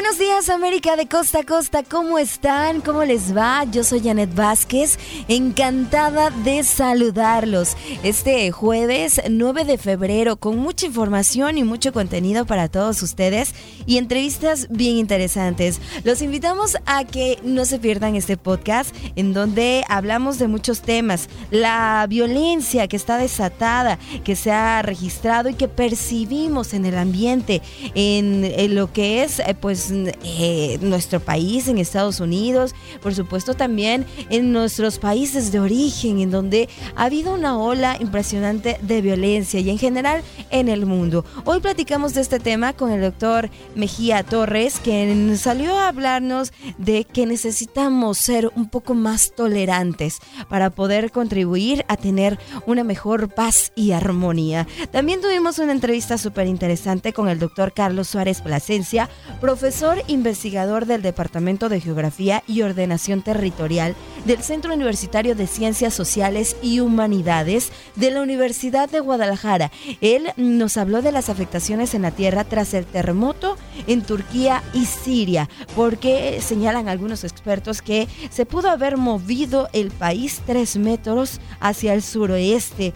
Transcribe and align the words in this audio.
Buenos 0.00 0.18
días 0.18 0.48
América 0.48 0.96
de 0.96 1.06
costa 1.06 1.40
a 1.40 1.44
costa, 1.44 1.82
¿cómo 1.82 2.18
están? 2.18 2.80
¿Cómo 2.80 3.04
les 3.04 3.36
va? 3.36 3.64
Yo 3.64 3.84
soy 3.84 4.00
Janet 4.00 4.34
Vázquez, 4.34 4.98
encantada 5.28 6.30
de 6.30 6.64
saludarlos 6.64 7.76
este 8.02 8.50
jueves 8.50 9.20
9 9.28 9.66
de 9.66 9.76
febrero 9.76 10.36
con 10.36 10.56
mucha 10.56 10.86
información 10.86 11.58
y 11.58 11.64
mucho 11.64 11.92
contenido 11.92 12.46
para 12.46 12.68
todos 12.68 13.02
ustedes 13.02 13.54
y 13.84 13.98
entrevistas 13.98 14.68
bien 14.70 14.96
interesantes. 14.96 15.82
Los 16.02 16.22
invitamos 16.22 16.78
a 16.86 17.04
que 17.04 17.38
no 17.44 17.66
se 17.66 17.78
pierdan 17.78 18.16
este 18.16 18.38
podcast 18.38 18.96
en 19.16 19.34
donde 19.34 19.84
hablamos 19.86 20.38
de 20.38 20.48
muchos 20.48 20.80
temas, 20.80 21.28
la 21.50 22.06
violencia 22.08 22.88
que 22.88 22.96
está 22.96 23.18
desatada, 23.18 23.98
que 24.24 24.34
se 24.34 24.50
ha 24.50 24.80
registrado 24.80 25.50
y 25.50 25.54
que 25.54 25.68
percibimos 25.68 26.72
en 26.72 26.86
el 26.86 26.96
ambiente, 26.96 27.60
en, 27.94 28.46
en 28.46 28.74
lo 28.74 28.90
que 28.94 29.24
es 29.24 29.42
pues 29.60 29.89
eh, 29.90 30.78
nuestro 30.80 31.20
país, 31.20 31.68
en 31.68 31.78
Estados 31.78 32.20
Unidos, 32.20 32.74
por 33.02 33.14
supuesto 33.14 33.54
también 33.54 34.06
en 34.30 34.52
nuestros 34.52 34.98
países 34.98 35.52
de 35.52 35.60
origen, 35.60 36.20
en 36.20 36.30
donde 36.30 36.68
ha 36.96 37.04
habido 37.04 37.34
una 37.34 37.58
ola 37.58 37.96
impresionante 38.00 38.78
de 38.82 39.02
violencia 39.02 39.60
y 39.60 39.70
en 39.70 39.78
general 39.78 40.22
en 40.50 40.68
el 40.68 40.86
mundo. 40.86 41.24
Hoy 41.44 41.60
platicamos 41.60 42.14
de 42.14 42.20
este 42.20 42.38
tema 42.38 42.72
con 42.72 42.90
el 42.90 43.00
doctor 43.00 43.50
Mejía 43.74 44.22
Torres, 44.22 44.80
quien 44.82 45.36
salió 45.36 45.78
a 45.78 45.88
hablarnos 45.88 46.52
de 46.78 47.04
que 47.04 47.26
necesitamos 47.26 48.18
ser 48.18 48.50
un 48.54 48.68
poco 48.68 48.94
más 48.94 49.32
tolerantes 49.34 50.18
para 50.48 50.70
poder 50.70 51.10
contribuir 51.10 51.84
a 51.88 51.96
tener 51.96 52.38
una 52.66 52.84
mejor 52.84 53.28
paz 53.28 53.72
y 53.74 53.92
armonía. 53.92 54.66
También 54.92 55.20
tuvimos 55.20 55.58
una 55.58 55.72
entrevista 55.72 56.18
súper 56.18 56.46
interesante 56.46 57.12
con 57.12 57.28
el 57.28 57.38
doctor 57.38 57.72
Carlos 57.72 58.08
Suárez 58.08 58.40
Plasencia, 58.40 59.08
profesor 59.40 59.79
investigador 60.08 60.84
del 60.84 61.00
Departamento 61.00 61.70
de 61.70 61.80
Geografía 61.80 62.42
y 62.46 62.60
Ordenación 62.60 63.22
Territorial 63.22 63.96
del 64.26 64.42
Centro 64.42 64.74
Universitario 64.74 65.34
de 65.34 65.46
Ciencias 65.46 65.94
Sociales 65.94 66.54
y 66.62 66.80
Humanidades 66.80 67.72
de 67.96 68.10
la 68.10 68.20
Universidad 68.20 68.90
de 68.90 69.00
Guadalajara. 69.00 69.70
Él 70.02 70.32
nos 70.36 70.76
habló 70.76 71.00
de 71.00 71.12
las 71.12 71.30
afectaciones 71.30 71.94
en 71.94 72.02
la 72.02 72.10
tierra 72.10 72.44
tras 72.44 72.74
el 72.74 72.84
terremoto 72.84 73.56
en 73.86 74.02
Turquía 74.02 74.62
y 74.74 74.84
Siria, 74.84 75.48
porque 75.74 76.40
señalan 76.42 76.90
algunos 76.90 77.24
expertos 77.24 77.80
que 77.80 78.06
se 78.28 78.44
pudo 78.44 78.68
haber 78.68 78.98
movido 78.98 79.70
el 79.72 79.90
país 79.90 80.42
tres 80.44 80.76
metros 80.76 81.40
hacia 81.58 81.94
el 81.94 82.02
suroeste. 82.02 82.92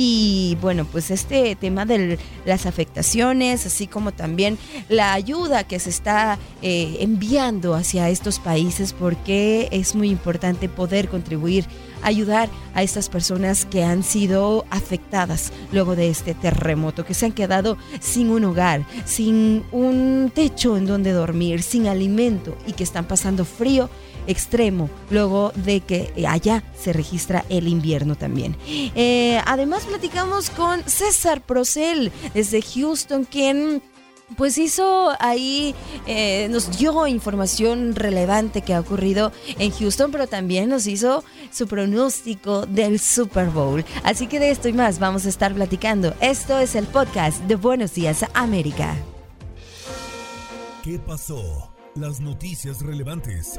Y 0.00 0.56
bueno, 0.60 0.84
pues 0.84 1.10
este 1.10 1.56
tema 1.56 1.84
de 1.84 2.20
las 2.46 2.66
afectaciones, 2.66 3.66
así 3.66 3.88
como 3.88 4.12
también 4.12 4.56
la 4.88 5.12
ayuda 5.12 5.64
que 5.64 5.80
se 5.80 5.90
está 5.90 6.38
eh, 6.62 6.98
enviando 7.00 7.74
hacia 7.74 8.08
estos 8.08 8.38
países, 8.38 8.92
porque 8.92 9.66
es 9.72 9.96
muy 9.96 10.10
importante 10.10 10.68
poder 10.68 11.08
contribuir, 11.08 11.64
ayudar 12.02 12.48
a 12.74 12.84
estas 12.84 13.08
personas 13.08 13.64
que 13.64 13.82
han 13.82 14.04
sido 14.04 14.66
afectadas 14.70 15.52
luego 15.72 15.96
de 15.96 16.10
este 16.10 16.32
terremoto, 16.32 17.04
que 17.04 17.14
se 17.14 17.26
han 17.26 17.32
quedado 17.32 17.76
sin 17.98 18.30
un 18.30 18.44
hogar, 18.44 18.86
sin 19.04 19.64
un 19.72 20.30
techo 20.32 20.76
en 20.76 20.86
donde 20.86 21.10
dormir, 21.10 21.60
sin 21.60 21.88
alimento 21.88 22.56
y 22.68 22.74
que 22.74 22.84
están 22.84 23.08
pasando 23.08 23.44
frío 23.44 23.90
extremo 24.28 24.88
luego 25.10 25.50
de 25.56 25.80
que 25.80 26.12
allá 26.28 26.62
se 26.78 26.92
registra 26.92 27.44
el 27.48 27.66
invierno 27.66 28.14
también. 28.14 28.56
Eh, 28.66 29.40
además 29.46 29.84
platicamos 29.84 30.50
con 30.50 30.82
César 30.84 31.40
Procel 31.40 32.12
desde 32.34 32.62
Houston, 32.62 33.24
quien 33.24 33.82
pues 34.36 34.58
hizo 34.58 35.10
ahí, 35.20 35.74
eh, 36.06 36.48
nos 36.50 36.76
dio 36.76 37.06
información 37.06 37.94
relevante 37.94 38.62
que 38.62 38.74
ha 38.74 38.80
ocurrido 38.80 39.32
en 39.58 39.70
Houston, 39.70 40.10
pero 40.12 40.26
también 40.26 40.68
nos 40.68 40.86
hizo 40.86 41.24
su 41.50 41.66
pronóstico 41.66 42.66
del 42.66 43.00
Super 43.00 43.48
Bowl. 43.48 43.84
Así 44.04 44.26
que 44.26 44.38
de 44.38 44.50
esto 44.50 44.68
y 44.68 44.72
más 44.72 44.98
vamos 44.98 45.24
a 45.26 45.30
estar 45.30 45.54
platicando. 45.54 46.14
Esto 46.20 46.58
es 46.58 46.74
el 46.74 46.86
podcast 46.86 47.42
de 47.44 47.56
Buenos 47.56 47.94
Días 47.94 48.24
América. 48.34 48.96
¿Qué 50.82 50.98
pasó? 50.98 51.72
Las 51.94 52.20
noticias 52.20 52.80
relevantes 52.82 53.58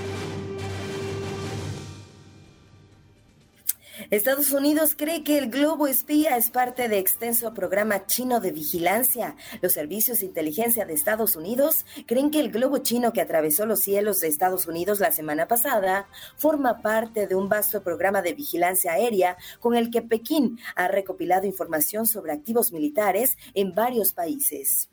Estados 4.09 4.51
Unidos 4.51 4.95
cree 4.97 5.23
que 5.23 5.37
el 5.37 5.49
globo 5.49 5.87
espía 5.87 6.37
es 6.37 6.49
parte 6.49 6.87
de 6.87 6.97
extenso 6.97 7.53
programa 7.53 8.05
chino 8.05 8.39
de 8.39 8.51
vigilancia. 8.51 9.35
Los 9.61 9.73
servicios 9.73 10.19
de 10.19 10.27
inteligencia 10.27 10.85
de 10.85 10.93
Estados 10.93 11.35
Unidos 11.35 11.85
creen 12.05 12.31
que 12.31 12.39
el 12.39 12.51
globo 12.51 12.77
chino 12.79 13.13
que 13.13 13.21
atravesó 13.21 13.65
los 13.65 13.81
cielos 13.81 14.21
de 14.21 14.27
Estados 14.27 14.67
Unidos 14.67 14.99
la 14.99 15.11
semana 15.11 15.47
pasada 15.47 16.07
forma 16.37 16.81
parte 16.81 17.27
de 17.27 17.35
un 17.35 17.49
vasto 17.49 17.83
programa 17.83 18.21
de 18.21 18.33
vigilancia 18.33 18.93
aérea 18.93 19.37
con 19.59 19.75
el 19.75 19.89
que 19.91 20.01
Pekín 20.01 20.59
ha 20.75 20.87
recopilado 20.87 21.45
información 21.45 22.05
sobre 22.05 22.31
activos 22.31 22.71
militares 22.71 23.37
en 23.53 23.73
varios 23.75 24.13
países. 24.13 24.90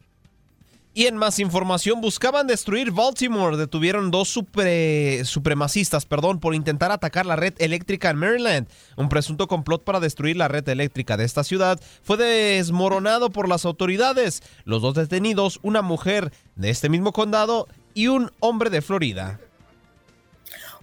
Y 0.99 1.07
en 1.07 1.17
más 1.17 1.39
información, 1.39 2.01
buscaban 2.01 2.49
destruir 2.49 2.91
Baltimore. 2.91 3.57
Detuvieron 3.57 4.11
dos 4.11 4.29
supremacistas 4.31 6.07
perdón, 6.07 6.41
por 6.41 6.57
intentar 6.57 6.91
atacar 6.91 7.25
la 7.25 7.37
red 7.37 7.55
eléctrica 7.59 8.11
en 8.11 8.17
Maryland. 8.17 8.69
Un 8.97 9.09
presunto 9.09 9.47
complot 9.47 9.85
para 9.85 10.01
destruir 10.01 10.37
la 10.37 10.49
red 10.49 10.69
eléctrica 10.69 11.17
de 11.17 11.25
esta 11.25 11.45
ciudad 11.45 11.79
fue 12.03 12.17
desmoronado 12.17 13.31
por 13.31 13.49
las 13.49 13.65
autoridades. 13.65 14.43
Los 14.65 14.83
dos 14.83 14.95
detenidos, 14.95 15.61
una 15.63 15.83
mujer 15.83 16.33
de 16.57 16.71
este 16.71 16.89
mismo 16.89 17.13
condado 17.13 17.69
y 17.95 18.09
un 18.09 18.33
hombre 18.41 18.69
de 18.69 18.83
Florida. 18.83 19.39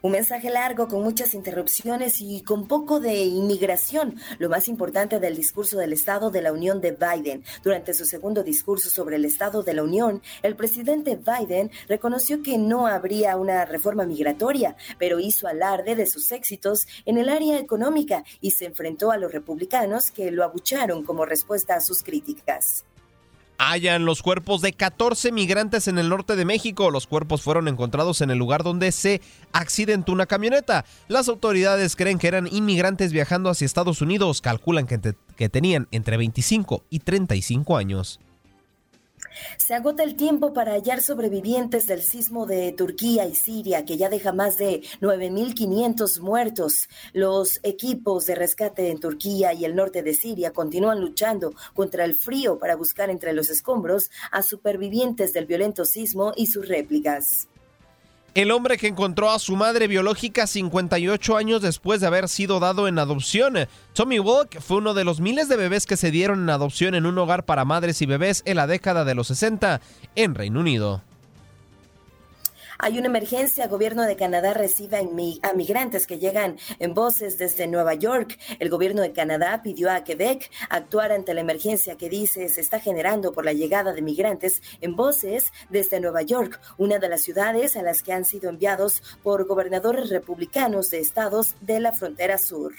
Un 0.05 0.11
mensaje 0.11 0.51
largo 0.51 0.87
con 0.87 1.01
muchas 1.01 1.33
interrupciones 1.33 2.21
y 2.21 2.43
con 2.43 2.67
poco 2.67 2.99
de 2.99 3.23
inmigración, 3.23 4.19
lo 4.37 4.49
más 4.49 4.67
importante 4.67 5.19
del 5.19 5.35
discurso 5.35 5.79
del 5.79 5.93
Estado 5.93 6.29
de 6.29 6.43
la 6.43 6.53
Unión 6.53 6.79
de 6.79 6.91
Biden. 6.91 7.43
Durante 7.63 7.95
su 7.95 8.05
segundo 8.05 8.43
discurso 8.43 8.91
sobre 8.91 9.15
el 9.15 9.25
Estado 9.25 9.63
de 9.63 9.73
la 9.73 9.81
Unión, 9.81 10.21
el 10.43 10.55
presidente 10.55 11.17
Biden 11.17 11.71
reconoció 11.87 12.43
que 12.43 12.59
no 12.59 12.85
habría 12.85 13.35
una 13.35 13.65
reforma 13.65 14.05
migratoria, 14.05 14.75
pero 14.99 15.19
hizo 15.19 15.47
alarde 15.47 15.95
de 15.95 16.05
sus 16.05 16.31
éxitos 16.31 16.85
en 17.05 17.17
el 17.17 17.27
área 17.27 17.57
económica 17.57 18.23
y 18.41 18.51
se 18.51 18.65
enfrentó 18.65 19.09
a 19.09 19.17
los 19.17 19.31
republicanos 19.31 20.11
que 20.11 20.29
lo 20.29 20.43
abucharon 20.43 21.03
como 21.03 21.25
respuesta 21.25 21.73
a 21.73 21.81
sus 21.81 22.03
críticas. 22.03 22.85
Hallan 23.57 24.05
los 24.05 24.21
cuerpos 24.21 24.61
de 24.61 24.73
14 24.73 25.31
migrantes 25.31 25.87
en 25.87 25.97
el 25.97 26.09
norte 26.09 26.35
de 26.35 26.45
México. 26.45 26.91
Los 26.91 27.07
cuerpos 27.07 27.41
fueron 27.41 27.67
encontrados 27.67 28.21
en 28.21 28.29
el 28.29 28.37
lugar 28.37 28.63
donde 28.63 28.91
se 28.91 29.21
accidentó 29.53 30.11
una 30.11 30.25
camioneta. 30.25 30.85
Las 31.07 31.29
autoridades 31.29 31.95
creen 31.95 32.19
que 32.19 32.27
eran 32.27 32.47
inmigrantes 32.51 33.11
viajando 33.11 33.49
hacia 33.49 33.65
Estados 33.65 34.01
Unidos. 34.01 34.41
Calculan 34.41 34.87
que, 34.87 35.15
que 35.35 35.49
tenían 35.49 35.87
entre 35.91 36.17
25 36.17 36.83
y 36.89 36.99
35 36.99 37.77
años. 37.77 38.19
Se 39.57 39.73
agota 39.73 40.03
el 40.03 40.15
tiempo 40.15 40.53
para 40.53 40.73
hallar 40.73 41.01
sobrevivientes 41.01 41.87
del 41.87 42.01
sismo 42.01 42.45
de 42.45 42.71
Turquía 42.71 43.25
y 43.25 43.35
Siria, 43.35 43.85
que 43.85 43.97
ya 43.97 44.09
deja 44.09 44.33
más 44.33 44.57
de 44.57 44.81
9.500 45.01 46.19
muertos. 46.21 46.89
Los 47.13 47.59
equipos 47.63 48.25
de 48.25 48.35
rescate 48.35 48.89
en 48.89 48.99
Turquía 48.99 49.53
y 49.53 49.65
el 49.65 49.75
norte 49.75 50.03
de 50.03 50.13
Siria 50.13 50.51
continúan 50.51 51.01
luchando 51.01 51.53
contra 51.73 52.05
el 52.05 52.15
frío 52.15 52.59
para 52.59 52.75
buscar 52.75 53.09
entre 53.09 53.33
los 53.33 53.49
escombros 53.49 54.11
a 54.31 54.41
supervivientes 54.41 55.33
del 55.33 55.45
violento 55.45 55.85
sismo 55.85 56.33
y 56.35 56.47
sus 56.47 56.67
réplicas. 56.67 57.47
El 58.35 58.51
hombre 58.51 58.77
que 58.77 58.87
encontró 58.87 59.31
a 59.31 59.39
su 59.39 59.55
madre 59.55 59.87
biológica 59.87 60.45
58 60.45 61.37
años 61.37 61.61
después 61.61 62.01
de 62.01 62.07
haber 62.07 62.27
sido 62.27 62.59
dado 62.59 62.89
en 62.89 62.99
adopción. 62.99 63.55
Tommy 63.93 64.19
Walk 64.19 64.59
fue 64.59 64.79
uno 64.79 64.93
de 64.93 65.05
los 65.05 65.21
miles 65.21 65.47
de 65.47 65.55
bebés 65.55 65.85
que 65.85 65.95
se 65.95 66.11
dieron 66.11 66.41
en 66.41 66.49
adopción 66.49 66.95
en 66.95 67.05
un 67.05 67.17
hogar 67.17 67.45
para 67.45 67.63
madres 67.63 68.01
y 68.01 68.05
bebés 68.05 68.43
en 68.45 68.57
la 68.57 68.67
década 68.67 69.05
de 69.05 69.15
los 69.15 69.27
60 69.27 69.79
en 70.17 70.35
Reino 70.35 70.59
Unido. 70.59 71.01
Hay 72.77 72.97
una 72.97 73.07
emergencia. 73.07 73.65
El 73.65 73.69
gobierno 73.69 74.03
de 74.03 74.15
Canadá 74.15 74.53
recibe 74.53 74.97
a 74.97 75.53
migrantes 75.53 76.07
que 76.07 76.19
llegan 76.19 76.57
en 76.79 76.93
voces 76.93 77.37
desde 77.37 77.67
Nueva 77.67 77.93
York. 77.93 78.37
El 78.59 78.69
gobierno 78.69 79.01
de 79.01 79.13
Canadá 79.13 79.61
pidió 79.63 79.91
a 79.91 80.03
Quebec 80.03 80.49
actuar 80.69 81.11
ante 81.11 81.33
la 81.33 81.41
emergencia 81.41 81.95
que 81.95 82.09
dice 82.09 82.49
se 82.49 82.61
está 82.61 82.79
generando 82.79 83.33
por 83.33 83.45
la 83.45 83.53
llegada 83.53 83.93
de 83.93 84.01
migrantes 84.01 84.61
en 84.81 84.95
voces 84.95 85.51
desde 85.69 85.99
Nueva 85.99 86.21
York, 86.21 86.59
una 86.77 86.99
de 86.99 87.09
las 87.09 87.21
ciudades 87.21 87.77
a 87.77 87.81
las 87.81 88.03
que 88.03 88.13
han 88.13 88.25
sido 88.25 88.49
enviados 88.49 89.01
por 89.23 89.45
gobernadores 89.47 90.09
republicanos 90.09 90.89
de 90.89 90.99
estados 90.99 91.55
de 91.61 91.79
la 91.79 91.93
frontera 91.93 92.37
sur. 92.37 92.73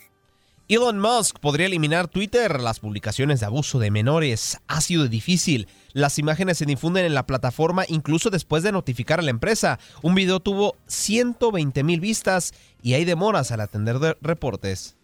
Elon 0.69 0.99
Musk 0.99 1.39
podría 1.39 1.67
eliminar 1.67 2.09
Twitter. 2.09 2.61
Las 2.61 2.81
publicaciones 2.81 3.39
de 3.39 3.47
abuso 3.47 3.79
de 3.79 3.93
menores 3.93 4.59
ha 4.67 4.81
sido 4.81 5.07
difícil. 5.07 5.69
Las 5.93 6.19
imágenes 6.19 6.59
se 6.59 6.67
difunden 6.67 7.05
en 7.05 7.15
la 7.15 7.25
plataforma 7.25 7.85
incluso 7.87 8.31
después 8.31 8.65
de 8.65 8.73
notificar 8.73 9.21
a 9.21 9.23
la 9.23 9.31
empresa. 9.31 9.79
Un 10.03 10.17
video 10.17 10.41
tuvo 10.41 10.75
120 10.89 11.85
mil 11.85 12.01
vistas 12.01 12.53
y 12.83 12.95
hay 12.95 13.05
demoras 13.05 13.53
al 13.53 13.61
atender 13.61 14.19
reportes. 14.21 14.96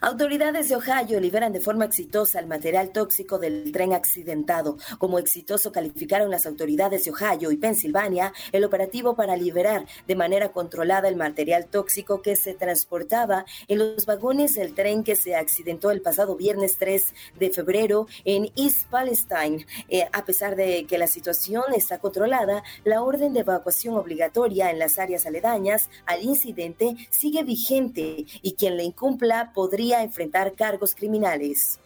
Autoridades 0.00 0.68
de 0.68 0.76
Ohio 0.76 1.20
liberan 1.20 1.52
de 1.52 1.60
forma 1.60 1.84
exitosa 1.84 2.40
el 2.40 2.46
material 2.46 2.90
tóxico 2.90 3.38
del 3.38 3.70
tren 3.70 3.92
accidentado. 3.92 4.76
Como 4.98 5.18
exitoso 5.18 5.70
calificaron 5.70 6.30
las 6.30 6.46
autoridades 6.46 7.04
de 7.04 7.12
Ohio 7.12 7.52
y 7.52 7.56
Pensilvania 7.56 8.32
el 8.50 8.64
operativo 8.64 9.14
para 9.14 9.36
liberar 9.36 9.86
de 10.08 10.16
manera 10.16 10.50
controlada 10.50 11.08
el 11.08 11.16
material 11.16 11.66
tóxico 11.66 12.22
que 12.22 12.34
se 12.34 12.54
transportaba 12.54 13.44
en 13.68 13.78
los 13.78 14.04
vagones 14.04 14.54
del 14.54 14.74
tren 14.74 15.04
que 15.04 15.14
se 15.14 15.36
accidentó 15.36 15.90
el 15.90 16.02
pasado 16.02 16.36
viernes 16.36 16.76
3 16.78 17.14
de 17.38 17.50
febrero 17.50 18.06
en 18.24 18.50
East 18.56 18.88
Palestine. 18.90 19.66
Eh, 19.88 20.08
a 20.12 20.24
pesar 20.24 20.56
de 20.56 20.86
que 20.86 20.98
la 20.98 21.06
situación 21.06 21.64
está 21.74 21.98
controlada, 21.98 22.64
la 22.84 23.02
orden 23.02 23.32
de 23.32 23.40
evacuación 23.40 23.96
obligatoria 23.96 24.70
en 24.70 24.78
las 24.78 24.98
áreas 24.98 25.26
aledañas 25.26 25.88
al 26.06 26.22
incidente 26.22 26.96
sigue 27.10 27.44
vigente 27.44 28.26
y 28.42 28.54
quien 28.54 28.76
le 28.76 28.84
incumpla 28.84 29.51
podría 29.52 30.02
enfrentar 30.02 30.52
cargos 30.54 30.94
criminales. 30.94 31.78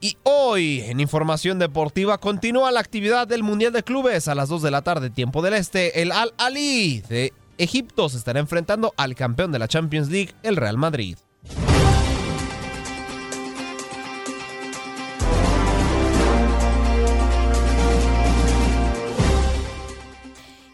Y 0.00 0.16
hoy, 0.24 0.80
en 0.80 0.98
información 0.98 1.60
deportiva, 1.60 2.18
continúa 2.18 2.72
la 2.72 2.80
actividad 2.80 3.28
del 3.28 3.44
Mundial 3.44 3.72
de 3.72 3.84
Clubes 3.84 4.26
a 4.26 4.34
las 4.34 4.48
2 4.48 4.62
de 4.62 4.70
la 4.72 4.82
tarde, 4.82 5.10
tiempo 5.10 5.42
del 5.42 5.54
Este. 5.54 6.02
El 6.02 6.10
Al 6.10 6.34
Ali 6.38 7.02
de 7.02 7.32
Egipto 7.56 8.08
se 8.08 8.18
estará 8.18 8.40
enfrentando 8.40 8.92
al 8.96 9.14
campeón 9.14 9.52
de 9.52 9.60
la 9.60 9.68
Champions 9.68 10.10
League, 10.10 10.34
el 10.42 10.56
Real 10.56 10.76
Madrid. 10.76 11.16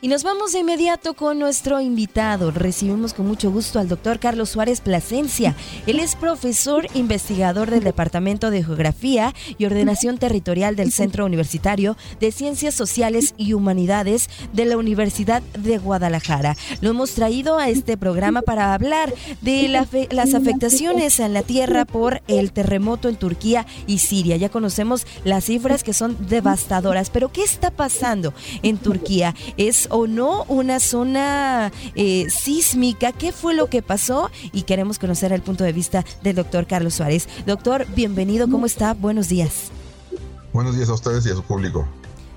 Y 0.01 0.07
nos 0.07 0.23
vamos 0.23 0.53
de 0.53 0.61
inmediato 0.61 1.15
con 1.15 1.41
nuestro 1.41 1.81
invitado. 1.81 2.53
Recibimos 2.53 3.15
con 3.15 3.27
mucho 3.27 3.51
gusto 3.51 3.81
al 3.81 3.89
doctor 3.89 4.21
Carlos 4.21 4.51
Suárez 4.51 4.81
Plasencia. 4.81 5.57
Él 5.89 5.99
es 5.99 6.15
profesor 6.15 6.87
investigador 6.95 7.69
del 7.69 7.83
Departamento 7.83 8.53
de 8.53 8.63
Geografía 8.63 9.35
y 9.59 9.65
Ordenación 9.65 10.17
Territorial 10.17 10.77
del 10.77 10.93
Centro 10.93 11.27
Universitario 11.27 11.97
de 12.21 12.31
Ciencias 12.31 12.77
Sociales 12.77 13.35
y 13.39 13.55
Humanidades 13.55 14.31
de 14.53 14.67
la 14.67 14.77
Universidad 14.77 15.43
de 15.59 15.79
Guadalajara. 15.79 16.57
Lo 16.81 16.91
hemos 16.91 17.15
traído 17.15 17.59
a 17.59 17.69
este 17.69 17.97
programa 17.97 18.43
para 18.43 18.75
hablar 18.75 19.13
de 19.41 19.67
las 19.67 20.35
afectaciones 20.35 21.19
en 21.19 21.35
la 21.35 21.43
tierra 21.43 21.85
por 21.87 22.23
el 22.29 22.53
terremoto 22.53 23.09
en 23.09 23.17
Turquía 23.17 23.67
y 23.89 23.99
Siria. 23.99 24.37
Ya 24.37 24.49
conocemos 24.49 25.09
las 25.25 25.47
cifras 25.47 25.83
que 25.83 25.93
son 25.93 26.17
devastadoras, 26.29 27.11
pero 27.11 27.33
¿qué 27.33 27.43
está 27.43 27.73
pasando 27.73 28.33
en 28.63 28.79
Turquía? 28.79 29.35
¿Es 29.57 29.88
o 29.91 30.07
no 30.07 30.45
una 30.45 30.81
zona 30.81 31.73
eh, 31.95 32.29
sísmica. 32.31 33.13
¿Qué 33.13 33.33
fue 33.33 33.55
lo 33.55 33.69
que 33.69 33.83
pasó? 33.83 34.31
Y 34.53 34.63
queremos 34.63 34.99
conocer 34.99 35.33
el 35.33 35.43
punto 35.43 35.65
de 35.65 35.73
vista 35.73 36.05
del 36.23 36.37
doctor 36.37 36.67
Carlos 36.67 36.95
Suárez. 36.95 37.29
Doctor, 37.47 37.87
bienvenido, 37.95 38.49
¿cómo 38.49 38.67
está? 38.67 38.95
Buenos 38.95 39.29
días. 39.29 39.71
Buenos 40.53 40.77
días 40.77 40.89
a 40.89 40.95
ustedes 40.95 41.27
y 41.27 41.31
a 41.31 41.35
su 41.35 41.43
público. 41.43 41.87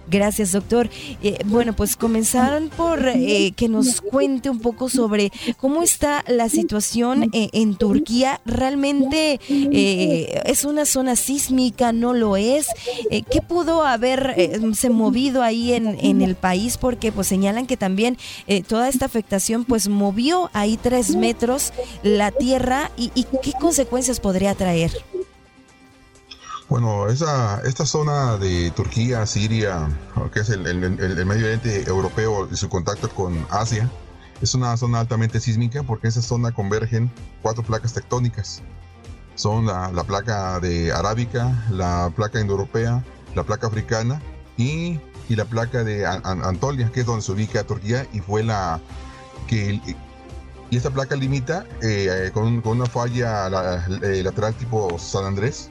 Gracias, 0.09 0.51
doctor. 0.51 0.89
Eh, 1.24 1.38
bueno, 1.45 1.74
pues 1.74 1.95
comenzaron 1.95 2.69
por 2.69 3.07
eh, 3.07 3.53
que 3.56 3.69
nos 3.69 4.01
cuente 4.01 4.50
un 4.50 4.59
poco 4.59 4.89
sobre 4.89 5.31
cómo 5.57 5.83
está 5.83 6.24
la 6.27 6.50
situación 6.50 7.30
eh, 7.33 7.50
en 7.53 7.75
Turquía. 7.75 8.42
¿Realmente 8.45 9.39
es 9.48 10.65
una 10.65 10.86
zona 10.86 11.15
sísmica? 11.15 11.94
¿No 11.94 12.13
lo 12.13 12.36
es? 12.36 12.68
¿Qué 13.09 13.42
pudo 13.42 13.86
haber 13.86 14.36
se 14.74 14.89
movido 14.89 15.44
ahí 15.44 15.74
en, 15.74 15.88
en, 15.88 16.21
el 16.21 16.36
país? 16.36 16.77
Porque 16.77 17.12
pues 17.12 17.27
señalan 17.27 17.68
que 17.68 17.77
también 17.77 18.18
toda 18.68 18.89
esta 18.89 19.06
afectación 19.06 19.65
pues 19.65 19.88
movió 19.88 20.50
ahí 20.53 20.77
tres 20.81 21.15
metros 21.15 21.74
la 22.03 22.31
tierra 22.31 22.92
y, 22.98 23.12
y 23.15 23.25
qué 23.42 23.53
consecuencias 23.59 24.19
podría 24.19 24.56
traer. 24.56 24.92
Bueno, 26.71 27.09
esa, 27.09 27.59
esta 27.65 27.85
zona 27.85 28.38
de 28.38 28.71
Turquía, 28.71 29.25
Siria, 29.25 29.89
que 30.33 30.39
es 30.39 30.50
el, 30.51 30.63
Medio 31.25 31.45
Oriente 31.47 31.83
europeo 31.85 32.47
y 32.50 32.56
su 32.56 32.69
contacto 32.69 33.09
con 33.09 33.45
Asia, 33.50 33.91
es 34.41 34.56
una 34.56 34.77
zona 34.77 35.01
altamente 35.01 35.41
sísmica 35.41 35.83
porque 35.83 36.07
en 36.07 36.12
esa 36.12 36.21
zona 36.21 36.53
convergen 36.53 37.12
cuatro 37.41 37.62
placas 37.62 37.91
tectónicas. 37.91 38.62
Son 39.35 39.65
la, 39.65 40.03
placa 40.06 40.62
de 40.62 40.94
arábica, 40.94 41.62
la 41.71 42.09
placa 42.15 42.39
indoeuropea, 42.39 43.03
la 43.35 43.44
placa 43.44 43.67
africana 43.67 44.21
y, 44.56 44.97
la 45.27 45.44
placa 45.44 45.83
de 45.83 46.06
Antolia, 46.06 46.89
que 46.89 47.01
es 47.01 47.06
donde 47.06 47.21
se 47.21 47.33
ubica 47.33 47.65
Turquía 47.65 48.07
y 48.13 48.21
fue 48.21 48.44
la 48.44 48.79
que 49.45 49.81
y 50.69 50.77
esta 50.77 50.89
placa 50.89 51.17
limita 51.17 51.65
eh, 51.81 52.31
con, 52.33 52.65
una 52.65 52.85
falla 52.85 53.50
eh, 54.03 54.24
lateral 54.24 54.53
tipo 54.53 54.97
San 54.97 55.25
Andrés 55.25 55.69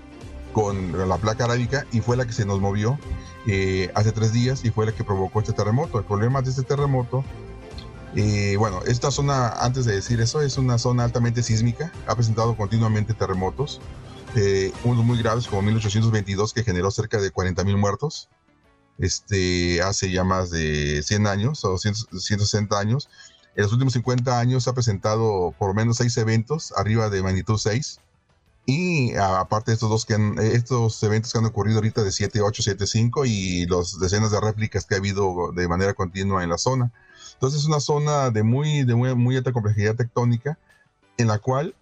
con 0.53 1.09
la 1.09 1.19
placa 1.19 1.45
arábica 1.45 1.87
y 1.93 2.01
fue 2.01 2.17
la 2.17 2.27
que 2.27 2.33
se 2.33 2.45
nos 2.45 2.61
movió 2.61 2.99
eh, 3.47 3.91
hace 3.95 4.13
tres 4.13 4.33
días 4.33 4.65
y 4.65 4.71
fue 4.71 4.87
la 4.87 4.93
que 4.93 5.05
provocó 5.05 5.41
este 5.41 5.53
terremoto. 5.53 5.99
El 5.99 6.05
problema 6.05 6.43
de 6.43 6.51
este 6.51 6.63
terremoto, 6.63 7.25
eh, 8.17 8.57
bueno, 8.59 8.81
esta 8.87 9.11
zona, 9.11 9.49
antes 9.49 9.85
de 9.85 9.95
decir 9.95 10.21
eso, 10.21 10.41
es 10.41 10.59
una 10.59 10.79
zona 10.79 11.05
altamente 11.05 11.43
sísmica, 11.43 11.93
ha 12.07 12.15
presentado 12.15 12.57
continuamente 12.57 13.15
terremotos, 13.15 13.81
eh, 14.37 14.73
unos 14.85 15.05
muy 15.05 15.19
graves 15.19 15.47
como 15.47 15.63
1822 15.63 16.53
que 16.53 16.65
generó 16.65 16.91
cerca 16.91 17.21
de 17.21 17.33
40.000 17.33 17.77
muertos, 17.77 18.29
este, 18.99 19.81
hace 19.83 20.11
ya 20.11 20.25
más 20.25 20.51
de 20.51 21.03
100 21.03 21.27
años 21.27 21.65
o 21.65 21.79
160 21.79 22.79
años. 22.79 23.09
En 23.57 23.65
los 23.65 23.73
últimos 23.73 23.95
50 23.95 24.39
años 24.39 24.69
ha 24.69 24.75
presentado 24.75 25.55
por 25.59 25.69
lo 25.69 25.75
menos 25.75 25.97
6 25.97 26.17
eventos 26.19 26.73
arriba 26.77 27.09
de 27.09 27.23
magnitud 27.23 27.57
6 27.57 28.01
y 28.71 29.17
aparte 29.17 29.73
de 29.73 29.75
estos 29.75 29.91
dos 29.91 30.07
que 30.07 30.17
estos 30.53 31.03
eventos 31.03 31.33
que 31.33 31.39
han 31.39 31.45
ocurrido 31.45 31.79
ahorita 31.79 32.05
de 32.05 32.13
7, 32.13 32.41
8, 32.41 32.63
7, 32.63 32.87
5 32.87 33.25
y 33.27 33.67
los 33.67 33.99
decenas 33.99 34.31
de 34.31 34.41
réplicas 34.41 34.87
que 34.87 34.95
ha 34.95 34.99
habido 34.99 35.51
de 35.51 35.67
manera 35.67 35.93
continua 35.93 36.45
en 36.45 36.51
la 36.51 36.59
zona. 36.59 36.93
Entonces 37.35 37.63
es 37.63 37.67
una 37.67 37.81
zona 37.81 38.31
de 38.31 38.45
muy, 38.45 38.85
de 38.85 38.95
muy, 38.95 39.37
alta 39.37 39.53
complejidad 39.53 39.97
tectónica 39.97 40.57
en 41.17 41.27
la 41.27 41.39
cual 41.39 41.75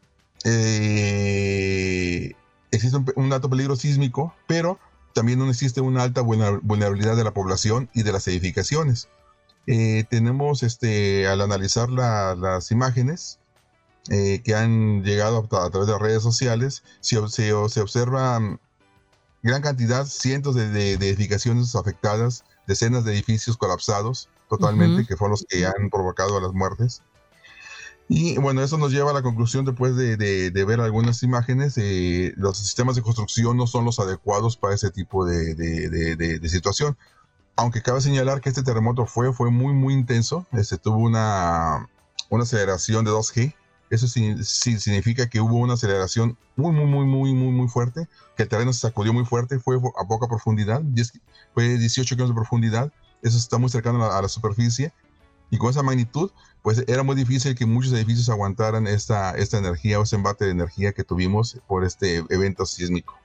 eh, 0.45 2.33
existe 2.71 2.97
un, 3.17 3.33
alto 3.35 3.51
peligro 3.51 3.77
sísmico, 3.77 4.35
pero 4.47 4.79
también 5.13 5.43
existe 5.43 5.83
una 5.83 6.05
alta 6.05 6.23
vulnerabilidad 6.23 7.17
de 7.17 7.25
la 7.25 7.35
población 7.35 7.91
y 7.93 8.03
de 8.03 8.13
las 8.13 8.27
edificaciones. 8.29 9.09
Eh, 9.67 10.05
tenemos, 10.09 10.63
este, 10.63 11.29
al 11.29 11.43
analizar 11.43 11.91
las 11.91 12.71
imágenes, 12.71 13.41
eh, 14.11 14.41
que 14.45 14.55
han 14.55 15.03
llegado 15.03 15.39
a, 15.39 15.71
través 15.71 15.87
de 15.87 15.93
las 15.93 16.03
redes 16.03 16.23
sociales, 16.23 16.83
se, 17.01 17.17
se, 17.29 17.53
se 17.69 17.81
observa 17.81 18.41
gran 19.43 19.63
cantidad, 19.63 20.07
cientos 20.07 20.55
de, 20.55 20.93
edificaciones 20.95 21.75
afectadas, 21.75 22.45
decenas 22.67 23.05
de 23.05 23.13
edificios 23.13 23.57
colapsados 23.57 24.29
totalmente, 24.49 25.07
que 25.07 25.17
fueron 25.17 25.33
los 25.33 25.45
que 25.49 25.67
han 25.67 25.91
provocado 25.91 26.41
las 26.41 26.53
muertes. 26.53 27.03
Y 28.09 28.39
bueno, 28.39 28.63
eso 28.63 28.79
nos 28.79 28.91
lleva 28.91 29.11
a 29.11 29.15
la 29.15 29.23
conclusión 29.23 29.67
después 29.67 29.95
de, 29.95 30.65
ver 30.67 30.81
algunas 30.81 31.23
imágenes, 31.23 31.77
eh, 31.77 32.33
los 32.37 32.57
sistemas 32.57 32.97
de 32.97 33.03
construcción 33.03 33.57
no 33.57 33.67
son 33.67 33.85
los 33.85 33.99
adecuados 33.99 34.57
para 34.57 34.75
ese 34.75 34.91
tipo 34.91 35.27
de, 35.27 36.49
situación. 36.49 36.97
Aunque 37.57 37.83
cabe 37.83 38.01
señalar 38.01 38.41
que 38.41 38.49
este 38.49 38.63
terremoto 38.63 39.05
fue, 39.05 39.33
fue 39.33 39.51
muy, 39.51 39.75
muy 39.75 39.93
intenso, 39.93 40.47
este, 40.53 40.79
tuvo 40.79 40.99
una, 40.99 41.89
una 42.31 42.45
aceleración 42.45 43.05
de 43.05 43.11
2G, 43.11 43.55
eso 43.91 44.07
significa 44.09 45.29
que 45.29 45.41
hubo 45.41 45.57
una 45.57 45.75
aceleración 45.75 46.37
muy, 46.57 46.73
muy, 46.73 46.87
muy, 46.87 47.05
muy, 47.07 47.33
muy, 47.33 47.53
muy 47.53 47.69
fuerte, 47.69 48.09
que 48.37 48.45
el 48.45 48.49
terreno 48.49 48.73
se 48.73 48.81
sacudió 48.81 49.13
muy 49.13 49.25
fuerte, 49.25 49.59
fue 49.59 49.77
a 49.77 50.07
poca 50.07 50.29
profundidad, 50.29 50.83
fue 51.55 51.79
18 51.79 52.15
kilómetros 52.15 52.29
de 52.29 52.35
profundidad, 52.35 52.93
eso 53.23 53.39
está 53.39 53.59
muy 53.59 53.71
cercano 53.71 54.05
a 54.05 54.23
la 54.23 54.29
superficie, 54.29 54.93
y 55.51 55.59
con 55.59 55.71
esa 55.71 55.83
magnitud, 55.83 56.31
pues 56.63 56.85
era 56.87 57.03
muy 57.03 57.17
difícil 57.17 57.55
que 57.55 57.67
muchos 57.67 57.93
edificios 57.93 58.29
aguantaran 58.29 58.87
esta, 58.87 59.33
esta 59.33 59.59
energía 59.59 59.99
o 59.99 60.03
ese 60.03 60.17
embate 60.17 60.45
de 60.45 60.51
energía 60.51 60.93
que 60.93 61.05
tuvimos 61.05 61.59
por 61.67 61.85
este 61.85 62.25
evento 62.29 62.67
sísmico. 62.67 63.19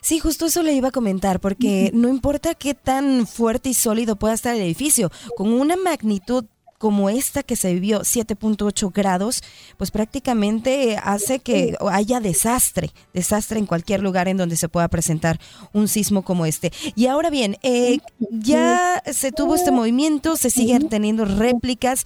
Sí, 0.00 0.20
justo 0.20 0.46
eso 0.46 0.62
le 0.62 0.72
iba 0.72 0.88
a 0.88 0.92
comentar, 0.92 1.40
porque 1.40 1.90
no 1.92 2.08
importa 2.08 2.54
qué 2.54 2.74
tan 2.74 3.26
fuerte 3.26 3.70
y 3.70 3.74
sólido 3.74 4.16
pueda 4.16 4.34
estar 4.34 4.54
el 4.54 4.62
edificio, 4.62 5.10
con 5.36 5.52
una 5.52 5.76
magnitud 5.76 6.44
como 6.78 7.08
esta 7.08 7.42
que 7.42 7.56
se 7.56 7.72
vivió 7.72 8.00
7.8 8.00 8.92
grados, 8.92 9.42
pues 9.76 9.90
prácticamente 9.90 10.98
hace 11.02 11.38
que 11.38 11.76
haya 11.90 12.20
desastre, 12.20 12.90
desastre 13.14 13.58
en 13.58 13.66
cualquier 13.66 14.02
lugar 14.02 14.28
en 14.28 14.36
donde 14.36 14.56
se 14.56 14.68
pueda 14.68 14.88
presentar 14.88 15.40
un 15.72 15.88
sismo 15.88 16.22
como 16.22 16.46
este. 16.46 16.72
Y 16.94 17.06
ahora 17.06 17.30
bien, 17.30 17.56
eh, 17.62 17.98
ya 18.30 19.02
se 19.10 19.32
tuvo 19.32 19.54
este 19.54 19.70
movimiento, 19.70 20.36
se 20.36 20.50
siguen 20.50 20.88
teniendo 20.88 21.24
réplicas. 21.24 22.04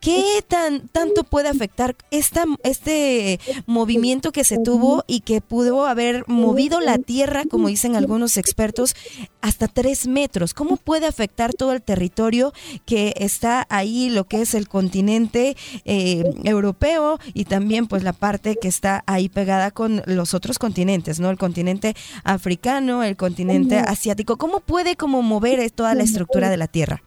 ¿Qué 0.00 0.44
tan 0.46 0.88
tanto 0.88 1.24
puede 1.24 1.48
afectar 1.48 1.96
esta, 2.10 2.44
este 2.62 3.40
movimiento 3.66 4.32
que 4.32 4.44
se 4.44 4.58
tuvo 4.58 5.04
y 5.06 5.20
que 5.20 5.40
pudo 5.40 5.86
haber 5.86 6.24
movido 6.28 6.80
la 6.80 6.98
tierra, 6.98 7.44
como 7.50 7.68
dicen 7.68 7.96
algunos 7.96 8.36
expertos, 8.36 8.94
hasta 9.40 9.68
tres 9.68 10.06
metros? 10.06 10.54
¿Cómo 10.54 10.76
puede 10.76 11.06
afectar 11.06 11.52
todo 11.54 11.72
el 11.72 11.82
territorio 11.82 12.52
que 12.86 13.14
está 13.16 13.66
ahí? 13.68 14.11
Lo 14.12 14.24
que 14.24 14.42
es 14.42 14.54
el 14.54 14.68
continente 14.68 15.56
eh, 15.84 16.24
europeo 16.44 17.18
y 17.34 17.44
también 17.44 17.86
pues 17.86 18.02
la 18.02 18.12
parte 18.12 18.56
que 18.60 18.68
está 18.68 19.02
ahí 19.06 19.28
pegada 19.28 19.70
con 19.70 20.02
los 20.06 20.34
otros 20.34 20.58
continentes, 20.58 21.20
¿no? 21.20 21.30
El 21.30 21.38
continente 21.38 21.94
africano, 22.24 23.02
el 23.02 23.16
continente 23.16 23.78
asiático. 23.78 24.36
¿Cómo 24.36 24.60
puede 24.60 24.96
como 24.96 25.22
mover 25.22 25.70
toda 25.70 25.94
la 25.94 26.02
estructura 26.02 26.50
de 26.50 26.56
la 26.56 26.66
Tierra? 26.66 27.02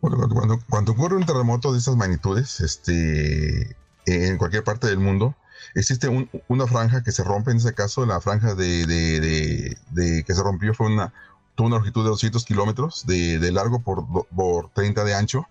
Bueno, 0.00 0.18
cuando, 0.28 0.58
cuando 0.68 0.92
ocurre 0.92 1.16
un 1.16 1.26
terremoto 1.26 1.72
de 1.72 1.78
esas 1.78 1.96
magnitudes, 1.96 2.60
este, 2.60 3.76
en 4.06 4.36
cualquier 4.36 4.64
parte 4.64 4.88
del 4.88 4.98
mundo, 4.98 5.36
existe 5.74 6.08
una 6.48 6.66
franja 6.66 7.02
que 7.02 7.12
se 7.12 7.22
rompe, 7.22 7.50
en 7.50 7.58
ese 7.58 7.74
caso 7.74 8.04
la 8.04 8.20
franja 8.20 8.54
de, 8.54 8.86
de, 8.86 10.24
que 10.24 10.34
se 10.34 10.42
rompió 10.42 10.74
fue 10.74 10.88
una, 10.88 11.12
tuvo 11.54 11.68
una 11.68 11.76
longitud 11.76 12.02
de 12.02 12.10
200 12.10 12.44
kilómetros 12.44 13.06
de, 13.06 13.52
largo 13.52 13.80
por, 13.80 14.26
por 14.26 14.70
30 14.70 15.04
de 15.04 15.14
ancho, 15.14 15.46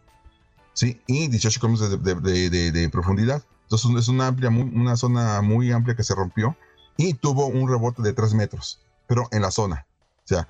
¿sí? 0.74 1.02
Y 1.08 1.28
18 1.28 1.60
kilómetros 1.60 2.04
de, 2.04 2.90
profundidad. 2.92 3.44
Entonces 3.64 3.92
es 3.96 4.08
una, 4.08 4.28
amplia, 4.28 4.50
una 4.50 4.98
zona 4.98 5.42
muy 5.42 5.72
amplia 5.72 5.96
que 5.96 6.04
se 6.04 6.16
rompió 6.16 6.56
y 6.98 7.14
tuvo 7.14 7.48
un 7.48 7.70
rebote 7.70 8.02
de 8.02 8.14
3 8.14 8.34
metros, 8.34 8.80
pero 9.08 9.28
en 9.32 9.42
la 9.42 9.52
zona. 9.52 9.86
O 10.24 10.28
sea, 10.28 10.48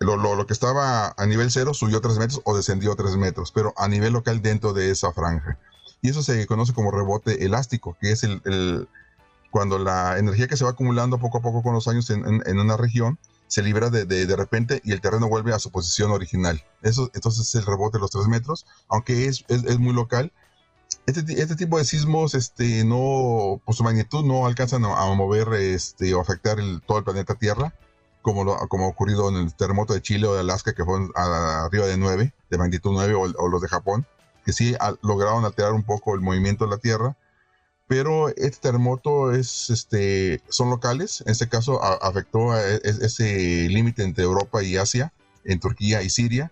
lo, 0.00 0.16
lo, 0.16 0.46
que 0.46 0.52
estaba 0.52 1.14
a 1.16 1.26
nivel 1.26 1.50
cero 1.50 1.74
subió 1.74 2.00
3 2.00 2.18
metros 2.18 2.40
o 2.44 2.56
descendió 2.56 2.94
3 2.94 3.16
metros, 3.16 3.52
pero 3.52 3.74
a 3.76 3.88
nivel 3.88 4.14
local 4.14 4.42
dentro 4.42 4.72
de 4.72 4.90
esa 4.90 5.12
franja. 5.12 5.58
Y 6.00 6.10
eso 6.10 6.22
se 6.22 6.46
conoce 6.46 6.72
como 6.72 6.90
rebote 6.90 7.44
elástico, 7.44 7.96
que 8.00 8.10
es 8.10 8.24
el, 8.24 8.88
cuando 9.50 9.78
la 9.78 10.18
energía 10.18 10.48
que 10.48 10.56
se 10.56 10.64
va 10.64 10.70
acumulando 10.70 11.18
poco 11.18 11.38
a 11.38 11.42
poco 11.42 11.62
con 11.62 11.74
los 11.74 11.86
años 11.86 12.10
en, 12.10 12.24
en 12.24 12.58
una 12.58 12.76
región 12.76 13.18
se 13.52 13.62
libera 13.62 13.90
de, 13.90 14.06
de, 14.06 14.34
repente 14.36 14.80
y 14.82 14.92
el 14.92 15.02
terreno 15.02 15.28
vuelve 15.28 15.52
a 15.52 15.58
su 15.58 15.70
posición 15.70 16.10
original. 16.10 16.64
Eso, 16.80 17.10
entonces 17.12 17.46
es 17.46 17.54
el 17.54 17.66
rebote 17.66 17.98
de 17.98 18.00
los 18.00 18.10
tres 18.10 18.26
metros, 18.26 18.64
aunque 18.88 19.26
es, 19.26 19.44
es, 19.48 19.78
muy 19.78 19.92
local. 19.92 20.32
Este, 21.04 21.20
este, 21.38 21.54
tipo 21.54 21.76
de 21.76 21.84
sismos, 21.84 22.34
este, 22.34 22.82
no, 22.86 23.60
por 23.62 23.74
su 23.74 23.84
magnitud, 23.84 24.24
no 24.24 24.46
alcanzan 24.46 24.86
a, 24.86 25.04
mover 25.12 25.52
este, 25.52 26.14
o 26.14 26.20
afectar 26.22 26.56
todo 26.86 26.96
el 26.96 27.04
planeta 27.04 27.34
Tierra, 27.34 27.74
como, 28.22 28.42
lo, 28.42 28.56
como 28.68 28.86
ha 28.86 28.88
ocurrido 28.88 29.28
en 29.28 29.36
el 29.36 29.54
terremoto 29.54 29.92
de 29.92 30.00
Chile 30.00 30.26
o 30.28 30.32
de 30.32 30.40
Alaska, 30.40 30.72
que 30.72 30.86
fueron 30.86 31.12
arriba 31.14 31.84
de 31.84 31.98
9, 31.98 32.32
de 32.48 32.56
magnitud 32.56 32.92
9, 32.94 33.12
o, 33.14 33.48
los 33.48 33.60
de 33.60 33.68
Japón, 33.68 34.06
que 34.46 34.54
sí 34.54 34.74
lograron 35.02 35.44
alterar 35.44 35.74
un 35.74 35.82
poco 35.82 36.14
el 36.14 36.22
movimiento 36.22 36.64
de 36.64 36.70
la 36.70 36.78
Tierra, 36.78 37.18
pero 37.92 38.30
este 38.30 38.56
terremoto 38.70 39.32
es, 39.32 39.68
este, 39.68 40.40
son 40.48 40.70
locales. 40.70 41.22
En 41.26 41.32
este 41.32 41.50
caso 41.50 41.84
afectó 42.02 42.52
a 42.52 42.62
e, 42.62 42.80
ese 42.82 43.68
límite 43.68 44.02
entre 44.02 44.24
Europa 44.24 44.62
y 44.62 44.78
Asia, 44.78 45.12
en 45.44 45.60
Turquía 45.60 46.02
y 46.02 46.08
Siria. 46.08 46.50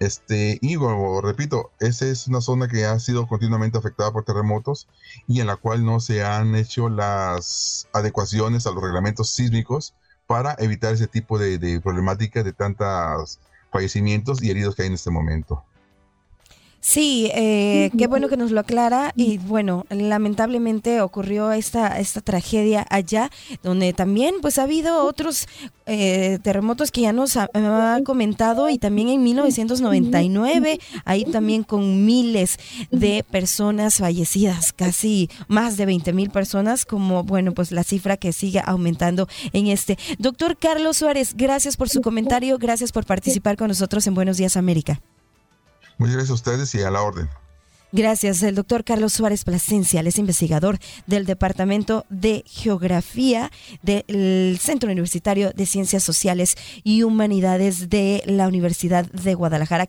Este, 0.00 0.58
y 0.60 0.76
repito, 1.22 1.70
esa 1.78 2.06
es 2.06 2.26
una 2.26 2.40
zona 2.40 2.66
que 2.66 2.86
ha 2.86 2.98
sido 2.98 3.28
continuamente 3.28 3.78
afectada 3.78 4.12
por 4.12 4.24
terremotos 4.24 4.88
y 5.28 5.40
en 5.40 5.46
la 5.46 5.54
cual 5.54 5.84
no 5.84 6.00
se 6.00 6.24
han 6.24 6.56
hecho 6.56 6.88
las 6.88 7.86
adecuaciones 7.92 8.66
a 8.66 8.72
los 8.72 8.82
reglamentos 8.82 9.30
sísmicos 9.30 9.94
para 10.26 10.56
evitar 10.58 10.92
ese 10.92 11.06
tipo 11.06 11.38
de, 11.38 11.58
de 11.58 11.80
problemática 11.80 12.42
de 12.42 12.52
tantos 12.52 13.38
fallecimientos 13.70 14.42
y 14.42 14.50
heridos 14.50 14.74
que 14.74 14.82
hay 14.82 14.88
en 14.88 14.94
este 14.94 15.12
momento. 15.12 15.64
Sí, 16.86 17.30
eh, 17.34 17.90
qué 17.96 18.08
bueno 18.08 18.28
que 18.28 18.36
nos 18.36 18.50
lo 18.50 18.60
aclara 18.60 19.14
y 19.16 19.38
bueno, 19.38 19.86
lamentablemente 19.88 21.00
ocurrió 21.00 21.50
esta, 21.50 21.98
esta 21.98 22.20
tragedia 22.20 22.86
allá, 22.90 23.30
donde 23.62 23.94
también 23.94 24.34
pues 24.42 24.58
ha 24.58 24.64
habido 24.64 25.06
otros 25.06 25.48
eh, 25.86 26.38
terremotos 26.42 26.90
que 26.90 27.00
ya 27.00 27.14
nos 27.14 27.38
ha, 27.38 27.48
comentado 28.04 28.68
y 28.68 28.76
también 28.76 29.08
en 29.08 29.22
1999, 29.22 30.78
ahí 31.06 31.24
también 31.24 31.62
con 31.62 32.04
miles 32.04 32.58
de 32.90 33.24
personas 33.30 33.96
fallecidas, 33.96 34.74
casi 34.74 35.30
más 35.48 35.78
de 35.78 35.86
20 35.86 36.12
mil 36.12 36.28
personas, 36.28 36.84
como 36.84 37.24
bueno, 37.24 37.52
pues 37.52 37.72
la 37.72 37.82
cifra 37.82 38.18
que 38.18 38.34
sigue 38.34 38.60
aumentando 38.62 39.26
en 39.54 39.68
este. 39.68 39.96
Doctor 40.18 40.58
Carlos 40.58 40.98
Suárez, 40.98 41.32
gracias 41.34 41.78
por 41.78 41.88
su 41.88 42.02
comentario, 42.02 42.58
gracias 42.58 42.92
por 42.92 43.06
participar 43.06 43.56
con 43.56 43.68
nosotros 43.68 44.06
en 44.06 44.14
Buenos 44.14 44.36
Días 44.36 44.58
América. 44.58 45.00
Muchas 45.98 46.16
gracias 46.16 46.30
a 46.30 46.34
ustedes 46.34 46.74
y 46.74 46.82
a 46.82 46.90
la 46.90 47.02
orden. 47.02 47.28
Gracias. 47.92 48.42
El 48.42 48.56
doctor 48.56 48.82
Carlos 48.82 49.12
Suárez 49.12 49.44
Plasencia, 49.44 50.00
es 50.00 50.18
investigador 50.18 50.78
del 51.06 51.26
Departamento 51.26 52.04
de 52.08 52.42
Geografía 52.44 53.52
del 53.82 54.58
Centro 54.60 54.90
Universitario 54.90 55.52
de 55.52 55.64
Ciencias 55.64 56.02
Sociales 56.02 56.56
y 56.82 57.04
Humanidades 57.04 57.88
de 57.90 58.24
la 58.26 58.48
Universidad 58.48 59.06
de 59.06 59.34
Guadalajara. 59.34 59.86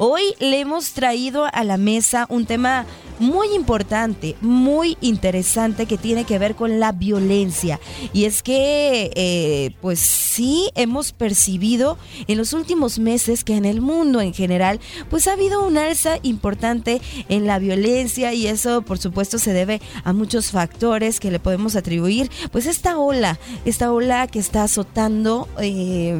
Hoy 0.00 0.22
le 0.40 0.58
hemos 0.58 0.92
traído 0.92 1.46
a 1.52 1.62
la 1.62 1.76
mesa 1.76 2.26
un 2.28 2.46
tema 2.46 2.84
muy 3.18 3.54
importante, 3.54 4.36
muy 4.40 4.96
interesante 5.00 5.86
que 5.86 5.98
tiene 5.98 6.24
que 6.24 6.38
ver 6.38 6.54
con 6.54 6.80
la 6.80 6.92
violencia. 6.92 7.80
Y 8.12 8.24
es 8.24 8.42
que, 8.42 9.10
eh, 9.14 9.74
pues 9.80 9.98
sí, 9.98 10.70
hemos 10.74 11.12
percibido 11.12 11.98
en 12.26 12.38
los 12.38 12.52
últimos 12.52 12.98
meses 12.98 13.44
que 13.44 13.56
en 13.56 13.64
el 13.64 13.80
mundo 13.80 14.20
en 14.20 14.34
general, 14.34 14.80
pues 15.10 15.26
ha 15.28 15.32
habido 15.32 15.66
un 15.66 15.78
alza 15.78 16.18
importante 16.22 17.00
en 17.28 17.46
la 17.46 17.58
violencia 17.58 18.32
y 18.32 18.46
eso, 18.46 18.82
por 18.82 18.98
supuesto, 18.98 19.38
se 19.38 19.52
debe 19.52 19.80
a 20.04 20.12
muchos 20.12 20.50
factores 20.50 21.20
que 21.20 21.30
le 21.30 21.40
podemos 21.40 21.76
atribuir. 21.76 22.30
Pues 22.52 22.66
esta 22.66 22.98
ola, 22.98 23.38
esta 23.64 23.92
ola 23.92 24.26
que 24.26 24.38
está 24.38 24.64
azotando 24.64 25.48
eh, 25.60 26.16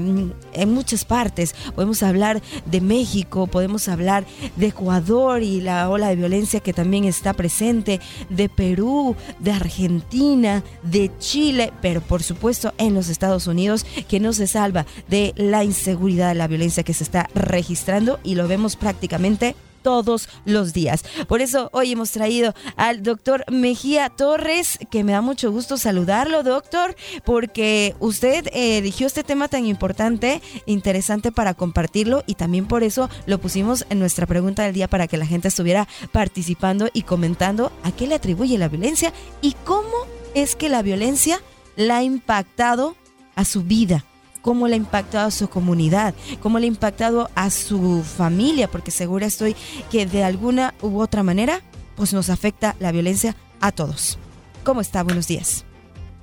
en 0.59 0.73
muchas 0.73 1.05
partes. 1.05 1.55
Podemos 1.75 2.03
hablar 2.03 2.43
de 2.67 2.81
México, 2.81 3.47
podemos 3.47 3.89
hablar 3.89 4.25
de 4.57 4.67
Ecuador 4.67 5.43
y 5.43 5.61
la 5.61 5.89
ola 5.89 6.09
de 6.09 6.17
violencia 6.17 6.61
que 6.61 6.73
también 6.73 7.05
está 7.05 7.33
presente, 7.33 8.01
de 8.29 8.49
Perú, 8.49 9.17
de 9.39 9.53
Argentina, 9.53 10.63
de 10.83 11.11
Chile, 11.19 11.73
pero 11.81 12.01
por 12.01 12.23
supuesto 12.23 12.73
en 12.79 12.95
los 12.95 13.09
Estados 13.09 13.47
Unidos, 13.47 13.87
que 14.09 14.21
no 14.21 14.33
se 14.33 14.47
salva 14.47 14.87
de 15.09 15.33
la 15.37 15.65
inseguridad, 15.65 16.29
de 16.29 16.35
la 16.35 16.49
violencia 16.49 16.83
que 16.83 16.95
se 16.95 17.05
está 17.05 17.29
registrando 17.35 18.19
y 18.23 18.35
lo 18.35 18.49
vemos 18.49 18.77
prácticamente 18.77 19.55
todos 19.89 20.29
los 20.45 20.75
días. 20.75 21.03
Por 21.29 21.41
eso 21.41 21.71
hoy 21.73 21.93
hemos 21.93 22.11
traído 22.11 22.53
al 22.77 23.03
doctor 23.03 23.43
Mejía 23.51 24.11
Torres, 24.11 24.79
que 24.91 25.03
me 25.03 25.13
da 25.13 25.23
mucho 25.23 25.51
gusto 25.51 25.79
saludarlo, 25.79 26.43
doctor, 26.43 26.95
porque 27.25 27.97
usted 27.99 28.51
eligió 28.53 29.07
este 29.07 29.25
tema 29.25 29.49
tan 29.49 29.65
importante, 29.65 30.43
interesante 30.67 31.33
para 31.33 31.55
compartirlo 31.55 32.23
y 32.27 32.35
también 32.35 32.67
por 32.67 32.83
eso 32.83 33.09
lo 33.25 33.39
pusimos 33.39 33.87
en 33.89 33.99
nuestra 33.99 34.27
pregunta 34.27 34.63
del 34.63 34.75
día 34.75 34.89
para 34.89 35.07
que 35.07 35.17
la 35.17 35.25
gente 35.25 35.49
estuviera 35.49 35.89
participando 36.13 36.91
y 36.93 37.05
comentando 37.05 37.73
a 37.83 37.91
qué 37.91 38.07
le 38.07 38.17
atribuye 38.17 38.59
la 38.59 38.69
violencia 38.69 39.15
y 39.41 39.55
cómo 39.65 39.97
es 40.35 40.55
que 40.55 40.69
la 40.69 40.83
violencia 40.83 41.41
la 41.77 41.97
ha 41.97 42.03
impactado 42.03 42.95
a 43.37 43.47
su 43.47 43.63
vida 43.63 44.05
cómo 44.49 44.67
le 44.67 44.73
ha 44.73 44.77
impactado 44.79 45.29
a 45.29 45.31
su 45.31 45.51
comunidad, 45.51 46.15
cómo 46.41 46.59
le 46.59 46.65
ha 46.65 46.69
impactado 46.69 47.29
a 47.35 47.51
su 47.51 48.03
familia, 48.03 48.67
porque 48.67 48.91
segura 48.91 49.27
estoy 49.27 49.55
que 49.91 50.07
de 50.07 50.25
alguna 50.25 50.73
u 50.81 51.01
otra 51.03 51.23
manera, 51.23 51.61
pues 51.97 52.15
nos 52.15 52.31
afecta 52.31 52.75
la 52.81 52.91
violencia 52.91 53.37
a 53.61 53.73
todos. 53.73 54.19
¿Cómo 54.65 54.81
está? 54.81 55.03
Buenos 55.03 55.29
días. 55.29 55.67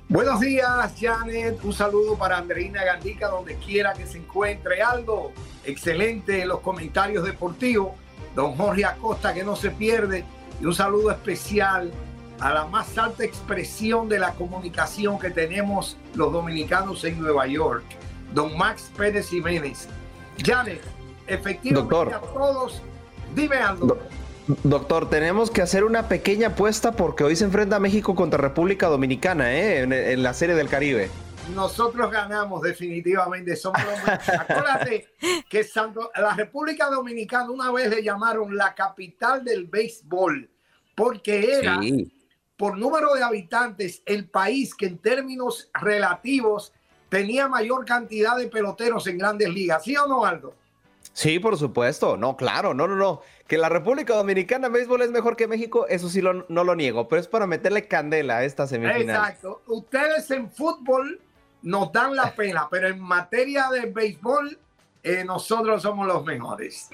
Buenos 0.08 0.40
días, 0.40 0.92
Janet. 1.00 1.62
Un 1.62 1.72
saludo 1.72 2.18
para 2.18 2.38
Andreina 2.38 2.82
Gandica, 2.82 3.28
donde 3.28 3.54
quiera 3.58 3.92
que 3.92 4.08
se 4.08 4.18
encuentre. 4.18 4.82
Aldo, 4.82 5.30
excelente 5.64 6.44
los 6.46 6.58
comentarios 6.58 7.24
deportivos. 7.24 7.92
Don 8.34 8.56
Jorge 8.56 8.86
Acosta, 8.86 9.34
que 9.34 9.44
no 9.44 9.54
se 9.54 9.70
pierde. 9.70 10.24
Y 10.60 10.64
un 10.64 10.74
saludo 10.74 11.12
especial 11.12 11.92
a 12.40 12.52
la 12.52 12.66
más 12.66 12.98
alta 12.98 13.24
expresión 13.24 14.08
de 14.08 14.18
la 14.18 14.32
comunicación 14.32 15.16
que 15.16 15.30
tenemos 15.30 15.96
los 16.14 16.32
dominicanos 16.32 17.04
en 17.04 17.20
Nueva 17.20 17.46
York, 17.46 17.84
don 18.32 18.56
Max 18.56 18.90
Pérez 18.96 19.28
Jiménez. 19.28 19.88
Janet, 20.44 20.82
efectivamente 21.26 22.14
a 22.14 22.20
todos, 22.20 22.82
dime 23.34 23.56
algo. 23.56 23.98
Doctor, 24.62 25.10
tenemos 25.10 25.50
que 25.50 25.60
hacer 25.60 25.82
una 25.82 26.08
pequeña 26.08 26.48
apuesta 26.48 26.92
porque 26.92 27.24
hoy 27.24 27.34
se 27.34 27.44
enfrenta 27.44 27.80
México 27.80 28.14
contra 28.14 28.38
República 28.38 28.86
Dominicana 28.86 29.52
¿eh? 29.52 29.80
en, 29.80 30.22
la 30.22 30.34
Serie 30.34 30.54
del 30.54 30.68
Caribe. 30.68 31.10
Nosotros 31.52 32.10
ganamos 32.12 32.62
definitivamente. 32.62 33.56
Somos 33.56 33.80
Acuérdate 34.06 35.08
que 35.48 35.66
la 36.16 36.34
República 36.34 36.88
Dominicana 36.88 37.50
una 37.50 37.72
vez 37.72 37.90
le 37.90 38.04
llamaron 38.04 38.56
la 38.56 38.72
capital 38.74 39.44
del 39.44 39.66
béisbol 39.66 40.48
porque 40.94 41.58
era 41.58 41.80
por 42.56 42.78
número 42.78 43.14
de 43.14 43.22
habitantes 43.22 44.02
el 44.06 44.28
país 44.28 44.74
que 44.74 44.86
en 44.86 44.98
términos 44.98 45.70
relativos 45.74 46.72
tenía 47.08 47.48
mayor 47.48 47.84
cantidad 47.84 48.36
de 48.36 48.48
peloteros 48.48 49.06
en 49.06 49.18
grandes 49.18 49.48
ligas. 49.48 49.84
¿Sí 49.84 49.96
o 49.96 50.06
no, 50.06 50.24
Aldo? 50.24 50.54
Sí, 51.12 51.38
por 51.38 51.56
supuesto. 51.56 52.16
No, 52.16 52.36
claro, 52.36 52.74
no, 52.74 52.86
no, 52.86 52.94
no. 52.94 53.22
Que 53.46 53.56
la 53.56 53.68
República 53.68 54.14
Dominicana 54.14 54.66
en 54.66 54.74
béisbol 54.74 55.02
es 55.02 55.10
mejor 55.10 55.36
que 55.36 55.48
México, 55.48 55.86
eso 55.88 56.08
sí 56.08 56.20
no 56.20 56.64
lo 56.64 56.76
niego, 56.76 57.08
pero 57.08 57.20
es 57.20 57.26
para 57.26 57.46
meterle 57.46 57.88
candela 57.88 58.38
a 58.38 58.44
esta 58.44 58.66
semifinal. 58.66 59.16
Exacto. 59.16 59.62
Ustedes 59.66 60.30
en 60.30 60.50
fútbol 60.50 61.20
nos 61.62 61.90
dan 61.90 62.14
la 62.14 62.34
pena, 62.34 62.68
pero 62.70 62.88
en 62.88 63.00
materia 63.00 63.70
de 63.70 63.86
béisbol, 63.86 64.58
eh, 65.02 65.24
nosotros 65.24 65.80
somos 65.82 66.06
los 66.06 66.24
mejores. 66.24 66.90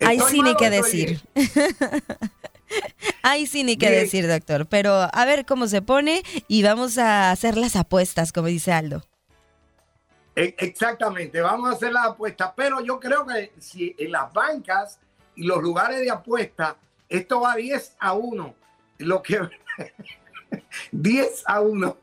Ahí 0.00 0.20
sí 0.28 0.42
ni 0.42 0.54
que 0.56 0.68
decir. 0.68 1.22
Ahí 3.22 3.46
sí 3.46 3.64
ni 3.64 3.78
que 3.78 3.90
decir, 3.90 4.28
doctor. 4.28 4.66
Pero 4.66 5.08
a 5.10 5.24
ver 5.24 5.46
cómo 5.46 5.66
se 5.66 5.80
pone 5.80 6.22
y 6.46 6.62
vamos 6.62 6.98
a 6.98 7.30
hacer 7.30 7.56
las 7.56 7.74
apuestas, 7.76 8.32
como 8.32 8.48
dice 8.48 8.72
Aldo. 8.72 9.02
E, 10.36 10.54
exactamente, 10.58 11.40
vamos 11.40 11.70
a 11.70 11.72
hacer 11.72 11.94
las 11.94 12.08
apuestas, 12.08 12.52
pero 12.54 12.82
yo 12.82 13.00
creo 13.00 13.24
que 13.26 13.54
si 13.58 13.96
en 13.98 14.12
las 14.12 14.30
bancas 14.34 15.00
y 15.34 15.44
los 15.44 15.62
lugares 15.62 15.98
de 16.00 16.10
apuesta, 16.10 16.76
esto 17.08 17.40
va 17.40 17.56
10 17.56 17.96
a 17.98 18.12
1. 18.12 18.54
Lo 18.98 19.22
que 19.22 19.40
10 20.92 21.44
a 21.46 21.60
1. 21.62 21.96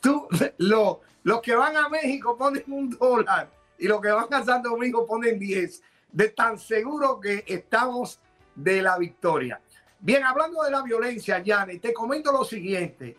Tú, 0.00 0.28
lo, 0.58 1.00
los 1.24 1.40
que 1.40 1.54
van 1.56 1.76
a 1.76 1.88
México 1.88 2.36
ponen 2.36 2.62
un 2.68 2.90
dólar 2.90 3.50
y 3.76 3.88
los 3.88 4.00
que 4.00 4.10
van 4.10 4.32
a 4.32 4.44
Santo 4.44 4.70
Domingo 4.70 5.04
ponen 5.04 5.38
10. 5.38 5.82
De 6.12 6.28
tan 6.28 6.58
seguro 6.58 7.18
que 7.18 7.44
estamos 7.46 8.20
de 8.54 8.82
la 8.82 8.98
victoria. 8.98 9.60
Bien, 9.98 10.24
hablando 10.24 10.62
de 10.62 10.70
la 10.70 10.82
violencia, 10.82 11.40
Yanni, 11.40 11.78
te 11.78 11.92
comento 11.92 12.30
lo 12.30 12.44
siguiente. 12.44 13.16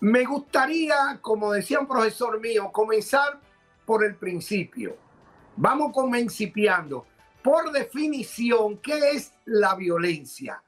Me 0.00 0.24
gustaría, 0.24 1.18
como 1.20 1.52
decía 1.52 1.78
un 1.78 1.86
profesor 1.86 2.40
mío, 2.40 2.70
comenzar 2.72 3.38
por 3.84 4.02
el 4.02 4.16
principio. 4.16 4.96
Vamos 5.56 5.92
comencipiando. 5.92 7.06
Por 7.42 7.70
definición, 7.70 8.78
¿qué 8.78 9.10
es 9.10 9.34
la 9.44 9.74
violencia? 9.74 10.62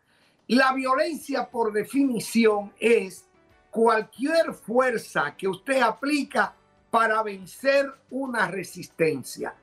La 0.49 0.75
violencia, 0.75 1.49
por 1.49 1.73
definición, 1.73 2.75
es 2.79 3.27
cualquier 3.71 4.53
fuerza 4.53 5.35
que 5.35 5.49
usted 5.49 5.81
aplica 5.81 6.55
para 6.91 7.23
vencer 7.23 7.91
una 8.11 8.47
resistencia. 8.49 9.55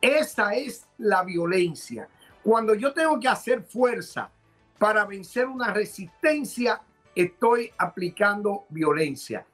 Esa 0.00 0.54
es 0.54 0.86
la 0.96 1.22
violencia. 1.22 2.08
Cuando 2.42 2.74
yo 2.74 2.94
tengo 2.94 3.20
que 3.20 3.28
hacer 3.28 3.62
fuerza 3.62 4.30
para 4.78 5.04
vencer 5.04 5.46
una 5.46 5.70
resistencia, 5.74 6.80
estoy 7.14 7.72
aplicando 7.78 8.64
violencia. 8.68 9.46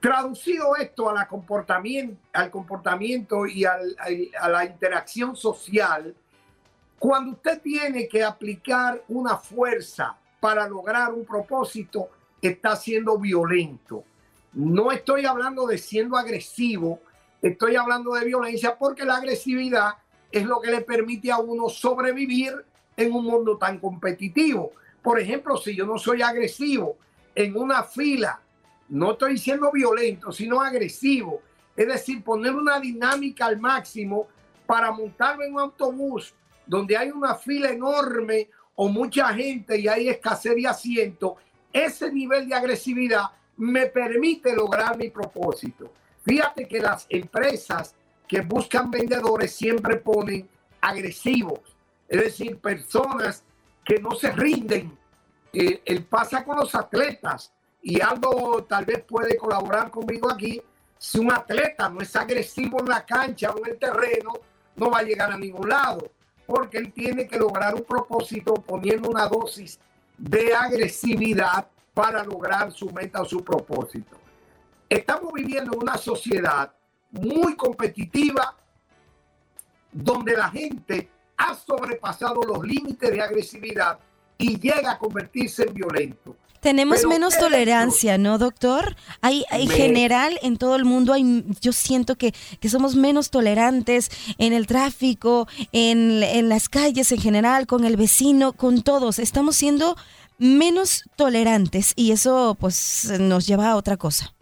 Traducido 0.00 0.76
esto 0.76 1.08
a 1.08 1.14
la 1.14 1.26
comportamiento, 1.26 2.20
al 2.32 2.50
comportamiento 2.50 3.46
y 3.46 3.64
a 3.64 3.78
la 4.48 4.64
interacción 4.64 5.34
social, 5.34 6.14
cuando 6.98 7.32
usted 7.32 7.60
tiene 7.60 8.08
que 8.08 8.22
aplicar 8.22 9.02
una 9.08 9.36
fuerza 9.36 10.16
para 10.40 10.68
lograr 10.68 11.12
un 11.12 11.24
propósito, 11.24 12.08
está 12.40 12.76
siendo 12.76 13.18
violento. 13.18 14.04
No 14.52 14.92
estoy 14.92 15.26
hablando 15.26 15.66
de 15.66 15.78
siendo 15.78 16.16
agresivo, 16.16 17.00
estoy 17.42 17.76
hablando 17.76 18.14
de 18.14 18.24
violencia 18.24 18.76
porque 18.78 19.04
la 19.04 19.16
agresividad 19.16 19.94
es 20.30 20.44
lo 20.44 20.60
que 20.60 20.70
le 20.70 20.80
permite 20.80 21.30
a 21.30 21.38
uno 21.38 21.68
sobrevivir 21.68 22.52
en 22.96 23.12
un 23.12 23.24
mundo 23.24 23.58
tan 23.58 23.78
competitivo. 23.78 24.72
Por 25.06 25.20
ejemplo, 25.20 25.56
si 25.56 25.76
yo 25.76 25.86
no 25.86 25.98
soy 25.98 26.20
agresivo 26.20 26.96
en 27.32 27.56
una 27.56 27.84
fila, 27.84 28.40
no 28.88 29.12
estoy 29.12 29.38
siendo 29.38 29.70
violento, 29.70 30.32
sino 30.32 30.60
agresivo. 30.60 31.42
Es 31.76 31.86
decir, 31.86 32.24
poner 32.24 32.52
una 32.52 32.80
dinámica 32.80 33.46
al 33.46 33.60
máximo 33.60 34.26
para 34.66 34.90
montarme 34.90 35.46
en 35.46 35.54
un 35.54 35.60
autobús 35.60 36.34
donde 36.66 36.96
hay 36.96 37.12
una 37.12 37.36
fila 37.36 37.70
enorme 37.70 38.50
o 38.74 38.88
mucha 38.88 39.32
gente 39.32 39.78
y 39.78 39.86
hay 39.86 40.08
escasez 40.08 40.56
de 40.56 40.66
asiento. 40.66 41.36
Ese 41.72 42.12
nivel 42.12 42.48
de 42.48 42.56
agresividad 42.56 43.26
me 43.58 43.86
permite 43.86 44.56
lograr 44.56 44.98
mi 44.98 45.10
propósito. 45.10 45.92
Fíjate 46.24 46.66
que 46.66 46.80
las 46.80 47.06
empresas 47.08 47.94
que 48.26 48.40
buscan 48.40 48.90
vendedores 48.90 49.52
siempre 49.52 49.98
ponen 49.98 50.48
agresivos 50.80 51.60
es 52.08 52.22
decir, 52.22 52.58
personas 52.58 53.42
que 53.86 54.00
no 54.00 54.10
se 54.16 54.32
rinden. 54.32 54.98
Eh, 55.52 55.80
el 55.86 56.04
pasa 56.04 56.44
con 56.44 56.56
los 56.58 56.74
atletas 56.74 57.52
y 57.80 58.00
algo 58.00 58.64
tal 58.64 58.84
vez 58.84 59.04
puede 59.04 59.36
colaborar 59.36 59.90
conmigo 59.90 60.30
aquí. 60.30 60.60
Si 60.98 61.18
un 61.18 61.32
atleta 61.32 61.88
no 61.88 62.00
es 62.00 62.14
agresivo 62.16 62.80
en 62.80 62.88
la 62.88 63.06
cancha 63.06 63.52
o 63.52 63.64
en 63.64 63.72
el 63.72 63.78
terreno, 63.78 64.32
no 64.74 64.90
va 64.90 64.98
a 64.98 65.02
llegar 65.02 65.30
a 65.30 65.38
ningún 65.38 65.68
lado, 65.68 66.10
porque 66.46 66.78
él 66.78 66.92
tiene 66.92 67.28
que 67.28 67.38
lograr 67.38 67.74
un 67.74 67.84
propósito 67.84 68.54
poniendo 68.54 69.08
una 69.08 69.28
dosis 69.28 69.78
de 70.18 70.54
agresividad 70.54 71.68
para 71.94 72.24
lograr 72.24 72.72
su 72.72 72.90
meta 72.90 73.22
o 73.22 73.24
su 73.24 73.42
propósito. 73.44 74.16
Estamos 74.88 75.32
viviendo 75.32 75.72
en 75.74 75.82
una 75.82 75.96
sociedad 75.96 76.72
muy 77.10 77.54
competitiva 77.56 78.54
donde 79.92 80.36
la 80.36 80.50
gente 80.50 81.08
ha 81.36 81.54
sobrepasado 81.54 82.40
los 82.42 82.64
límites 82.64 83.10
de 83.10 83.20
agresividad 83.20 83.98
y 84.38 84.58
llega 84.58 84.92
a 84.92 84.98
convertirse 84.98 85.64
en 85.64 85.74
violento. 85.74 86.36
Tenemos 86.60 87.04
menos 87.04 87.38
tolerancia, 87.38 88.18
¿no, 88.18 88.38
doctor? 88.38 88.96
Hay, 89.20 89.44
hay 89.50 89.68
general 89.68 90.38
en 90.42 90.56
todo 90.56 90.74
el 90.74 90.84
mundo, 90.84 91.12
hay, 91.12 91.44
yo 91.60 91.72
siento 91.72 92.16
que, 92.16 92.34
que 92.58 92.68
somos 92.68 92.96
menos 92.96 93.30
tolerantes 93.30 94.10
en 94.38 94.52
el 94.52 94.66
tráfico, 94.66 95.46
en, 95.70 96.22
en 96.24 96.48
las 96.48 96.68
calles 96.68 97.12
en 97.12 97.20
general, 97.20 97.66
con 97.66 97.84
el 97.84 97.96
vecino, 97.96 98.52
con 98.52 98.82
todos. 98.82 99.18
Estamos 99.18 99.54
siendo 99.54 99.96
menos 100.38 101.04
tolerantes 101.14 101.92
y 101.94 102.10
eso 102.10 102.56
pues 102.58 103.12
nos 103.20 103.46
lleva 103.46 103.70
a 103.70 103.76
otra 103.76 103.96
cosa. 103.96 104.34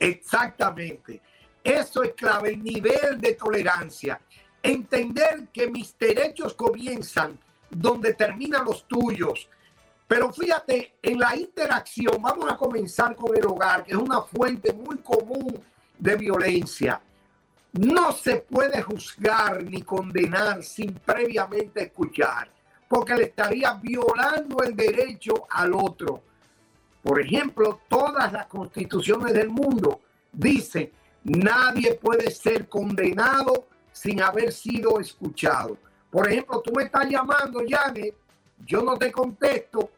Exactamente. 0.00 1.20
Eso 1.62 2.02
es 2.02 2.14
clave, 2.14 2.50
el 2.50 2.62
nivel 2.62 3.20
de 3.20 3.34
tolerancia 3.34 4.20
entender 4.64 5.48
que 5.52 5.68
mis 5.68 5.96
derechos 5.98 6.54
comienzan 6.54 7.38
donde 7.70 8.14
terminan 8.14 8.64
los 8.64 8.88
tuyos. 8.88 9.48
Pero 10.08 10.32
fíjate, 10.32 10.94
en 11.02 11.18
la 11.18 11.36
interacción, 11.36 12.20
vamos 12.20 12.50
a 12.50 12.56
comenzar 12.56 13.14
con 13.14 13.36
el 13.36 13.44
hogar, 13.46 13.84
que 13.84 13.92
es 13.92 13.98
una 13.98 14.22
fuente 14.22 14.72
muy 14.72 14.98
común 14.98 15.62
de 15.98 16.16
violencia. 16.16 17.00
No 17.72 18.12
se 18.12 18.36
puede 18.36 18.80
juzgar 18.82 19.62
ni 19.64 19.82
condenar 19.82 20.62
sin 20.62 20.94
previamente 20.94 21.84
escuchar, 21.84 22.48
porque 22.88 23.14
le 23.16 23.24
estaría 23.24 23.74
violando 23.74 24.62
el 24.62 24.74
derecho 24.74 25.46
al 25.50 25.74
otro. 25.74 26.22
Por 27.02 27.20
ejemplo, 27.20 27.80
todas 27.88 28.32
las 28.32 28.46
constituciones 28.46 29.34
del 29.34 29.50
mundo 29.50 30.00
dicen, 30.32 30.90
nadie 31.24 31.94
puede 31.94 32.30
ser 32.30 32.68
condenado 32.68 33.66
sin 33.94 34.20
haber 34.20 34.52
sido 34.52 34.98
escuchado. 34.98 35.78
Por 36.10 36.28
ejemplo, 36.28 36.60
tú 36.60 36.72
me 36.74 36.82
estás 36.82 37.08
llamando, 37.08 37.60
Janet, 37.66 38.14
yo 38.66 38.82
no 38.82 38.96
te 38.96 39.12
contesto 39.12 39.88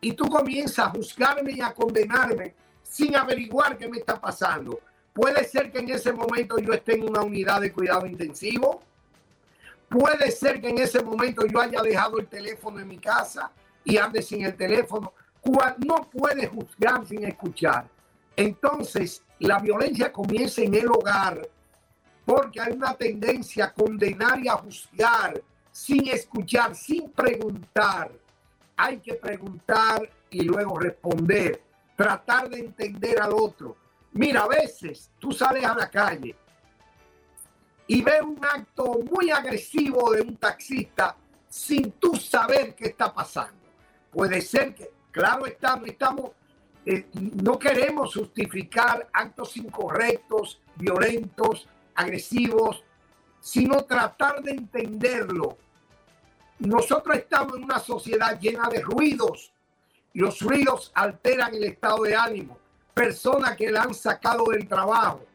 y 0.00 0.12
tú 0.12 0.28
comienzas 0.28 0.86
a 0.86 0.90
juzgarme 0.90 1.52
y 1.52 1.60
a 1.60 1.72
condenarme 1.72 2.54
sin 2.82 3.14
averiguar 3.14 3.78
qué 3.78 3.88
me 3.88 3.98
está 3.98 4.20
pasando. 4.20 4.80
Puede 5.12 5.44
ser 5.44 5.70
que 5.70 5.78
en 5.78 5.90
ese 5.90 6.12
momento 6.12 6.58
yo 6.58 6.72
esté 6.72 6.96
en 6.96 7.08
una 7.08 7.22
unidad 7.22 7.60
de 7.60 7.72
cuidado 7.72 8.04
intensivo. 8.04 8.82
Puede 9.88 10.32
ser 10.32 10.60
que 10.60 10.70
en 10.70 10.78
ese 10.78 11.02
momento 11.02 11.46
yo 11.46 11.60
haya 11.60 11.80
dejado 11.82 12.18
el 12.18 12.26
teléfono 12.26 12.80
en 12.80 12.88
mi 12.88 12.98
casa 12.98 13.52
y 13.84 13.96
ande 13.96 14.22
sin 14.22 14.44
el 14.44 14.56
teléfono. 14.56 15.12
No 15.78 16.10
puede 16.10 16.48
juzgar 16.48 17.06
sin 17.06 17.24
escuchar. 17.24 17.88
Entonces, 18.34 19.22
la 19.38 19.60
violencia 19.60 20.12
comienza 20.12 20.62
en 20.62 20.74
el 20.74 20.88
hogar 20.88 21.48
porque 22.26 22.60
hay 22.60 22.72
una 22.72 22.92
tendencia 22.94 23.66
a 23.66 23.72
condenar 23.72 24.40
y 24.40 24.48
a 24.48 24.56
juzgar 24.56 25.40
sin 25.70 26.08
escuchar, 26.08 26.74
sin 26.74 27.08
preguntar. 27.10 28.10
Hay 28.76 28.98
que 28.98 29.14
preguntar 29.14 30.10
y 30.28 30.42
luego 30.42 30.76
responder, 30.78 31.62
tratar 31.94 32.50
de 32.50 32.58
entender 32.58 33.22
al 33.22 33.32
otro. 33.32 33.76
Mira, 34.12 34.42
a 34.42 34.48
veces 34.48 35.10
tú 35.20 35.30
sales 35.30 35.64
a 35.64 35.74
la 35.74 35.88
calle 35.88 36.34
y 37.86 38.02
ves 38.02 38.20
un 38.22 38.44
acto 38.44 38.98
muy 39.08 39.30
agresivo 39.30 40.10
de 40.10 40.22
un 40.22 40.36
taxista 40.36 41.16
sin 41.48 41.92
tú 41.92 42.16
saber 42.16 42.74
qué 42.74 42.86
está 42.86 43.14
pasando. 43.14 43.54
Puede 44.10 44.40
ser 44.40 44.74
que, 44.74 44.90
claro 45.12 45.46
estamos, 45.46 46.32
eh, 46.84 47.06
no 47.12 47.56
queremos 47.58 48.14
justificar 48.14 49.08
actos 49.12 49.56
incorrectos, 49.56 50.60
violentos, 50.76 51.68
agresivos, 51.96 52.84
sino 53.40 53.84
tratar 53.84 54.42
de 54.42 54.52
entenderlo. 54.52 55.56
Nosotros 56.58 57.16
estamos 57.16 57.56
en 57.56 57.64
una 57.64 57.78
sociedad 57.78 58.38
llena 58.40 58.68
de 58.68 58.80
ruidos 58.80 59.52
los 60.16 60.40
ruidos 60.40 60.90
alteran 60.94 61.54
el 61.54 61.64
estado 61.64 62.04
de 62.04 62.16
ánimo. 62.16 62.56
Personas 62.94 63.54
que 63.54 63.70
la 63.70 63.82
han 63.82 63.92
sacado 63.92 64.46
del 64.46 64.66
trabajo, 64.66 65.26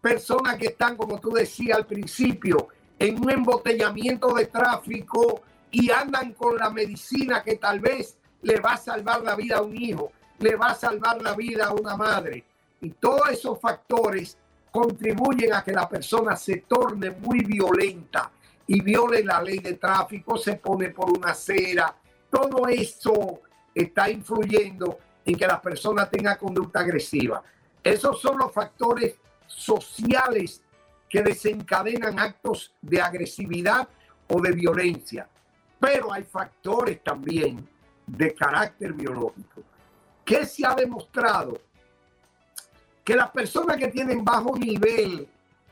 personas 0.00 0.56
que 0.56 0.66
están, 0.66 0.96
como 0.96 1.18
tú 1.18 1.32
decías 1.32 1.76
al 1.76 1.86
principio, 1.86 2.68
en 3.00 3.20
un 3.20 3.32
embotellamiento 3.32 4.32
de 4.34 4.46
tráfico 4.46 5.42
y 5.72 5.90
andan 5.90 6.34
con 6.34 6.56
la 6.56 6.70
medicina 6.70 7.42
que 7.42 7.56
tal 7.56 7.80
vez 7.80 8.16
le 8.42 8.60
va 8.60 8.74
a 8.74 8.76
salvar 8.76 9.22
la 9.22 9.34
vida 9.34 9.56
a 9.56 9.62
un 9.62 9.76
hijo, 9.76 10.12
le 10.38 10.54
va 10.54 10.66
a 10.66 10.74
salvar 10.76 11.20
la 11.20 11.34
vida 11.34 11.66
a 11.66 11.72
una 11.72 11.96
madre. 11.96 12.44
Y 12.80 12.90
todos 12.90 13.28
esos 13.30 13.60
factores 13.60 14.38
contribuyen 14.78 15.52
a 15.54 15.64
que 15.64 15.72
la 15.72 15.88
persona 15.88 16.36
se 16.36 16.58
torne 16.58 17.10
muy 17.10 17.40
violenta 17.40 18.30
y 18.64 18.80
viole 18.80 19.24
la 19.24 19.42
ley 19.42 19.58
de 19.58 19.74
tráfico, 19.74 20.38
se 20.38 20.54
pone 20.54 20.90
por 20.90 21.10
una 21.10 21.32
acera. 21.32 21.92
Todo 22.30 22.68
eso 22.68 23.40
está 23.74 24.08
influyendo 24.08 24.98
en 25.24 25.34
que 25.34 25.46
la 25.48 25.60
persona 25.60 26.08
tenga 26.08 26.36
conducta 26.36 26.78
agresiva. 26.78 27.42
Esos 27.82 28.20
son 28.20 28.38
los 28.38 28.52
factores 28.52 29.16
sociales 29.48 30.62
que 31.08 31.22
desencadenan 31.22 32.16
actos 32.20 32.72
de 32.80 33.00
agresividad 33.00 33.88
o 34.28 34.40
de 34.40 34.52
violencia. 34.52 35.28
Pero 35.80 36.12
hay 36.12 36.22
factores 36.22 37.02
también 37.02 37.68
de 38.06 38.32
carácter 38.32 38.92
biológico 38.92 39.64
que 40.24 40.46
se 40.46 40.64
ha 40.64 40.74
demostrado 40.74 41.58
que 43.08 43.16
las 43.16 43.30
personas 43.30 43.78
que 43.78 43.88
tienen 43.88 44.22
bajo 44.22 44.54
nivel 44.54 45.26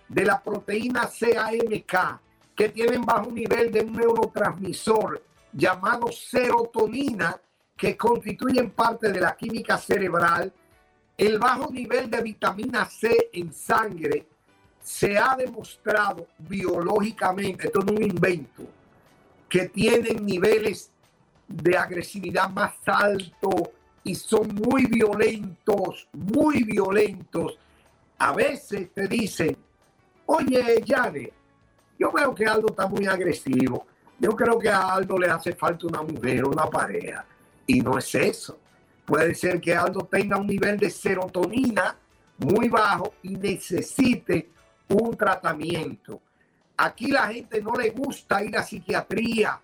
de 0.09 0.25
la 0.25 0.43
proteína 0.43 1.07
CAMK, 1.07 2.21
que 2.55 2.71
tienen 2.71 3.05
bajo 3.05 3.31
nivel 3.31 3.71
de 3.71 3.83
un 3.83 3.93
neurotransmisor 3.93 5.23
llamado 5.53 6.11
serotonina, 6.11 7.39
que 7.77 7.95
constituyen 7.95 8.71
parte 8.71 9.13
de 9.13 9.21
la 9.21 9.37
química 9.37 9.77
cerebral, 9.77 10.51
el 11.19 11.39
bajo 11.39 11.71
nivel 11.71 12.09
de 12.11 12.23
vitamina 12.23 12.87
C 12.87 13.29
en 13.35 13.53
sangre 13.53 14.27
se 14.83 15.19
ha 15.19 15.37
demostrado 15.37 16.29
biológicamente, 16.39 17.67
esto 17.67 17.81
es 17.81 17.85
un 17.85 18.03
invento, 18.03 18.63
que 19.47 19.69
tienen 19.69 20.25
niveles 20.25 20.91
de 21.47 21.77
agresividad 21.77 22.49
más 22.49 22.73
altos, 22.87 23.76
y 24.07 24.15
son 24.15 24.55
muy 24.55 24.87
violentos, 24.87 26.07
muy 26.13 26.63
violentos. 26.63 27.59
A 28.19 28.33
veces 28.33 28.89
te 28.95 29.09
dicen, 29.09 29.57
oye, 30.27 30.81
Yane, 30.85 31.33
yo 31.99 32.13
veo 32.13 32.33
que 32.33 32.47
Aldo 32.47 32.69
está 32.71 32.87
muy 32.87 33.05
agresivo. 33.07 33.85
Yo 34.21 34.31
creo 34.31 34.61
que 34.61 34.69
a 34.69 34.95
Aldo 34.95 35.19
le 35.19 35.29
hace 35.29 35.57
falta 35.57 35.89
una 35.89 36.03
mujer, 36.03 36.45
una 36.45 36.67
pareja. 36.67 37.27
Y 37.67 37.81
no 37.81 37.99
es 37.99 38.15
eso. 38.15 38.61
Puede 39.05 39.35
ser 39.35 39.61
que 39.61 39.75
Aldo 39.75 40.07
tenga 40.09 40.37
un 40.37 40.47
nivel 40.47 40.79
de 40.79 40.89
serotonina 40.89 41.97
muy 42.39 42.69
bajo 42.69 43.15
y 43.25 43.31
necesite 43.31 44.51
un 44.89 45.17
tratamiento. 45.17 46.21
Aquí 46.77 47.09
la 47.09 47.27
gente 47.27 47.61
no 47.61 47.75
le 47.75 47.91
gusta 47.91 48.45
ir 48.45 48.57
a 48.57 48.63
psiquiatría 48.63 49.61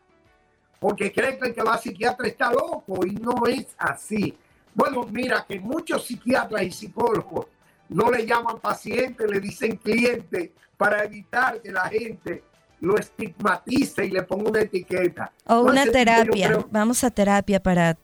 porque 0.83 1.13
creen 1.13 1.39
que 1.39 1.47
el 1.47 1.55
que 1.55 1.63
va 1.63 1.75
a 1.75 1.79
psiquiatra 1.79 2.27
está 2.27 2.51
loco 2.51 3.07
y 3.07 3.13
no 3.13 3.47
es 3.47 3.69
así. 3.79 4.37
Bueno, 4.75 5.07
mira 5.09 5.47
que 5.49 5.61
muchos 5.61 6.05
psiquiatras 6.05 6.61
y 6.61 6.73
psicólogos 6.73 7.47
no 7.89 8.11
le 8.11 8.27
llaman 8.27 8.59
paciente, 8.59 9.29
le 9.29 9.39
dicen 9.39 9.77
cliente 9.77 10.53
para 10.77 11.05
evitar 11.05 11.63
que 11.63 11.71
la 11.71 11.89
gente 11.89 12.43
lo 12.81 12.99
estigmatice 12.99 14.07
y 14.07 14.11
le 14.11 14.25
ponga 14.25 14.51
una 14.51 14.61
etiqueta. 14.63 15.31
O 15.47 15.61
una 15.61 15.85
terapia. 15.87 16.67
Vamos 16.73 17.05
a 17.05 17.13
terapia 17.13 17.63
para 17.63 17.97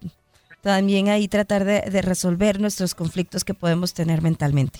también 0.60 1.08
ahí 1.08 1.26
tratar 1.26 1.64
de, 1.64 1.80
de 1.80 2.00
resolver 2.00 2.60
nuestros 2.60 2.94
conflictos 2.94 3.44
que 3.44 3.54
podemos 3.54 3.92
tener 3.92 4.22
mentalmente. 4.22 4.78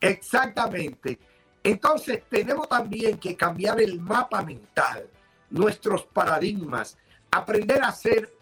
Exactamente. 0.00 1.18
Entonces 1.64 2.22
tenemos 2.30 2.68
también 2.68 3.18
que 3.18 3.34
cambiar 3.34 3.80
el 3.80 3.98
mapa 4.00 4.44
mental, 4.44 5.08
nuestros 5.50 6.04
paradigmas 6.06 6.96
aprender 7.30 7.82
a 7.82 7.92
ser, 7.92 8.32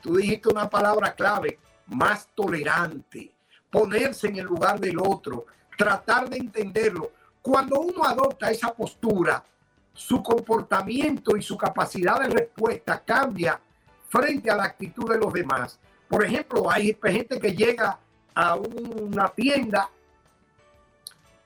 tú 0.00 0.16
dijiste 0.16 0.48
una 0.48 0.68
palabra 0.68 1.14
clave, 1.14 1.58
más 1.86 2.28
tolerante, 2.34 3.32
ponerse 3.70 4.28
en 4.28 4.36
el 4.36 4.46
lugar 4.46 4.80
del 4.80 4.98
otro, 4.98 5.46
tratar 5.76 6.28
de 6.28 6.38
entenderlo. 6.38 7.12
Cuando 7.42 7.80
uno 7.80 8.04
adopta 8.04 8.50
esa 8.50 8.74
postura, 8.74 9.44
su 9.92 10.22
comportamiento 10.22 11.36
y 11.36 11.42
su 11.42 11.56
capacidad 11.56 12.20
de 12.20 12.28
respuesta 12.28 13.02
cambia 13.04 13.60
frente 14.08 14.50
a 14.50 14.56
la 14.56 14.64
actitud 14.64 15.10
de 15.10 15.18
los 15.18 15.32
demás. 15.32 15.78
Por 16.08 16.24
ejemplo, 16.24 16.70
hay 16.70 16.96
gente 17.02 17.40
que 17.40 17.54
llega 17.54 17.98
a 18.34 18.54
una 18.56 19.28
tienda, 19.28 19.90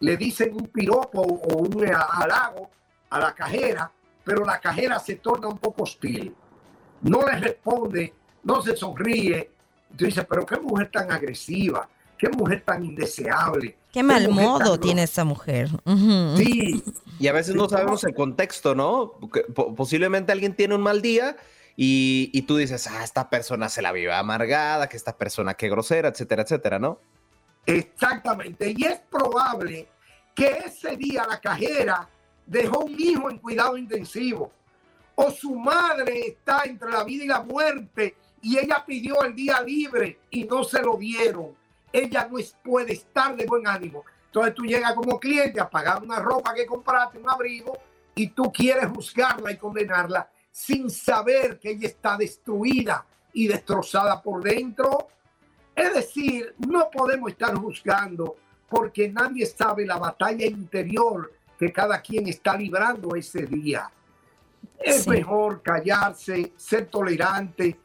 le 0.01 0.17
dicen 0.17 0.55
un 0.55 0.67
piropo 0.67 1.21
o 1.21 1.57
un 1.59 1.85
halago 1.87 2.71
a 3.11 3.19
la 3.19 3.35
cajera, 3.35 3.91
pero 4.25 4.45
la 4.45 4.59
cajera 4.59 4.99
se 4.99 5.17
torna 5.17 5.49
un 5.49 5.59
poco 5.59 5.85
hostil 5.85 6.35
no 7.03 7.27
le 7.27 7.37
responde, 7.37 8.15
no 8.43 8.63
se 8.63 8.77
sonríe. 8.77 9.51
Tú 9.97 10.05
dices, 10.05 10.25
pero 10.29 10.47
qué 10.47 10.59
mujer 10.59 10.91
tan 10.91 11.11
agresiva, 11.11 11.89
qué 12.17 12.29
mujer 12.29 12.63
tan 12.65 12.85
indeseable. 12.85 13.77
Qué 13.93 14.03
mal 14.03 14.29
modo 14.29 14.79
tiene 14.79 15.03
esa 15.03 15.25
mujer. 15.25 15.69
Sí. 16.37 16.83
Y 17.19 17.27
a 17.27 17.33
veces 17.33 17.57
no 17.57 17.69
sabemos 17.69 18.05
el 18.05 18.15
contexto, 18.15 18.75
¿no? 18.75 19.15
Posiblemente 19.77 20.31
alguien 20.31 20.55
tiene 20.55 20.77
un 20.77 20.83
mal 20.83 21.03
día 21.03 21.37
y, 21.77 22.31
y, 22.33 22.43
tú 22.43 22.57
dices, 22.57 22.87
ah, 22.87 23.03
esta 23.03 23.31
persona 23.31 23.69
se 23.69 23.83
la 23.83 23.91
vive 23.91 24.13
amargada, 24.13 24.89
que 24.89 24.97
esta 24.97 25.17
persona 25.17 25.55
qué 25.55 25.69
grosera, 25.69 26.09
etcétera, 26.11 26.43
etcétera, 26.43 26.79
¿no? 26.79 27.01
Exactamente. 27.67 28.75
Y 28.77 28.85
es 28.85 29.01
probable 29.11 29.89
que 30.35 30.63
ese 30.67 30.97
día 30.97 31.27
la 31.29 31.41
cajera 31.41 32.09
dejó 32.47 32.81
un 32.81 32.95
hijo 32.99 33.31
en 33.31 33.39
cuidado 33.39 33.77
intensivo 33.77 34.53
o 35.15 35.31
su 35.31 35.55
madre 35.55 36.29
está 36.29 36.63
entre 36.65 36.91
la 36.91 37.05
vida 37.05 37.25
y 37.25 37.29
la 37.29 37.43
muerte 37.43 38.17
y 38.43 38.59
ella 38.59 38.85
pidió 38.87 39.23
el 39.23 39.35
día 39.35 39.61
libre 39.63 40.21
y 40.31 40.45
no 40.45 40.65
se 40.65 40.81
lo 40.83 40.97
dieron. 40.97 41.55
Ella 41.93 42.29
no 42.31 42.39
puede 42.63 42.95
estar 42.95 43.37
de 43.37 43.47
buen 43.47 43.67
ánimo. 43.67 44.05
Entonces 44.27 44.55
tú 44.55 44.63
llegas 44.63 44.95
como 44.95 45.19
cliente 45.19 45.61
a 45.61 45.69
pagar 45.69 46.03
una 46.03 46.21
ropa 46.21 46.55
que 46.55 46.65
compraste, 46.65 47.19
un 47.19 47.29
abrigo, 47.29 47.77
y 48.15 48.29
tú 48.29 48.53
quieres 48.53 48.87
juzgarla 48.87 49.53
y 49.53 49.57
condenarla 49.57 50.31
sin 50.51 50.91
saber 50.91 51.59
que 51.59 51.71
ella 51.71 51.89
está 51.89 52.17
destruida 52.17 53.05
y 53.33 53.49
destrozada 53.49 54.23
por 54.23 54.43
dentro. 54.43 55.09
Es 55.75 55.95
decir, 55.95 56.55
no 56.59 56.91
podemos 56.91 57.33
estar 57.33 57.55
juzgando 57.55 58.37
porque 58.69 59.09
nadie 59.09 59.47
sabe 59.47 59.85
la 59.85 59.99
batalla 59.99 60.47
interior 60.47 61.33
que 61.59 61.73
cada 61.73 62.01
quien 62.01 62.29
está 62.29 62.57
librando 62.57 63.15
ese 63.17 63.47
día. 63.47 63.91
Es 64.81 65.07
mejor 65.07 65.63
callarse, 65.63 66.53
ser 66.57 66.87
tolerante, 66.87 67.79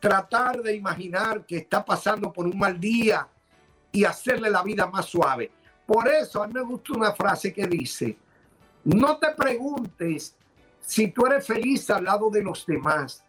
tratar 0.00 0.60
de 0.60 0.74
imaginar 0.74 1.46
que 1.46 1.58
está 1.58 1.84
pasando 1.84 2.32
por 2.32 2.46
un 2.46 2.58
mal 2.58 2.78
día 2.78 3.28
y 3.92 4.04
hacerle 4.04 4.50
la 4.50 4.62
vida 4.62 4.86
más 4.86 5.06
suave. 5.06 5.50
Por 5.86 6.08
eso 6.08 6.42
a 6.42 6.46
mí 6.48 6.52
me 6.52 6.62
gusta 6.62 6.94
una 6.94 7.12
frase 7.12 7.52
que 7.52 7.66
dice, 7.66 8.16
no 8.84 9.18
te 9.18 9.32
preguntes 9.34 10.34
si 10.80 11.08
tú 11.08 11.26
eres 11.26 11.46
feliz 11.46 11.88
al 11.90 12.04
lado 12.04 12.28
de 12.28 12.42
los 12.42 12.66
demás. 12.66 13.22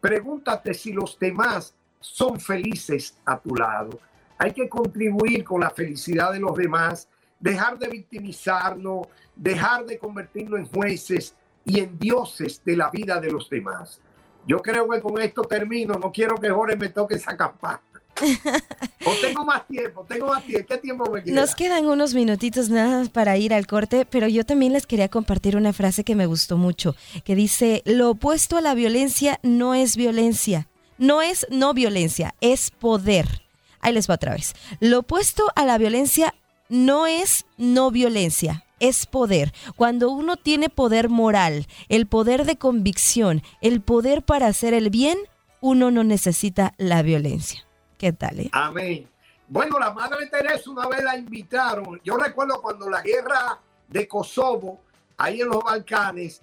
Pregúntate 0.00 0.72
si 0.72 0.92
los 0.92 1.18
demás 1.18 1.74
son 1.98 2.40
felices 2.40 3.16
a 3.24 3.38
tu 3.38 3.54
lado. 3.54 3.98
Hay 4.38 4.52
que 4.52 4.68
contribuir 4.68 5.44
con 5.44 5.60
la 5.60 5.70
felicidad 5.70 6.32
de 6.32 6.40
los 6.40 6.56
demás 6.56 7.08
dejar 7.40 7.78
de 7.78 7.88
victimizarnos, 7.88 9.08
dejar 9.34 9.84
de 9.86 9.98
convertirnos 9.98 10.60
en 10.60 10.66
jueces 10.66 11.34
y 11.64 11.80
en 11.80 11.98
dioses 11.98 12.62
de 12.64 12.76
la 12.76 12.90
vida 12.90 13.20
de 13.20 13.30
los 13.30 13.48
demás. 13.48 14.00
Yo 14.46 14.58
creo 14.60 14.88
que 14.88 15.00
con 15.00 15.20
esto 15.20 15.42
termino. 15.42 15.94
No 15.94 16.10
quiero 16.12 16.36
que 16.36 16.50
Jorge 16.50 16.76
me 16.76 16.88
toque 16.88 17.16
esa 17.16 17.36
campana. 17.36 17.80
o 19.06 19.12
tengo 19.20 19.44
más 19.44 19.66
tiempo, 19.66 20.04
tengo 20.06 20.26
más 20.26 20.44
tiempo. 20.44 20.66
¿Qué 20.68 20.78
tiempo 20.78 21.10
me 21.10 21.22
queda? 21.22 21.40
Nos 21.40 21.54
quedan 21.54 21.86
unos 21.86 22.14
minutitos 22.14 22.68
nada 22.68 23.04
para 23.06 23.36
ir 23.36 23.54
al 23.54 23.66
corte, 23.66 24.04
pero 24.04 24.28
yo 24.28 24.44
también 24.44 24.72
les 24.72 24.86
quería 24.86 25.08
compartir 25.08 25.56
una 25.56 25.72
frase 25.72 26.04
que 26.04 26.14
me 26.14 26.26
gustó 26.26 26.56
mucho, 26.56 26.94
que 27.24 27.34
dice, 27.34 27.82
lo 27.86 28.10
opuesto 28.10 28.56
a 28.56 28.60
la 28.60 28.74
violencia 28.74 29.38
no 29.42 29.74
es 29.74 29.96
violencia, 29.96 30.68
no 30.98 31.22
es 31.22 31.46
no 31.50 31.72
violencia, 31.72 32.34
es 32.40 32.70
poder. 32.70 33.42
Ahí 33.80 33.94
les 33.94 34.10
va 34.10 34.14
otra 34.14 34.34
vez. 34.34 34.54
Lo 34.80 34.98
opuesto 34.98 35.44
a 35.56 35.64
la 35.64 35.78
violencia 35.78 36.34
no 36.68 37.06
es 37.06 37.46
no 37.56 37.90
violencia, 37.90 38.64
es 38.80 39.06
poder. 39.06 39.52
Cuando 39.76 40.10
uno 40.10 40.36
tiene 40.36 40.68
poder 40.68 41.08
moral, 41.08 41.66
el 41.88 42.06
poder 42.06 42.44
de 42.44 42.56
convicción, 42.56 43.42
el 43.60 43.80
poder 43.80 44.22
para 44.22 44.48
hacer 44.48 44.74
el 44.74 44.90
bien, 44.90 45.18
uno 45.60 45.90
no 45.90 46.02
necesita 46.02 46.74
la 46.78 47.02
violencia. 47.02 47.66
¿Qué 47.98 48.12
tal? 48.12 48.40
Eh? 48.40 48.50
Amén. 48.52 49.08
Bueno, 49.46 49.78
la 49.78 49.92
Madre 49.92 50.26
Teresa 50.26 50.70
una 50.70 50.86
vez 50.88 51.02
la 51.02 51.16
invitaron. 51.16 52.00
Yo 52.02 52.16
recuerdo 52.16 52.62
cuando 52.62 52.88
la 52.88 53.02
guerra 53.02 53.58
de 53.88 54.08
Kosovo, 54.08 54.80
ahí 55.16 55.40
en 55.40 55.48
los 55.48 55.62
Balcanes, 55.62 56.40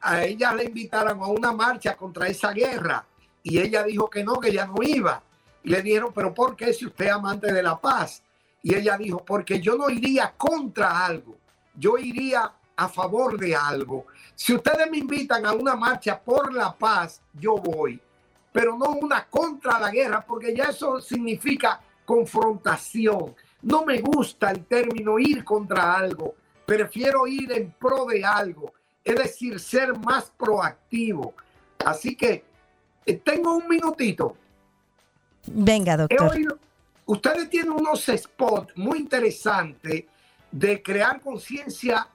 a 0.00 0.22
ella 0.24 0.52
la 0.52 0.64
invitaron 0.64 1.22
a 1.22 1.26
una 1.28 1.52
marcha 1.52 1.96
contra 1.96 2.28
esa 2.28 2.52
guerra. 2.52 3.06
Y 3.42 3.58
ella 3.58 3.84
dijo 3.84 4.10
que 4.10 4.24
no, 4.24 4.38
que 4.40 4.52
ya 4.52 4.66
no 4.66 4.74
iba. 4.82 5.22
Y 5.62 5.70
le 5.70 5.80
dijeron, 5.80 6.12
pero 6.14 6.34
¿por 6.34 6.56
qué 6.56 6.74
si 6.74 6.86
usted 6.86 7.06
es 7.06 7.12
amante 7.12 7.52
de 7.52 7.62
la 7.62 7.80
paz? 7.80 8.22
Y 8.62 8.74
ella 8.74 8.98
dijo, 8.98 9.24
porque 9.24 9.60
yo 9.60 9.76
no 9.76 9.88
iría 9.88 10.34
contra 10.36 11.06
algo, 11.06 11.36
yo 11.76 11.98
iría 11.98 12.52
a 12.76 12.88
favor 12.88 13.38
de 13.38 13.54
algo. 13.54 14.06
Si 14.34 14.54
ustedes 14.54 14.90
me 14.90 14.98
invitan 14.98 15.46
a 15.46 15.52
una 15.52 15.76
marcha 15.76 16.20
por 16.20 16.52
la 16.52 16.76
paz, 16.76 17.20
yo 17.34 17.56
voy 17.56 18.00
pero 18.54 18.78
no 18.78 18.90
una 18.90 19.26
contra 19.26 19.80
la 19.80 19.90
guerra, 19.90 20.24
porque 20.24 20.54
ya 20.54 20.66
eso 20.66 21.00
significa 21.00 21.80
confrontación. 22.04 23.34
No 23.62 23.84
me 23.84 24.00
gusta 24.00 24.52
el 24.52 24.64
término 24.66 25.18
ir 25.18 25.42
contra 25.42 25.94
algo, 25.94 26.36
prefiero 26.64 27.26
ir 27.26 27.50
en 27.50 27.72
pro 27.72 28.04
de 28.04 28.24
algo, 28.24 28.72
es 29.02 29.16
decir, 29.16 29.58
ser 29.58 29.98
más 29.98 30.30
proactivo. 30.38 31.34
Así 31.84 32.14
que 32.14 32.44
eh, 33.04 33.16
tengo 33.24 33.56
un 33.56 33.66
minutito. 33.66 34.36
Venga, 35.48 35.96
doctor. 35.96 36.60
ustedes 37.06 37.50
tienen 37.50 37.72
unos 37.72 38.06
spots 38.06 38.72
muy 38.76 38.98
interesantes 38.98 40.04
de 40.54 40.82
crear 40.82 41.20
conciencia 41.20 42.08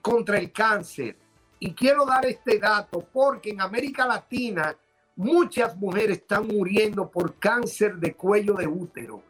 contra 0.00 0.38
el 0.38 0.52
cáncer. 0.52 1.16
Y 1.58 1.72
quiero 1.74 2.04
dar 2.04 2.26
este 2.26 2.58
dato 2.58 3.06
porque 3.12 3.50
en 3.50 3.60
América 3.60 4.06
Latina 4.06 4.76
Muchas 5.16 5.76
mujeres 5.76 6.18
están 6.18 6.48
muriendo 6.48 7.08
por 7.08 7.38
cáncer 7.38 7.96
de 7.96 8.14
cuello 8.14 8.54
de 8.54 8.66
útero. 8.66 9.22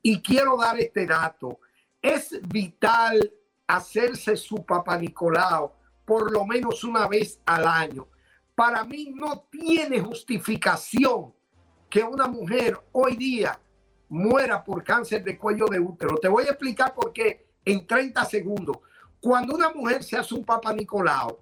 Y 0.00 0.22
quiero 0.22 0.56
dar 0.56 0.78
este 0.78 1.06
dato. 1.06 1.58
Es 2.00 2.40
vital 2.46 3.32
hacerse 3.66 4.36
su 4.36 4.64
papá 4.64 4.96
Nicolau 4.96 5.72
por 6.04 6.30
lo 6.30 6.46
menos 6.46 6.84
una 6.84 7.08
vez 7.08 7.40
al 7.44 7.66
año. 7.66 8.06
Para 8.54 8.84
mí 8.84 9.12
no 9.14 9.44
tiene 9.50 10.00
justificación 10.00 11.34
que 11.90 12.02
una 12.02 12.28
mujer 12.28 12.80
hoy 12.92 13.16
día 13.16 13.58
muera 14.08 14.64
por 14.64 14.84
cáncer 14.84 15.24
de 15.24 15.36
cuello 15.36 15.66
de 15.66 15.80
útero. 15.80 16.16
Te 16.16 16.28
voy 16.28 16.44
a 16.44 16.50
explicar 16.50 16.94
por 16.94 17.12
qué 17.12 17.47
en 17.68 17.86
30 17.86 18.24
segundos. 18.24 18.78
Cuando 19.20 19.54
una 19.54 19.70
mujer 19.70 20.02
se 20.02 20.16
hace 20.16 20.34
un 20.34 20.44
papá 20.44 20.72
Nicolau, 20.72 21.38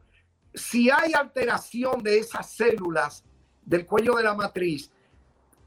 si 0.53 0.91
hay 0.91 1.13
alteración 1.13 2.03
de 2.03 2.19
esas 2.19 2.51
células 2.51 3.23
del 3.65 3.87
cuello 3.87 4.15
de 4.15 4.25
la 4.25 4.35
matriz 4.35 4.91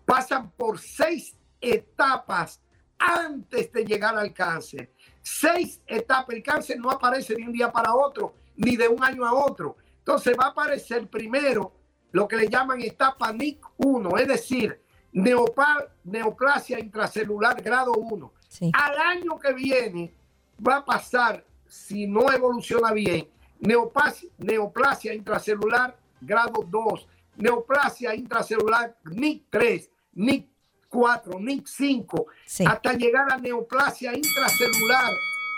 pasan 0.05 0.51
por 0.51 0.79
seis 0.79 1.37
etapas 1.61 2.59
antes 2.97 3.71
de 3.71 3.85
llegar 3.85 4.17
al 4.17 4.33
cáncer. 4.33 4.91
Seis 5.21 5.81
etapas. 5.85 6.35
El 6.35 6.43
cáncer 6.43 6.79
no 6.79 6.89
aparece 6.89 7.35
de 7.35 7.43
un 7.43 7.53
día 7.53 7.71
para 7.71 7.93
otro, 7.93 8.33
ni 8.55 8.75
de 8.75 8.87
un 8.87 9.03
año 9.03 9.25
a 9.25 9.33
otro. 9.33 9.77
Entonces 9.99 10.35
va 10.37 10.45
a 10.45 10.49
aparecer 10.49 11.07
primero 11.07 11.71
lo 12.11 12.27
que 12.27 12.35
le 12.37 12.49
llaman 12.49 12.81
etapa 12.81 13.31
NIC 13.31 13.63
1, 13.77 14.17
es 14.17 14.27
decir, 14.27 14.81
neoplasia 15.11 16.79
intracelular 16.79 17.61
grado 17.61 17.93
1. 17.93 18.33
Al 18.73 18.97
año 18.97 19.37
que 19.37 19.53
viene 19.53 20.18
va 20.65 20.77
a 20.77 20.85
pasar, 20.85 21.45
si 21.67 22.07
no 22.07 22.31
evoluciona 22.31 22.91
bien, 22.91 23.27
neoplasia 23.59 25.13
intracelular 25.13 25.97
grado 26.21 26.63
2 26.67 27.07
neoplasia 27.39 28.13
intracelular 28.15 28.95
NIC 29.05 29.45
3, 29.49 29.89
NIC 30.13 30.47
4, 30.89 31.39
NIC 31.39 31.67
5, 31.67 32.25
hasta 32.65 32.93
llegar 32.93 33.31
a 33.31 33.37
neoplasia 33.37 34.15
intracelular 34.15 35.13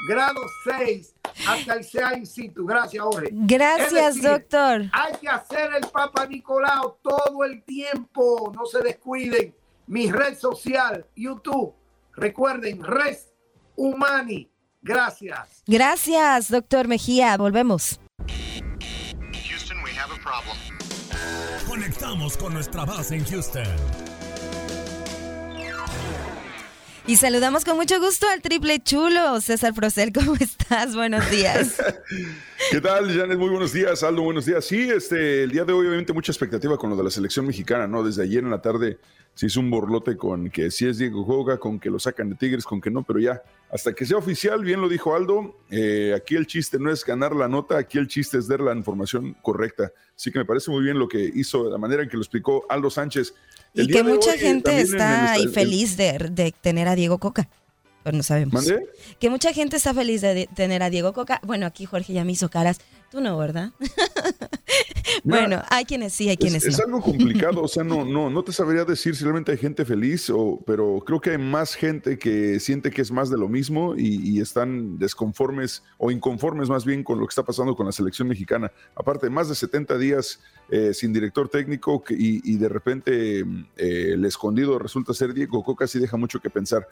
grado 0.08 0.42
6 0.64 1.16
hasta 1.48 1.74
el 1.74 1.86
CA 1.90 2.18
in 2.18 2.26
situ. 2.26 2.66
Gracias, 2.66 3.04
Jorge. 3.04 3.30
Gracias, 3.32 4.22
doctor. 4.22 4.84
Hay 4.92 5.14
que 5.20 5.30
hacer 5.30 5.74
el 5.76 5.88
Papa 5.90 6.26
Nicolau 6.26 6.98
todo 7.02 7.44
el 7.44 7.64
tiempo. 7.64 8.52
No 8.54 8.66
se 8.66 8.82
descuiden. 8.82 9.56
Mi 9.88 10.12
red 10.12 10.38
social, 10.38 11.06
YouTube. 11.16 11.74
Recuerden, 12.14 12.84
Res 12.84 13.32
Humani. 13.76 14.51
Gracias. 14.82 15.64
Gracias, 15.68 16.50
doctor 16.50 16.88
Mejía. 16.88 17.38
Volvemos. 17.38 18.00
Houston, 18.28 19.78
we 19.84 19.92
have 19.92 20.12
a 20.12 20.20
problem. 20.22 20.58
Conectamos 21.68 22.36
con 22.38 22.54
nuestra 22.54 22.86
base 22.86 23.16
en 23.16 23.26
Houston. 23.26 23.64
Y 27.08 27.16
saludamos 27.16 27.66
con 27.66 27.78
mucho 27.78 28.00
gusto 28.00 28.28
al 28.30 28.42
triple 28.42 28.80
chulo. 28.80 29.42
César 29.42 29.74
Procel, 29.74 30.14
¿cómo 30.14 30.36
estás? 30.36 30.96
Buenos 30.96 31.30
días. 31.30 31.82
¿Qué 32.72 32.80
tal, 32.80 33.08
Janet? 33.16 33.38
Muy 33.38 33.50
buenos 33.50 33.74
días. 33.74 34.04
Aldo, 34.04 34.22
buenos 34.22 34.46
días. 34.46 34.64
Sí, 34.66 34.90
este, 34.90 35.44
el 35.44 35.52
día 35.52 35.66
de 35.66 35.74
hoy 35.74 35.88
obviamente 35.88 36.14
mucha 36.14 36.32
expectativa 36.32 36.78
con 36.78 36.90
lo 36.90 36.96
de 36.96 37.04
la 37.04 37.10
selección 37.10 37.46
mexicana, 37.46 37.88
¿no? 37.88 38.04
Desde 38.04 38.24
ayer 38.24 38.44
en 38.44 38.52
la 38.52 38.62
tarde 38.62 39.00
se 39.34 39.48
hizo 39.48 39.60
un 39.60 39.70
borlote 39.70 40.18
con 40.18 40.50
que 40.50 40.72
si 40.72 40.88
es 40.88 40.98
Diego 40.98 41.24
Joga, 41.24 41.58
con 41.58 41.80
que 41.80 41.90
lo 41.90 42.00
sacan 42.00 42.30
de 42.30 42.36
Tigres, 42.36 42.66
con 42.66 42.82
que 42.82 42.92
no, 42.92 43.04
pero 43.04 43.20
ya, 43.20 43.42
hasta 43.72 43.94
que 43.94 44.06
sea 44.06 44.18
oficial, 44.18 44.64
bien 44.64 44.82
lo 44.82 44.90
dijo 44.90 45.16
Aldo, 45.16 45.58
eh, 45.70 46.14
aquí 46.16 46.36
el 46.36 46.48
chiste 46.48 46.78
no 46.80 46.92
es 46.92 47.06
ganar 47.06 47.36
la 47.36 47.48
nota, 47.48 47.78
aquí 47.78 47.98
el 47.98 48.08
chiste 48.08 48.38
es 48.38 48.48
dar 48.48 48.60
la 48.60 48.76
información 48.76 49.36
correcta. 49.42 49.92
Así 50.16 50.32
que 50.32 50.40
me 50.40 50.46
parece 50.46 50.70
muy 50.70 50.84
bien 50.84 51.00
lo 51.00 51.08
que 51.08 51.32
hizo, 51.34 51.70
la 51.70 51.78
manera 51.78 52.04
en 52.04 52.10
que 52.10 52.18
lo 52.18 52.24
explicó 52.24 52.66
Aldo 52.70 52.90
Sánchez. 52.90 53.34
y 53.74 53.88
que 53.88 54.04
mucha 54.04 54.38
gente 54.38 54.82
está 54.82 55.32
ahí 55.32 55.48
feliz 55.48 55.98
de, 55.98 56.18
de 56.32 56.54
tener 56.62 56.88
a 56.88 56.96
Diego 56.96 57.18
Coca 57.18 57.48
pues 58.04 58.16
no 58.16 58.24
sabemos. 58.24 58.68
Que 59.20 59.30
mucha 59.30 59.54
gente 59.54 59.78
está 59.78 59.94
feliz 59.94 60.22
de 60.22 60.50
tener 60.56 60.84
a 60.84 60.90
Diego 60.90 61.14
Coca. 61.14 61.40
Bueno, 61.44 61.66
aquí 61.66 61.86
Jorge 61.86 62.14
ya 62.14 62.26
me 62.26 62.32
hizo 62.32 62.50
caras. 62.50 62.80
Tú 63.12 63.22
no, 63.22 63.38
¿verdad? 63.38 63.72
bueno, 65.24 65.62
hay 65.70 65.86
quienes 65.86 66.14
sí, 66.14 66.30
hay 66.30 66.38
quienes 66.38 66.64
es, 66.66 66.78
no. 66.78 66.84
Es 66.84 66.86
algo 66.86 67.02
complicado, 67.02 67.62
o 67.62 67.68
sea, 67.68 67.84
no, 67.84 68.06
no, 68.06 68.30
no 68.30 68.44
te 68.44 68.52
sabría 68.52 68.86
decir 68.86 69.16
si 69.16 69.24
realmente 69.24 69.52
hay 69.52 69.58
gente 69.58 69.86
feliz, 69.86 70.30
o, 70.30 70.62
pero 70.66 71.04
creo 71.06 71.20
que 71.20 71.32
hay 71.32 71.38
más 71.38 71.76
gente 71.76 72.18
que 72.18 72.60
siente 72.60 72.92
que 72.92 73.02
es 73.02 73.12
más 73.12 73.30
de 73.30 73.38
lo 73.38 73.48
mismo 73.48 73.96
y, 73.98 74.32
están 74.42 74.98
desconformes 74.98 75.84
o 76.00 76.10
inconformes 76.10 76.68
más 76.68 76.84
bien 76.84 77.04
con 77.04 77.20
lo 77.20 77.28
que 77.28 77.32
está 77.32 77.44
pasando 77.44 77.76
con 77.76 77.86
la 77.86 77.92
selección 77.92 78.28
mexicana. 78.28 78.72
Aparte, 78.96 79.30
más 79.30 79.50
de 79.50 79.56
70 79.56 80.00
días 80.00 80.40
eh, 80.70 80.94
sin 80.96 81.14
director 81.14 81.48
técnico 81.48 82.04
y, 82.10 82.58
de 82.58 82.70
repente 82.70 83.42
eh, 83.42 84.14
el 84.14 84.26
escondido 84.26 84.80
resulta 84.80 85.14
ser 85.14 85.34
Diego 85.34 85.64
Coca, 85.64 85.86
sí 85.86 86.00
deja 86.00 86.18
mucho 86.18 86.40
que 86.40 86.50
pensar. 86.50 86.88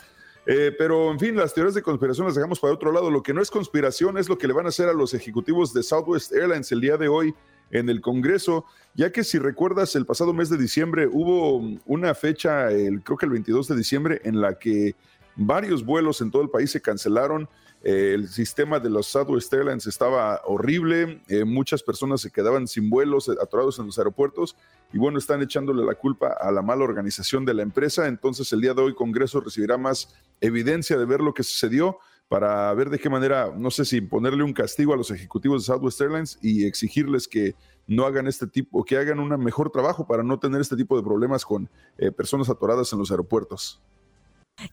Eh, 0.46 0.74
pero, 0.78 1.12
en 1.12 1.20
fin, 1.20 1.36
las 1.36 1.54
teorías 1.54 1.76
de 1.76 1.82
conspiración 1.82 2.26
las 2.26 2.36
dejamos 2.36 2.60
para 2.60 2.74
otro 2.74 2.92
lado. 2.92 3.12
Lo 3.12 3.22
que 3.22 3.34
no 3.34 3.42
es 3.42 3.52
conspiración 3.52 4.18
es 4.18 4.30
lo 4.30 4.38
que 4.38 4.48
le 4.48 4.54
van 4.54 4.66
a 4.66 4.70
hacer 4.70 4.90
a 4.90 4.94
los 4.94 5.14
ejecutivos 5.14 5.74
de 5.74 5.84
Southwest 5.84 6.32
Airlines 6.34 6.72
el 6.72 6.82
día 6.82 6.98
de 6.98 7.08
hoy 7.08 7.34
en 7.72 7.90
el 7.90 8.02
Congreso, 8.02 8.66
ya 8.96 9.12
que 9.12 9.24
si 9.24 9.38
recuerdas, 9.38 9.96
el 9.96 10.06
pasado 10.06 10.34
mes 10.34 10.50
de 10.50 10.58
diciembre 10.58 11.08
hubo 11.08 11.58
una 11.86 12.16
fecha, 12.16 12.72
el, 12.72 13.04
creo 13.04 13.18
que 13.18 13.26
el 13.26 13.32
22 13.32 13.68
de 13.68 13.76
diciembre, 13.76 14.22
en 14.24 14.42
la 14.42 14.58
que 14.58 14.96
varios 15.36 15.86
vuelos 15.86 16.22
en 16.22 16.32
todo 16.32 16.42
el 16.42 16.50
país 16.50 16.72
se 16.72 16.82
cancelaron 16.82 17.48
eh, 17.82 18.12
el 18.14 18.28
sistema 18.28 18.80
de 18.80 18.90
los 18.90 19.08
Southwest 19.08 19.54
Airlines 19.54 19.88
estaba 19.88 20.42
horrible, 20.46 21.22
eh, 21.30 21.46
muchas 21.46 21.82
personas 21.82 22.20
se 22.20 22.30
quedaban 22.30 22.68
sin 22.68 22.90
vuelos, 22.90 23.30
eh, 23.30 23.36
atorados 23.42 23.80
en 23.80 23.86
los 23.86 23.98
aeropuertos, 23.98 24.58
y 24.92 24.98
bueno, 24.98 25.18
están 25.18 25.42
echándole 25.42 25.86
la 25.86 25.96
culpa 25.96 26.36
a 26.40 26.52
la 26.52 26.62
mala 26.62 26.84
organización 26.84 27.46
de 27.46 27.54
la 27.54 27.62
empresa. 27.62 28.08
Entonces, 28.08 28.52
el 28.52 28.62
día 28.62 28.74
de 28.74 28.82
hoy, 28.82 28.94
Congreso 28.94 29.40
recibirá 29.40 29.78
más 29.78 30.14
evidencia 30.42 30.98
de 30.98 31.06
ver 31.06 31.22
lo 31.22 31.34
que 31.34 31.44
sucedió 31.44 32.00
para 32.28 32.72
ver 32.74 32.90
de 32.90 33.00
qué 33.00 33.10
manera, 33.10 33.52
no 33.56 33.72
sé 33.72 33.86
si 33.86 34.02
ponerle 34.02 34.44
un 34.44 34.54
castigo 34.54 34.94
a 34.94 34.98
los 34.98 35.10
ejecutivos 35.10 35.64
de 35.64 35.74
Southwest 35.74 36.02
Airlines 36.02 36.38
y 36.42 36.66
exigirles 36.66 37.28
que 37.28 37.56
no 37.88 38.06
hagan 38.06 38.28
este 38.28 38.46
tipo, 38.46 38.84
que 38.84 38.98
hagan 38.98 39.20
un 39.20 39.30
mejor 39.44 39.72
trabajo 39.72 40.06
para 40.06 40.22
no 40.22 40.38
tener 40.38 40.62
este 40.62 40.76
tipo 40.76 40.96
de 40.96 41.02
problemas 41.02 41.44
con 41.44 41.68
personas 42.16 42.48
atoradas 42.48 42.94
en 42.94 43.00
los 43.00 43.10
aeropuertos. 43.10 43.82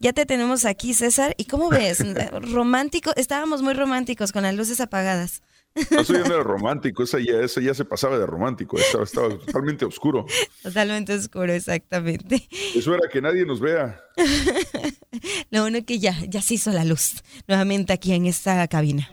Ya 0.01 0.13
te 0.13 0.27
tenemos 0.27 0.65
aquí, 0.65 0.95
César. 0.95 1.35
¿Y 1.39 1.45
cómo 1.45 1.69
ves? 1.71 2.05
Romántico, 2.53 3.13
estábamos 3.17 3.63
muy 3.63 3.75
románticos 3.75 4.33
con 4.33 4.43
las 4.43 4.55
luces 4.55 4.81
apagadas. 4.81 5.43
No 5.91 6.05
soy 6.05 6.17
un 6.17 6.31
romántico, 6.43 7.03
esa 7.03 7.19
ya, 7.19 7.41
esa 7.41 7.61
ya 7.61 7.75
se 7.75 7.85
pasaba 7.85 8.19
de 8.19 8.25
romántico, 8.25 8.79
estaba, 8.79 9.05
estaba 9.05 9.29
totalmente 9.29 9.85
oscuro. 9.85 10.25
Totalmente 10.63 11.13
oscuro, 11.13 11.53
exactamente. 11.53 12.49
Eso 12.75 12.95
era 12.95 13.09
que 13.11 13.21
nadie 13.21 13.45
nos 13.45 13.61
vea. 13.61 14.01
Lo 15.51 15.61
bueno 15.61 15.85
que 15.85 15.99
ya, 15.99 16.17
ya 16.29 16.41
se 16.41 16.55
hizo 16.55 16.73
la 16.73 16.85
luz 16.85 17.23
nuevamente 17.47 17.93
aquí 17.93 18.13
en 18.13 18.25
esta 18.25 18.67
cabina. 18.69 19.11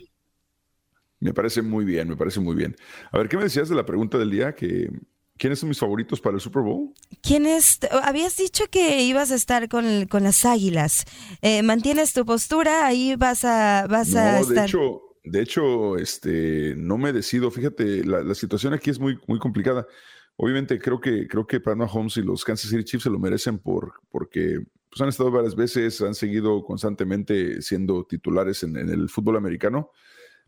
Me 1.20 1.34
parece 1.34 1.62
muy 1.62 1.86
bien, 1.86 2.08
me 2.08 2.16
parece 2.16 2.40
muy 2.40 2.56
bien. 2.56 2.76
A 3.12 3.18
ver, 3.18 3.30
¿qué 3.30 3.38
me 3.38 3.44
decías 3.44 3.70
de 3.70 3.76
la 3.76 3.86
pregunta 3.86 4.18
del 4.18 4.32
día? 4.32 4.56
Que, 4.56 4.90
¿Quiénes 5.38 5.60
son 5.60 5.70
mis 5.70 5.80
favoritos 5.80 6.22
para 6.22 6.36
el 6.36 6.42
Super 6.42 6.62
Bowl? 6.62 6.94
¿Quiénes? 7.22 7.80
Habías 8.04 8.38
dicho 8.38 8.66
que 8.70 9.04
ibas 9.04 9.32
a 9.32 9.36
estar 9.36 9.68
con, 9.68 10.06
con 10.06 10.24
las 10.24 10.46
águilas. 10.46 11.06
Eh, 11.42 11.64
¿Mantienes 11.64 12.14
tu 12.14 12.26
postura? 12.26 12.86
Ahí 12.86 13.16
vas 13.16 13.44
a, 13.44 13.88
vas 13.88 14.10
no, 14.10 14.20
a 14.20 14.40
estar. 14.40 14.56
De 14.56 14.66
hecho, 14.66 15.02
de 15.24 15.42
hecho, 15.42 15.98
este, 15.98 16.76
no 16.76 16.98
me 16.98 17.14
decido. 17.14 17.50
Fíjate, 17.50 18.04
la, 18.04 18.36
situación 18.36 18.74
aquí 18.74 18.90
es 18.90 19.00
muy, 19.00 19.18
muy 19.28 19.40
complicada. 19.40 19.88
Obviamente 20.36 20.80
creo 20.80 21.00
que, 21.00 21.28
creo 21.28 21.48
que 21.48 21.60
Pat 21.60 21.78
Mahomes 21.78 22.18
y 22.18 22.22
los 22.22 22.44
Kansas 22.44 22.70
City 22.70 22.84
Chiefs 22.84 23.04
se 23.04 23.10
lo 23.10 23.20
merecen 23.20 23.60
por, 23.60 23.94
porque 24.10 24.60
pues, 24.90 25.02
han 25.02 25.10
estado 25.10 25.32
varias 25.32 25.56
veces, 25.56 26.02
han 26.02 26.16
seguido 26.16 26.64
constantemente 26.64 27.62
siendo 27.62 28.06
titulares 28.06 28.64
en, 28.64 28.76
el 28.76 29.10
fútbol 29.10 29.38
americano. 29.38 29.92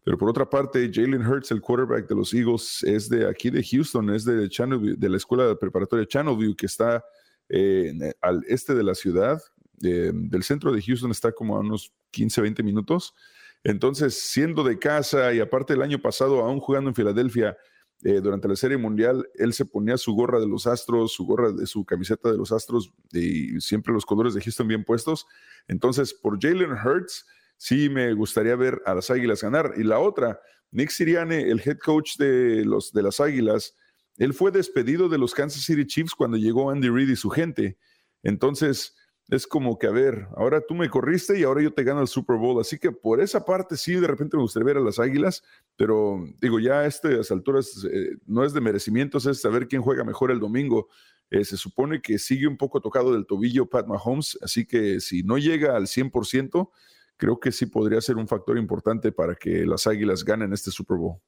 Pero 0.05 0.19
por 0.19 0.29
otra 0.29 0.47
parte, 0.47 0.91
Jalen 0.93 1.25
Hurts, 1.25 1.49
el 1.49 1.61
quarterback 1.61 2.07
de 2.07 2.13
los 2.13 2.31
Eagles, 2.31 2.83
es 2.83 3.09
de 3.09 3.27
aquí 3.27 3.49
de 3.49 3.63
Houston, 3.63 4.11
es 4.11 4.23
de, 4.23 4.47
de 4.47 5.09
la 5.09 5.17
escuela 5.17 5.55
preparatoria 5.55 6.05
Channelview, 6.05 6.55
que 6.55 6.67
está 6.67 7.03
eh, 7.49 8.13
al 8.21 8.43
este 8.47 8.75
de 8.75 8.83
la 8.83 8.93
ciudad. 8.93 9.41
Eh, 9.83 10.11
del 10.13 10.43
centro 10.43 10.71
de 10.71 10.81
Houston 10.81 11.09
está 11.09 11.31
como 11.31 11.57
a 11.57 11.61
unos 11.61 11.91
15, 12.11 12.39
20 12.39 12.61
minutos. 12.61 13.15
Entonces, 13.63 14.13
siendo 14.13 14.63
de 14.63 14.77
casa 14.77 15.33
y 15.33 15.39
aparte 15.39 15.73
el 15.73 15.81
año 15.81 15.99
pasado, 15.99 16.41
aún 16.41 16.59
jugando 16.59 16.91
en 16.91 16.95
Filadelfia, 16.95 17.57
eh, 18.03 18.21
durante 18.21 18.47
la 18.47 18.55
Serie 18.55 18.77
Mundial, 18.77 19.27
él 19.33 19.53
se 19.53 19.65
ponía 19.65 19.97
su 19.97 20.13
gorra 20.13 20.39
de 20.39 20.47
los 20.47 20.67
Astros, 20.67 21.13
su 21.13 21.25
gorra 21.25 21.51
de 21.51 21.65
su 21.65 21.83
camiseta 21.83 22.31
de 22.31 22.37
los 22.37 22.51
Astros 22.51 22.93
y 23.11 23.59
siempre 23.59 23.91
los 23.91 24.05
colores 24.05 24.35
de 24.35 24.41
Houston 24.41 24.67
bien 24.67 24.83
puestos. 24.83 25.25
Entonces, 25.67 26.13
por 26.13 26.39
Jalen 26.39 26.73
Hurts, 26.73 27.25
sí 27.57 27.89
me 27.89 28.13
gustaría 28.13 28.55
ver 28.55 28.81
a 28.85 28.95
las 28.95 29.09
Águilas 29.09 29.41
ganar. 29.41 29.73
Y 29.77 29.83
la 29.83 29.99
otra, 29.99 30.39
Nick 30.71 30.89
Siriane, 30.89 31.49
el 31.49 31.61
head 31.65 31.77
coach 31.77 32.17
de, 32.17 32.65
los, 32.65 32.91
de 32.91 33.03
las 33.03 33.19
Águilas, 33.19 33.75
él 34.17 34.33
fue 34.33 34.51
despedido 34.51 35.09
de 35.09 35.17
los 35.17 35.33
Kansas 35.33 35.63
City 35.63 35.85
Chiefs 35.85 36.15
cuando 36.15 36.37
llegó 36.37 36.69
Andy 36.69 36.89
Reid 36.89 37.09
y 37.09 37.15
su 37.15 37.29
gente. 37.29 37.77
Entonces, 38.23 38.95
es 39.29 39.47
como 39.47 39.79
que, 39.79 39.87
a 39.87 39.91
ver, 39.91 40.27
ahora 40.35 40.61
tú 40.61 40.75
me 40.75 40.89
corriste 40.89 41.39
y 41.39 41.43
ahora 41.43 41.61
yo 41.61 41.73
te 41.73 41.83
gano 41.83 42.01
el 42.01 42.07
Super 42.07 42.37
Bowl. 42.37 42.59
Así 42.61 42.77
que 42.77 42.91
por 42.91 43.19
esa 43.19 43.43
parte 43.43 43.75
sí, 43.75 43.95
de 43.95 44.07
repente 44.07 44.37
me 44.37 44.43
gustaría 44.43 44.65
ver 44.67 44.77
a 44.77 44.81
las 44.81 44.99
Águilas, 44.99 45.43
pero 45.75 46.23
digo, 46.39 46.59
ya 46.59 46.81
a 46.81 46.85
estas 46.85 47.31
alturas 47.31 47.85
eh, 47.91 48.17
no 48.27 48.43
es 48.43 48.53
de 48.53 48.61
merecimientos, 48.61 49.25
es 49.25 49.41
saber 49.41 49.67
quién 49.67 49.81
juega 49.81 50.03
mejor 50.03 50.31
el 50.31 50.39
domingo. 50.39 50.89
Eh, 51.31 51.43
se 51.43 51.57
supone 51.57 52.01
que 52.01 52.19
sigue 52.19 52.47
un 52.47 52.57
poco 52.57 52.81
tocado 52.81 53.13
del 53.13 53.25
tobillo 53.25 53.65
Pat 53.65 53.87
Mahomes, 53.87 54.37
así 54.43 54.65
que 54.65 54.99
si 54.99 55.23
no 55.23 55.39
llega 55.39 55.75
al 55.75 55.87
100%, 55.87 56.69
creo 57.17 57.39
que 57.39 57.51
sí 57.51 57.65
podría 57.65 58.01
ser 58.01 58.17
un 58.17 58.27
factor 58.27 58.57
importante 58.57 59.11
para 59.11 59.35
que 59.35 59.65
las 59.65 59.87
Águilas 59.87 60.23
ganen 60.23 60.53
este 60.53 60.71
Super 60.71 60.97
Bowl. 60.97 61.19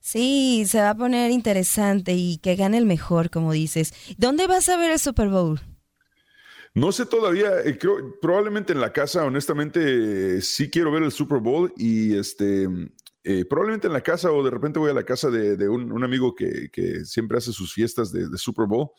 Sí, 0.00 0.64
se 0.66 0.80
va 0.80 0.90
a 0.90 0.96
poner 0.96 1.30
interesante 1.30 2.12
y 2.12 2.36
que 2.38 2.56
gane 2.56 2.76
el 2.76 2.84
mejor, 2.84 3.30
como 3.30 3.52
dices. 3.52 3.94
¿Dónde 4.18 4.46
vas 4.46 4.68
a 4.68 4.76
ver 4.76 4.90
el 4.90 4.98
Super 4.98 5.28
Bowl? 5.28 5.60
No 6.74 6.90
sé 6.90 7.06
todavía, 7.06 7.60
eh, 7.64 7.78
creo, 7.78 8.18
probablemente 8.20 8.72
en 8.72 8.80
la 8.80 8.92
casa, 8.92 9.24
honestamente, 9.24 10.40
sí 10.42 10.70
quiero 10.70 10.90
ver 10.90 11.04
el 11.04 11.12
Super 11.12 11.38
Bowl 11.38 11.72
y 11.76 12.16
este, 12.16 12.68
eh, 13.22 13.44
probablemente 13.46 13.86
en 13.86 13.92
la 13.92 14.02
casa 14.02 14.30
o 14.32 14.42
de 14.42 14.50
repente 14.50 14.80
voy 14.80 14.90
a 14.90 14.94
la 14.94 15.04
casa 15.04 15.30
de, 15.30 15.68
un, 15.68 16.04
amigo 16.04 16.34
que, 16.34 16.68
siempre 17.04 17.38
hace 17.38 17.52
sus 17.52 17.72
fiestas 17.72 18.12
de, 18.12 18.26
Super 18.36 18.66
Bowl, 18.66 18.90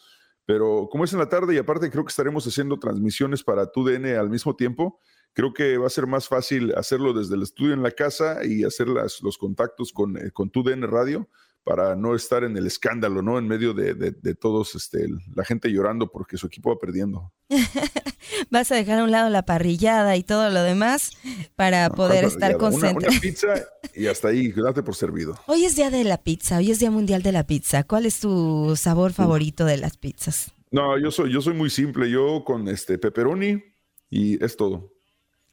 pero 0.46 0.88
como 0.90 1.04
es 1.04 1.14
en 1.14 1.20
la 1.20 1.30
tarde 1.30 1.54
y 1.54 1.58
aparte 1.58 1.92
creo 1.92 2.06
que 2.06 2.10
estaremos 2.10 2.48
haciendo 2.48 2.80
transmisiones 2.80 3.44
para 3.44 3.70
TUDN 3.70 4.06
al 4.18 4.30
mismo 4.30 4.56
tiempo, 4.56 5.00
creo 5.36 5.54
que 5.54 5.78
va 5.78 5.86
a 5.86 5.92
ser 5.92 6.08
más 6.08 6.28
fácil 6.28 6.74
hacerlo 6.76 7.14
desde 7.14 7.36
el 7.36 7.44
estudio 7.44 7.74
en 7.74 7.84
la 7.84 7.92
casa 7.92 8.44
y 8.44 8.64
hacer 8.64 8.88
las, 8.88 9.22
los 9.22 9.38
contactos 9.38 9.92
con, 9.92 10.18
eh, 10.18 10.32
con 10.32 10.50
TUDN 10.50 10.84
Radio 10.84 11.30
para 11.66 11.96
no 11.96 12.16
estar 12.16 12.44
en 12.44 12.56
el 12.58 12.68
escándalo, 12.68 13.24
¿no? 13.24 13.40
En 13.40 13.48
medio 13.48 13.74
de, 13.74 14.36
todos, 14.36 14.76
este, 14.76 15.08
la 15.36 15.44
gente 15.44 15.72
llorando 15.72 16.12
porque 16.12 16.38
su 16.38 16.46
equipo 16.46 16.70
va 16.70 16.80
perdiendo. 16.80 17.34
Vas 18.52 18.72
a 18.72 18.76
dejar 18.76 19.00
a 19.00 19.04
un 19.04 19.12
lado 19.12 19.30
la 19.32 19.46
parrillada 19.46 20.16
y 20.16 20.24
todo 20.24 20.52
lo 20.52 20.62
demás 20.62 21.12
para 21.56 21.90
poder 21.90 22.24
estar 22.24 22.58
concentrado. 22.58 23.12
Una, 23.12 23.20
pizza 23.20 23.48
y 23.96 24.06
hasta 24.06 24.28
ahí, 24.28 24.52
date 24.52 24.84
por 24.84 24.96
servido. 24.96 25.40
Hoy 25.48 25.66
es 25.66 25.76
día 25.76 25.90
de 25.90 26.04
la 26.04 26.18
pizza, 26.18 26.58
hoy 26.58 26.70
es 26.70 26.80
día 26.80 26.92
mundial 26.92 27.24
de 27.24 27.32
la 27.32 27.48
pizza. 27.48 27.84
¿Cuál 27.84 28.06
es 28.06 28.20
tu 28.20 28.76
sabor 28.76 29.12
favorito 29.12 29.66
de 29.66 29.78
las 29.78 29.98
pizzas? 29.98 30.54
No, 30.70 31.00
yo 31.00 31.10
soy, 31.10 31.34
yo 31.34 31.42
soy 31.42 31.56
muy 31.56 31.72
simple, 31.72 32.12
yo 32.12 32.44
con 32.46 32.68
este 32.68 33.00
pepperoni 33.00 33.64
y 34.12 34.44
es 34.44 34.56
todo. 34.56 34.95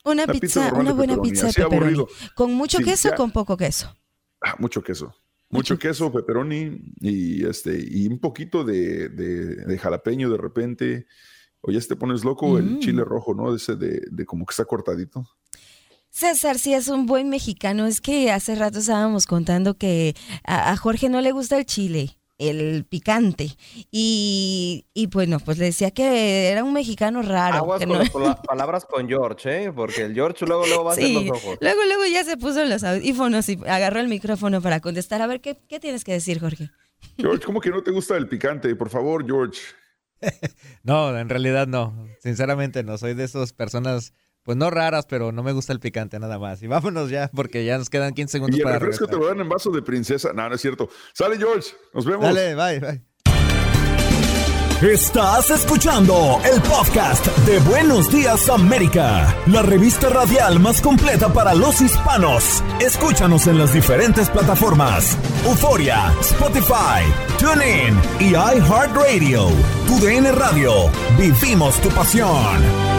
Una 0.05 0.27
pizza, 0.27 0.73
una 0.75 0.93
buena 0.93 1.21
pizza 1.21 1.47
de 1.47 1.53
pepperoni. 1.53 2.05
¿Con 2.35 2.53
mucho 2.55 2.79
queso 2.79 3.11
o 3.11 3.15
con 3.15 3.31
poco 3.31 3.57
queso? 3.57 3.95
Ah, 4.41 4.57
mucho 4.59 4.83
queso. 4.83 5.15
Mucho 5.51 5.79
queso, 5.79 6.11
pepperoni 6.11 6.81
y, 7.01 7.47
este, 7.47 7.79
y 7.79 8.09
un 8.09 8.19
poquito 8.19 8.65
de, 8.65 9.11
de, 9.11 9.79
jalapeño 9.79 10.31
de 10.31 10.39
repente. 10.39 11.07
O 11.61 11.71
ya 11.71 11.81
te 11.81 11.95
pones 11.95 12.25
loco 12.25 12.59
el 12.59 12.65
mm. 12.65 12.79
chile 12.81 13.05
rojo, 13.05 13.35
¿no? 13.35 13.55
Ese 13.55 13.77
de, 13.77 14.03
de 14.11 14.25
como 14.25 14.47
que 14.47 14.53
está 14.53 14.65
cortadito. 14.65 15.25
César, 16.13 16.59
si 16.59 16.75
es 16.75 16.89
un 16.89 17.07
buen 17.07 17.31
mexicano, 17.31 17.87
es 17.87 18.03
que 18.03 18.31
hace 18.31 18.55
rato 18.55 18.81
estábamos 18.81 19.27
contando 19.27 19.79
que 19.79 20.15
a, 20.45 20.77
Jorge 20.77 21.09
no 21.09 21.23
le 21.23 21.33
gusta 21.33 21.57
el 21.57 21.65
chile 21.65 22.19
el 22.39 22.85
picante. 22.85 23.57
Y, 23.91 24.87
y, 24.95 25.07
bueno, 25.07 25.39
pues 25.41 25.59
le 25.59 25.67
decía 25.67 25.91
que 25.91 26.49
era 26.49 26.65
un 26.65 26.73
mexicano 26.73 27.23
raro. 27.23 27.57
Aguas 27.57 27.85
con 28.11 28.23
las 28.25 28.41
palabras 28.47 28.85
con 28.85 29.09
George, 29.09 29.65
¿eh? 29.65 29.73
Porque 29.73 30.03
el 30.03 30.15
George 30.15 30.47
luego, 30.47 30.67
luego 30.67 30.85
va 30.85 30.91
a 30.91 30.95
hacer 30.95 31.11
los 31.11 31.31
ojos. 31.31 31.59
Luego, 31.61 31.81
luego 31.85 32.07
ya 32.07 32.25
se 32.25 32.37
puso 32.37 32.65
los 32.65 32.85
audífonos 32.85 33.49
y 33.49 33.59
agarró 33.67 34.01
el 34.01 34.09
micrófono 34.09 34.61
para 34.61 34.81
contestar. 34.81 35.23
A 35.23 35.27
ver, 35.27 35.41
¿qué, 35.41 35.59
qué 35.69 35.81
tienes 35.81 36.05
que 36.05 36.13
decir, 36.13 36.41
Jorge? 36.41 36.71
George, 37.17 37.45
¿cómo 37.45 37.61
que 37.61 37.71
no 37.71 37.83
te 37.83 37.91
gusta 37.91 38.17
el 38.17 38.29
picante? 38.29 38.75
Por 38.75 38.91
favor, 38.91 39.25
George. 39.27 39.61
no, 40.83 41.17
en 41.19 41.29
realidad 41.29 41.67
no. 41.67 42.09
Sinceramente 42.21 42.83
no. 42.83 42.99
Soy 42.99 43.15
de 43.15 43.25
esas 43.25 43.53
personas 43.53 44.13
pues 44.43 44.57
no 44.57 44.71
raras, 44.71 45.07
pero 45.07 45.33
no 45.33 45.43
me 45.43 45.53
gusta 45.53 45.73
el 45.73 45.81
picante 45.81 46.19
nada 46.19 46.39
más. 46.39 46.63
Y 46.63 46.67
vámonos 46.67 47.11
ya, 47.11 47.31
porque 47.35 47.65
ya 47.65 47.79
nos 47.79 47.91
quedan 47.91 48.15
15 48.15 48.33
segundos 48.33 48.59
y 48.59 48.61
el 48.61 48.65
para 48.65 48.79
refresco 48.79 49.07
te 49.07 49.17
lo 49.17 49.27
dan 49.27 49.41
en 49.41 49.49
vaso 49.49 49.71
de 49.71 49.83
princesa. 49.83 50.33
No, 50.33 50.49
no 50.49 50.55
es 50.55 50.61
cierto. 50.61 50.89
Sale, 51.13 51.37
George. 51.39 51.71
Nos 51.95 52.05
vemos. 52.05 52.25
Dale, 52.25 52.55
bye, 52.55 52.81
bye. 52.81 53.03
Estás 54.83 55.49
escuchando 55.51 56.41
el 56.45 56.61
podcast 56.63 57.25
de 57.47 57.61
Buenos 57.61 58.11
Días 58.11 58.49
América, 58.49 59.33
la 59.47 59.63
revista 59.63 60.09
radial 60.09 60.59
más 60.59 60.81
completa 60.81 61.33
para 61.33 61.55
los 61.55 61.81
hispanos. 61.81 62.65
Escúchanos 62.81 63.47
en 63.47 63.59
las 63.59 63.73
diferentes 63.73 64.29
plataformas: 64.29 65.17
Euforia, 65.45 66.13
Spotify, 66.21 67.05
TuneIn 67.39 67.97
y 68.19 68.31
iHeartRadio. 68.31 69.47
Tu 69.87 70.01
DN 70.05 70.33
Radio. 70.33 70.91
Vivimos 71.17 71.81
tu 71.81 71.89
pasión. 71.91 72.92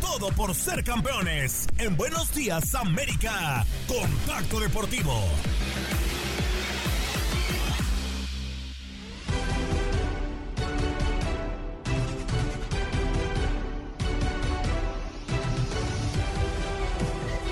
Todo 0.00 0.32
por 0.36 0.52
ser 0.56 0.82
campeones. 0.82 1.68
En 1.78 1.96
Buenos 1.96 2.34
Días, 2.34 2.74
América. 2.74 3.64
Contacto 3.86 4.58
Deportivo. 4.58 5.22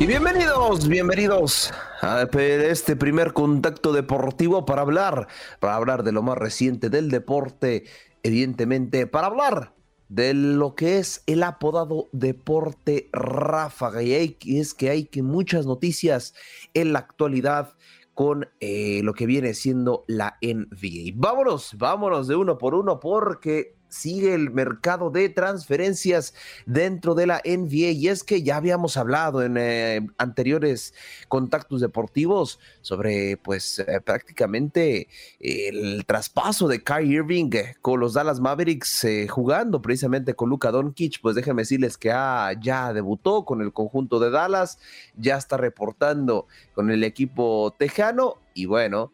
Y 0.01 0.07
bienvenidos, 0.07 0.89
bienvenidos 0.89 1.73
a 2.03 2.27
este 2.33 2.97
primer 2.97 3.33
contacto 3.33 3.93
deportivo 3.93 4.67
para 4.67 4.83
hablar, 4.83 5.29
para 5.61 5.77
hablar 5.77 6.03
de 6.03 6.11
lo 6.11 6.23
más 6.23 6.37
reciente 6.37 6.91
del 6.91 7.09
deporte, 7.09 7.85
evidentemente, 8.25 9.07
para 9.07 9.29
hablar 9.29 9.78
de 10.09 10.35
lo 10.35 10.75
que 10.75 10.99
es 10.99 11.23
el 11.27 11.43
apodado 11.43 12.09
deporte 12.13 13.09
ráfaga. 13.13 14.03
Y 14.03 14.37
es 14.59 14.75
que 14.75 14.91
hay 14.91 15.05
que 15.05 15.23
muchas 15.23 15.67
noticias 15.67 16.35
en 16.75 16.93
la 16.93 17.01
actualidad 17.01 17.75
con 18.15 18.49
eh, 18.59 19.01
lo 19.05 19.15
que 19.15 19.27
viene 19.27 19.55
siendo 19.55 20.05
la 20.09 20.39
NBA. 20.43 21.13
Vámonos, 21.15 21.77
vámonos 21.79 22.27
de 22.27 22.35
uno 22.35 22.59
por 22.59 22.75
uno 22.75 22.99
porque 22.99 23.78
sigue 23.89 24.35
el 24.35 24.51
mercado 24.51 25.11
de 25.11 25.29
transferencias 25.29 26.35
dentro 26.67 27.15
de 27.15 27.27
la 27.27 27.41
NBA 27.45 27.91
y 27.93 28.09
es 28.09 28.23
que 28.23 28.43
ya 28.43 28.57
habíamos 28.57 28.97
hablado 28.97 29.43
en 29.43 29.57
eh, 29.57 30.07
anteriores 30.19 30.95
contactos 31.29 31.81
deportivos 31.81 32.59
sobre 32.81 33.37
pues 33.39 33.79
eh, 33.79 34.01
prácticamente 34.05 35.09
el 35.41 36.05
traspaso 36.07 36.69
de 36.69 36.83
Kyrie 36.83 37.17
Irving 37.17 37.51
eh, 37.53 37.77
con 37.81 38.01
los 38.01 38.15
Dallas 38.15 38.41
Mavericks 38.41 39.07
jugando 39.29 39.81
precisamente 39.81 40.35
con 40.35 40.49
Luka 40.49 40.71
Doncic, 40.71 41.21
pues 41.21 41.35
déjenme 41.35 41.63
decirles 41.63 41.97
que 41.97 42.11
ah, 42.13 42.53
ya 42.61 42.93
debutó 42.93 43.45
con 43.45 43.63
el 43.63 43.73
conjunto 43.73 44.21
de 44.21 44.31
Dallas, 44.31 44.79
ya 45.17 45.37
está 45.37 45.57
reportando 45.57 46.47
con 46.75 46.91
el 46.91 47.05
equipo 47.05 47.75
tejano. 47.79 48.37
Y 48.55 48.67
bueno, 48.67 49.13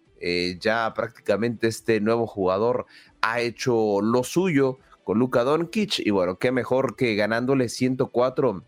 ya 0.59 0.93
prácticamente 0.95 1.67
este 1.67 2.01
nuevo 2.01 2.27
jugador 2.27 2.87
ha 3.25 3.41
hecho 3.41 4.01
lo 4.03 4.23
suyo 4.23 4.79
con 5.03 5.19
Luka 5.19 5.43
Doncic 5.45 5.99
y 5.99 6.11
bueno, 6.11 6.39
qué 6.39 6.53
mejor 6.53 6.95
que 6.95 7.15
ganándole 7.15 7.71
104 7.71 8.63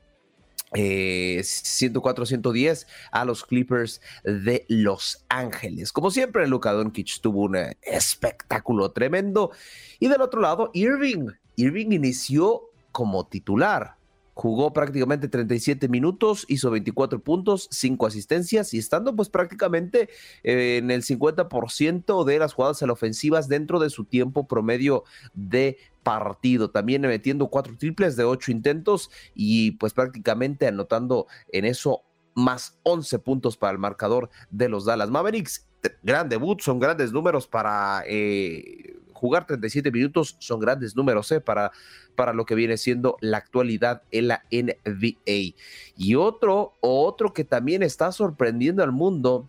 104-110 0.72 2.82
eh, 2.82 2.86
a 3.12 3.24
los 3.24 3.44
Clippers 3.44 4.00
de 4.24 4.64
Los 4.68 5.24
Ángeles. 5.28 5.92
Como 5.92 6.10
siempre, 6.10 6.48
Luka 6.48 6.72
Doncic 6.72 7.20
tuvo 7.20 7.42
un 7.42 7.56
espectáculo 7.82 8.90
tremendo. 8.90 9.52
Y 10.00 10.08
del 10.08 10.22
otro 10.22 10.40
lado, 10.40 10.70
Irving. 10.74 11.28
Irving 11.54 11.92
inició 11.92 12.62
como 12.92 13.28
titular. 13.28 13.95
Jugó 14.36 14.74
prácticamente 14.74 15.28
37 15.28 15.88
minutos, 15.88 16.44
hizo 16.48 16.70
24 16.70 17.20
puntos, 17.20 17.68
5 17.70 18.06
asistencias 18.06 18.74
y 18.74 18.78
estando 18.78 19.16
pues 19.16 19.30
prácticamente 19.30 20.10
eh, 20.42 20.76
en 20.76 20.90
el 20.90 21.02
50% 21.04 22.22
de 22.22 22.38
las 22.38 22.52
jugadas 22.52 22.82
a 22.82 22.86
la 22.86 22.92
ofensivas 22.92 23.48
dentro 23.48 23.80
de 23.80 23.88
su 23.88 24.04
tiempo 24.04 24.46
promedio 24.46 25.04
de 25.32 25.78
partido. 26.02 26.70
También 26.70 27.00
metiendo 27.00 27.46
cuatro 27.46 27.78
triples 27.78 28.14
de 28.14 28.24
ocho 28.24 28.52
intentos 28.52 29.10
y 29.34 29.70
pues 29.70 29.94
prácticamente 29.94 30.66
anotando 30.66 31.28
en 31.50 31.64
eso 31.64 32.02
más 32.34 32.78
11 32.82 33.18
puntos 33.20 33.56
para 33.56 33.72
el 33.72 33.78
marcador 33.78 34.28
de 34.50 34.68
los 34.68 34.84
Dallas 34.84 35.08
Mavericks. 35.08 35.66
Gran 36.02 36.28
debut, 36.28 36.60
son 36.60 36.78
grandes 36.78 37.10
números 37.10 37.46
para 37.48 38.04
eh, 38.06 38.98
jugar 39.16 39.46
37 39.46 39.90
minutos, 39.90 40.36
son 40.38 40.60
grandes 40.60 40.94
números 40.94 41.30
eh, 41.32 41.40
para 41.40 41.72
para 42.16 42.32
lo 42.32 42.44
que 42.46 42.56
viene 42.56 42.76
siendo 42.76 43.16
la 43.20 43.36
actualidad 43.36 44.02
en 44.10 44.28
la 44.28 44.42
NBA. 44.50 45.54
Y 45.96 46.14
otro, 46.16 46.72
otro 46.80 47.32
que 47.32 47.44
también 47.44 47.84
está 47.84 48.10
sorprendiendo 48.10 48.82
al 48.82 48.90
mundo 48.90 49.48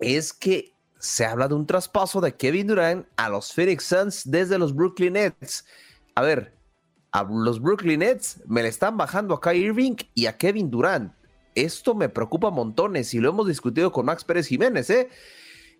es 0.00 0.32
que 0.32 0.72
se 0.98 1.26
habla 1.26 1.48
de 1.48 1.54
un 1.54 1.66
traspaso 1.66 2.20
de 2.20 2.34
Kevin 2.34 2.68
Durant 2.68 3.06
a 3.16 3.28
los 3.28 3.52
Phoenix 3.52 3.84
Suns 3.84 4.22
desde 4.24 4.58
los 4.58 4.74
Brooklyn 4.74 5.14
Nets. 5.14 5.66
A 6.14 6.22
ver, 6.22 6.54
a 7.10 7.24
los 7.24 7.60
Brooklyn 7.60 8.00
Nets 8.00 8.40
me 8.46 8.62
le 8.62 8.68
están 8.68 8.96
bajando 8.96 9.34
a 9.34 9.40
Kyrie 9.40 9.66
Irving 9.66 9.96
y 10.14 10.26
a 10.26 10.38
Kevin 10.38 10.70
Durant. 10.70 11.12
Esto 11.54 11.94
me 11.94 12.08
preocupa 12.08 12.50
montones 12.50 13.12
y 13.12 13.18
lo 13.18 13.28
hemos 13.28 13.46
discutido 13.46 13.92
con 13.92 14.06
Max 14.06 14.24
Pérez 14.24 14.46
Jiménez, 14.46 14.88
¿eh? 14.88 15.10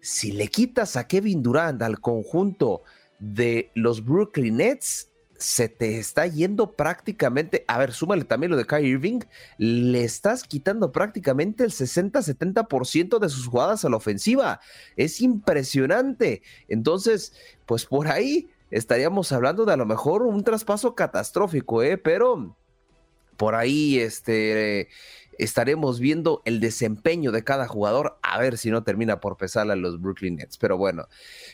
Si 0.03 0.33
le 0.33 0.49
quitas 0.49 0.97
a 0.97 1.07
Kevin 1.07 1.45
Durant 1.45 1.81
al 1.81 2.01
conjunto 2.01 2.83
de 3.21 3.71
los 3.75 4.05
Brooklyn 4.05 4.57
Nets, 4.57 5.13
se 5.39 5.69
te 5.69 5.99
está 5.99 6.27
yendo 6.27 6.73
prácticamente, 6.73 7.65
a 7.69 7.79
ver, 7.79 7.93
súmale 7.93 8.25
también 8.25 8.51
lo 8.51 8.57
de 8.57 8.65
Kyrie 8.65 8.91
Irving, 8.91 9.21
le 9.59 10.03
estás 10.03 10.43
quitando 10.43 10.91
prácticamente 10.91 11.63
el 11.63 11.71
60-70% 11.71 13.21
de 13.21 13.29
sus 13.29 13.47
jugadas 13.47 13.85
a 13.85 13.91
la 13.91 13.97
ofensiva. 13.97 14.61
Es 14.97 15.21
impresionante. 15.21 16.43
Entonces, 16.67 17.33
pues 17.65 17.87
por 17.87 18.09
ahí 18.09 18.51
estaríamos 18.73 19.31
hablando 19.31 19.65
de 19.65 19.73
a 19.73 19.77
lo 19.77 19.87
mejor 19.87 20.23
un 20.23 20.43
traspaso 20.43 20.97
catastrófico, 20.97 21.85
¿eh? 21.85 21.97
Pero 21.97 22.57
por 23.37 23.55
ahí, 23.55 23.99
este 23.99 24.89
estaremos 25.39 26.01
viendo 26.01 26.43
el 26.45 26.61
desempeño 26.61 27.33
de 27.33 27.45
cada 27.45 27.67
jugador, 27.67 28.19
a 28.23 28.39
ver 28.39 28.59
si 28.59 28.71
no 28.71 28.83
termina 28.85 29.21
por 29.21 29.37
pesar 29.37 29.71
a 29.71 29.77
los 29.77 30.01
Brooklyn 30.01 30.37
Nets. 30.37 30.59
Pero 30.59 30.77
bueno, 30.77 31.09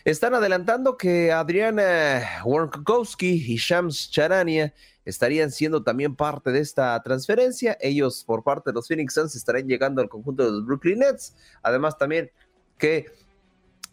están 0.04 0.34
adelantando 0.34 0.96
que 0.96 1.32
Adriana 1.32 2.42
Warnkowski 2.44 3.52
y 3.52 3.56
Shams 3.56 4.10
Charania 4.10 4.74
estarían 5.04 5.50
siendo 5.50 5.82
también 5.82 6.14
parte 6.16 6.50
de 6.50 6.60
esta 6.60 7.02
transferencia. 7.02 7.78
Ellos, 7.80 8.24
por 8.24 8.42
parte 8.42 8.70
de 8.70 8.74
los 8.74 8.86
Phoenix 8.86 9.14
Suns, 9.14 9.34
estarán 9.34 9.66
llegando 9.66 10.02
al 10.02 10.08
conjunto 10.08 10.44
de 10.44 10.50
los 10.50 10.66
Brooklyn 10.66 10.98
Nets. 10.98 11.34
Además, 11.62 11.96
también 11.96 12.30
que 12.76 13.06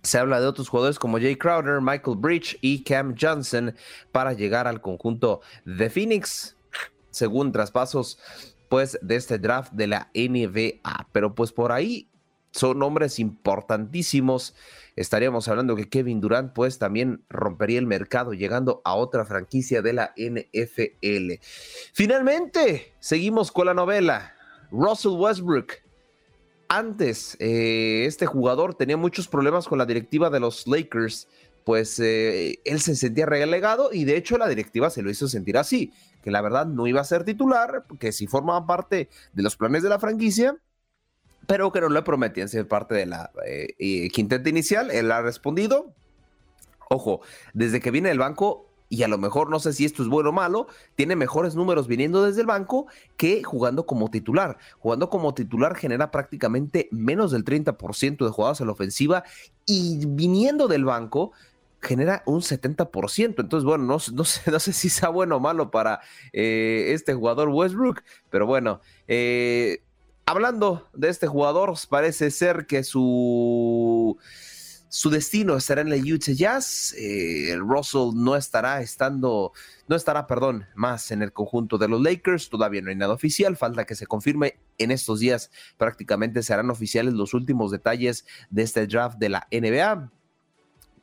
se 0.01 0.17
habla 0.19 0.39
de 0.39 0.47
otros 0.47 0.69
jugadores 0.69 0.99
como 0.99 1.17
Jay 1.17 1.35
Crowder, 1.35 1.81
Michael 1.81 2.17
Bridge 2.17 2.57
y 2.61 2.83
Cam 2.83 3.15
Johnson 3.19 3.73
para 4.11 4.33
llegar 4.33 4.67
al 4.67 4.81
conjunto 4.81 5.41
de 5.63 5.89
Phoenix. 5.89 6.55
Según 7.11 7.53
traspasos 7.53 8.19
pues 8.69 8.97
de 9.01 9.15
este 9.15 9.39
draft 9.39 9.73
de 9.73 9.87
la 9.87 10.09
NBA. 10.13 11.07
Pero 11.11 11.35
pues 11.35 11.51
por 11.51 11.71
ahí 11.71 12.09
son 12.51 12.79
nombres 12.79 13.19
importantísimos. 13.19 14.55
Estaríamos 14.95 15.47
hablando 15.47 15.75
que 15.75 15.89
Kevin 15.89 16.21
Durant 16.21 16.53
pues 16.53 16.79
también 16.79 17.23
rompería 17.29 17.79
el 17.79 17.85
mercado 17.85 18.33
llegando 18.33 18.81
a 18.85 18.95
otra 18.95 19.25
franquicia 19.25 19.81
de 19.81 19.93
la 19.93 20.13
NFL. 20.15 21.33
Finalmente, 21.93 22.93
seguimos 22.99 23.51
con 23.51 23.65
la 23.65 23.73
novela. 23.73 24.33
Russell 24.71 25.17
Westbrook. 25.17 25.73
Antes, 26.67 27.37
eh, 27.39 28.05
este 28.07 28.25
jugador 28.25 28.73
tenía 28.73 28.97
muchos 28.97 29.27
problemas 29.27 29.67
con 29.67 29.77
la 29.77 29.85
directiva 29.85 30.29
de 30.29 30.39
los 30.39 30.65
Lakers, 30.65 31.27
pues 31.65 31.99
eh, 31.99 32.61
él 32.63 32.79
se 32.79 32.95
sentía 32.95 33.25
relegado 33.25 33.89
y 33.91 34.05
de 34.05 34.15
hecho 34.15 34.37
la 34.37 34.47
directiva 34.47 34.89
se 34.89 35.01
lo 35.01 35.09
hizo 35.09 35.27
sentir 35.27 35.57
así 35.57 35.91
que 36.25 36.31
la 36.31 36.41
verdad 36.41 36.65
no 36.65 36.87
iba 36.87 37.01
a 37.01 37.03
ser 37.03 37.23
titular, 37.23 37.85
que 37.99 38.11
si 38.11 38.25
formaba 38.25 38.65
parte 38.65 39.09
de 39.33 39.43
los 39.43 39.55
planes 39.55 39.83
de 39.83 39.89
la 39.89 39.99
franquicia, 39.99 40.57
pero 41.45 41.71
que 41.71 41.79
no 41.79 41.89
le 41.89 42.01
prometían 42.01 42.49
ser 42.49 42.67
parte 42.67 42.95
de 42.95 43.05
la 43.05 43.29
eh, 43.45 44.09
quinteta 44.09 44.49
inicial. 44.49 44.89
Él 44.89 45.11
ha 45.11 45.21
respondido, 45.21 45.93
ojo, 46.89 47.21
desde 47.53 47.79
que 47.79 47.91
viene 47.91 48.09
del 48.09 48.17
banco, 48.17 48.71
y 48.89 49.03
a 49.03 49.07
lo 49.07 49.19
mejor 49.19 49.51
no 49.51 49.59
sé 49.59 49.71
si 49.71 49.85
esto 49.85 50.01
es 50.01 50.09
bueno 50.09 50.29
o 50.29 50.33
malo, 50.33 50.65
tiene 50.95 51.15
mejores 51.15 51.53
números 51.53 51.87
viniendo 51.87 52.23
desde 52.23 52.41
el 52.41 52.47
banco 52.47 52.87
que 53.17 53.43
jugando 53.43 53.85
como 53.85 54.09
titular. 54.09 54.57
Jugando 54.79 55.11
como 55.11 55.35
titular 55.35 55.75
genera 55.75 56.09
prácticamente 56.09 56.89
menos 56.91 57.31
del 57.31 57.45
30% 57.45 58.25
de 58.25 58.31
jugadas 58.31 58.61
a 58.61 58.65
la 58.65 58.71
ofensiva 58.71 59.23
y 59.67 60.03
viniendo 60.07 60.67
del 60.67 60.85
banco 60.85 61.33
genera 61.85 62.23
un 62.25 62.41
70%. 62.41 63.39
Entonces, 63.39 63.63
bueno, 63.63 63.83
no, 63.85 63.97
no, 64.13 64.23
sé, 64.23 64.51
no 64.51 64.59
sé 64.59 64.73
si 64.73 64.89
sea 64.89 65.09
bueno 65.09 65.37
o 65.37 65.39
malo 65.39 65.71
para 65.71 66.01
eh, 66.33 66.91
este 66.93 67.13
jugador 67.13 67.49
Westbrook, 67.49 68.03
pero 68.29 68.45
bueno, 68.45 68.81
eh, 69.07 69.83
hablando 70.25 70.89
de 70.93 71.09
este 71.09 71.27
jugador, 71.27 71.73
parece 71.89 72.31
ser 72.31 72.65
que 72.65 72.83
su, 72.83 74.17
su 74.89 75.09
destino 75.09 75.55
estará 75.55 75.81
en 75.81 75.91
el 75.93 76.11
Utah 76.11 76.31
Jazz. 76.31 76.95
Eh, 76.97 77.55
Russell 77.59 78.11
no 78.15 78.35
estará 78.35 78.81
estando, 78.81 79.53
no 79.87 79.95
estará, 79.95 80.25
perdón, 80.25 80.65
más 80.73 81.11
en 81.11 81.21
el 81.21 81.31
conjunto 81.31 81.77
de 81.77 81.87
los 81.87 82.01
Lakers. 82.01 82.49
Todavía 82.49 82.81
no 82.81 82.89
hay 82.89 82.95
nada 82.95 83.13
oficial, 83.13 83.55
falta 83.55 83.85
que 83.85 83.95
se 83.95 84.07
confirme. 84.07 84.59
En 84.77 84.91
estos 84.91 85.19
días 85.19 85.51
prácticamente 85.77 86.43
serán 86.43 86.69
oficiales 86.69 87.13
los 87.13 87.33
últimos 87.33 87.71
detalles 87.71 88.25
de 88.49 88.63
este 88.63 88.87
draft 88.87 89.17
de 89.19 89.29
la 89.29 89.47
NBA 89.51 90.11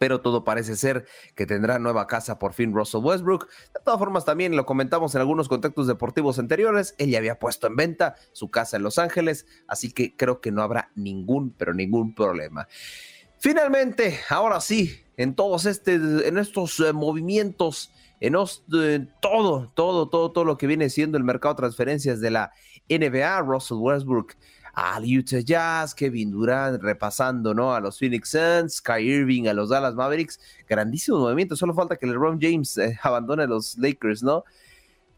pero 0.02 0.20
todo 0.20 0.42
parece 0.42 0.74
ser 0.74 1.06
que 1.36 1.46
tendrá 1.46 1.78
nueva 1.78 2.08
casa 2.08 2.40
por 2.40 2.54
fin 2.54 2.74
Russell 2.74 3.04
Westbrook. 3.04 3.46
De 3.72 3.80
todas 3.84 4.00
formas, 4.00 4.24
también 4.24 4.56
lo 4.56 4.66
comentamos 4.66 5.14
en 5.14 5.20
algunos 5.20 5.48
contactos 5.48 5.86
deportivos 5.86 6.40
anteriores, 6.40 6.96
él 6.98 7.10
ya 7.10 7.18
había 7.18 7.38
puesto 7.38 7.68
en 7.68 7.76
venta 7.76 8.16
su 8.32 8.50
casa 8.50 8.78
en 8.78 8.82
Los 8.82 8.98
Ángeles, 8.98 9.46
así 9.68 9.92
que 9.92 10.16
creo 10.16 10.40
que 10.40 10.50
no 10.50 10.60
habrá 10.60 10.90
ningún, 10.96 11.52
pero 11.52 11.72
ningún 11.72 12.16
problema. 12.16 12.66
Finalmente, 13.38 14.18
ahora 14.28 14.60
sí, 14.60 15.04
en 15.16 15.36
todos 15.36 15.66
este, 15.66 15.94
en 15.94 16.36
estos 16.36 16.80
eh, 16.80 16.92
movimientos, 16.92 17.92
en, 18.18 18.34
en 18.34 19.14
todo, 19.20 19.70
todo, 19.72 20.08
todo, 20.08 20.32
todo 20.32 20.44
lo 20.44 20.58
que 20.58 20.66
viene 20.66 20.90
siendo 20.90 21.16
el 21.16 21.22
mercado 21.22 21.54
de 21.54 21.58
transferencias 21.58 22.20
de 22.20 22.32
la 22.32 22.52
NBA, 22.88 23.40
Russell 23.42 23.78
Westbrook 23.78 24.34
al 24.72 25.04
Utah 25.04 25.40
Jazz, 25.40 25.94
Kevin 25.94 26.30
Durant 26.30 26.82
repasando, 26.82 27.52
¿no? 27.54 27.74
A 27.74 27.80
los 27.80 27.98
Phoenix 27.98 28.30
Suns, 28.30 28.80
Kai 28.80 29.06
Irving, 29.06 29.46
a 29.46 29.52
los 29.52 29.68
Dallas 29.68 29.94
Mavericks. 29.94 30.40
Grandísimo 30.68 31.18
movimiento, 31.18 31.56
solo 31.56 31.74
falta 31.74 31.96
que 31.96 32.06
LeBron 32.06 32.38
James 32.40 32.78
eh, 32.78 32.98
abandone 33.02 33.42
a 33.42 33.46
los 33.46 33.76
Lakers, 33.76 34.22
¿no? 34.22 34.44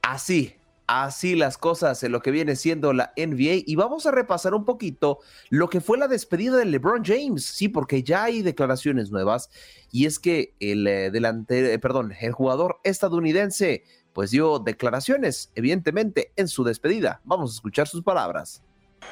Así, 0.03 0.55
así 0.87 1.37
las 1.37 1.57
cosas 1.57 2.03
en 2.03 2.13
lo 2.13 2.21
que 2.21 2.33
viene 2.33 2.57
siendo 2.57 2.93
la 2.93 3.13
NBA. 3.17 3.63
Y 3.67 3.77
vamos 3.77 4.07
a 4.07 4.11
repasar 4.11 4.55
un 4.55 4.65
poquito 4.65 5.21
lo 5.51 5.69
que 5.69 5.81
fue 5.81 5.99
la 5.99 6.09
despedida 6.09 6.57
de 6.57 6.65
LeBron 6.65 7.05
James. 7.05 7.45
Sí, 7.45 7.69
porque 7.69 8.03
ya 8.03 8.25
hay 8.25 8.43
declaraciones 8.43 9.13
nuevas. 9.13 9.51
Y 9.93 10.07
es 10.07 10.19
que 10.19 10.55
el 10.59 10.87
eh, 10.89 11.13
eh, 11.15 11.79
perdón, 11.79 12.13
el 12.21 12.33
jugador 12.33 12.81
estadounidense, 12.83 13.85
pues 14.13 14.33
dio 14.33 14.59
declaraciones, 14.59 15.53
evidentemente, 15.55 16.33
en 16.35 16.49
su 16.49 16.65
despedida. 16.65 17.21
Vamos 17.25 17.53
a 17.53 17.55
escuchar 17.55 17.87
sus 17.87 18.03
palabras. 18.03 18.63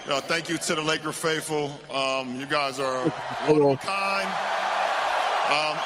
You 0.07 0.11
know, 0.11 0.20
thank 0.20 0.49
you 0.49 0.59
to 0.59 0.74
the 0.74 0.82
Laker 0.82 1.12
faithful. 1.12 1.70
Um, 1.95 2.34
you 2.40 2.47
guys 2.47 2.80
are 2.80 3.09
one 3.47 3.62
of 3.62 3.70
a 3.72 3.76
kind. 3.76 4.28
Um, 5.51 5.78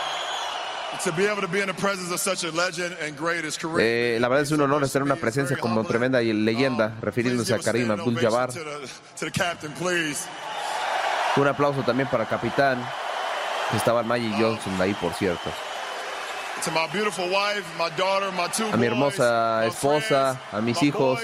Eh, 3.83 4.19
la 4.19 4.29
verdad 4.29 4.45
es 4.45 4.51
un 4.53 4.61
honor 4.63 4.83
estar 4.85 5.03
en 5.03 5.07
una 5.07 5.17
presencia 5.17 5.57
como 5.59 5.85
tremenda 5.85 6.21
leyenda, 6.23 6.95
refiriéndose 7.03 7.53
a 7.55 7.59
Karim 7.59 7.91
Abdul-Jabbar. 7.91 8.51
Un 11.37 11.49
aplauso 11.49 11.83
también 11.83 12.09
para 12.09 12.25
capitán, 12.25 12.83
que 13.71 13.77
estaba 13.77 14.03
Magic 14.03 14.33
Johnson 14.39 14.81
ahí, 14.81 14.95
por 14.95 15.13
cierto. 15.13 15.51
A 18.73 18.77
mi 18.77 18.87
hermosa 18.87 19.67
esposa, 19.67 20.41
a 20.53 20.61
mis 20.61 20.83
hijos, 20.83 21.21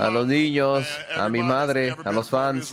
a 0.00 0.10
los 0.10 0.26
niños, 0.26 0.86
a 1.16 1.28
mi 1.28 1.42
madre, 1.42 1.94
a 2.04 2.12
los 2.12 2.30
fans. 2.30 2.72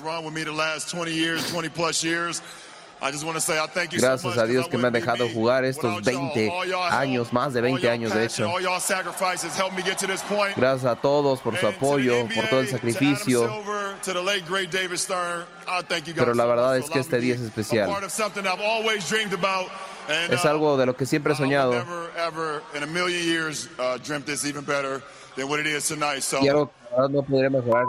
Gracias 3.99 4.38
a 4.38 4.45
Dios 4.45 4.67
que 4.67 4.78
me 4.78 4.88
han 4.88 4.93
dejado 4.93 5.28
jugar 5.34 5.65
estos 5.65 6.03
20 6.03 6.51
años, 6.91 7.34
más 7.34 7.51
de 7.53 7.61
20 7.61 7.89
años 7.89 8.13
de 8.13 8.26
hecho. 8.26 8.45
Gracias 10.55 10.86
a 10.86 10.95
todos 10.95 11.39
por 11.41 11.57
su 11.57 11.65
apoyo, 11.67 12.28
por 12.36 12.47
todo 12.47 12.59
el 12.61 12.67
sacrificio. 12.69 13.47
Pero 16.15 16.34
la 16.36 16.45
verdad 16.45 16.78
es 16.78 16.89
que 16.89 16.99
este 16.99 17.19
día 17.19 17.34
es 17.36 17.41
especial. 17.41 17.89
Es 20.30 20.45
algo 20.45 20.78
de 20.78 20.86
lo 20.86 20.95
que 20.95 21.05
siempre 21.05 21.34
he 21.34 21.36
soñado. 21.36 21.74
Y 26.41 26.47
algo 26.47 26.70
que 26.70 27.14
no 27.14 27.24
podría 27.24 27.49
mejorar. 27.49 27.86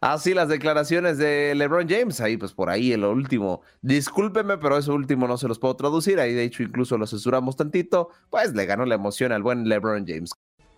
Así 0.00 0.32
las 0.32 0.48
declaraciones 0.48 1.18
de 1.18 1.54
LeBron 1.54 1.86
James, 1.86 2.22
ahí 2.22 2.38
pues 2.38 2.52
por 2.52 2.70
ahí 2.70 2.94
en 2.94 3.02
lo 3.02 3.10
último. 3.10 3.60
Discúlpeme, 3.82 4.56
pero 4.56 4.78
eso 4.78 4.94
último 4.94 5.28
no 5.28 5.36
se 5.36 5.46
los 5.46 5.58
puedo 5.58 5.76
traducir, 5.76 6.18
ahí 6.18 6.32
de 6.32 6.44
hecho 6.44 6.62
incluso 6.62 6.96
lo 6.96 7.06
censuramos 7.06 7.54
tantito, 7.54 8.08
pues 8.30 8.54
le 8.54 8.64
ganó 8.64 8.86
la 8.86 8.94
emoción 8.94 9.30
al 9.30 9.42
buen 9.42 9.68
LeBron 9.68 10.06
James. 10.06 10.30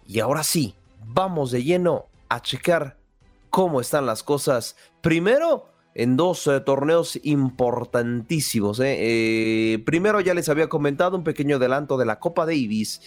Y 0.07 0.18
ahora 0.18 0.43
sí, 0.43 0.74
vamos 1.07 1.53
de 1.53 1.62
lleno 1.62 2.07
a 2.28 2.43
checar 2.43 2.97
cómo 3.53 3.83
están 3.83 4.07
las 4.07 4.23
cosas. 4.23 4.77
Primero, 5.03 5.69
en 5.95 6.17
dos 6.17 6.47
eh, 6.47 6.59
torneos 6.61 7.21
importantísimos. 7.23 8.81
Eh. 8.81 8.97
Eh, 9.75 9.79
primero 9.85 10.21
ya 10.21 10.33
les 10.33 10.49
había 10.49 10.71
comentado 10.71 11.19
un 11.19 11.23
pequeño 11.23 11.57
adelanto 11.57 11.99
de 11.99 12.07
la 12.07 12.19
Copa 12.19 12.47
Davis. 12.47 13.03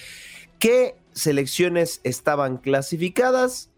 ¿Qué 0.59 0.95
selecciones 1.13 1.99
estaban 2.03 2.57
clasificadas? 2.57 3.71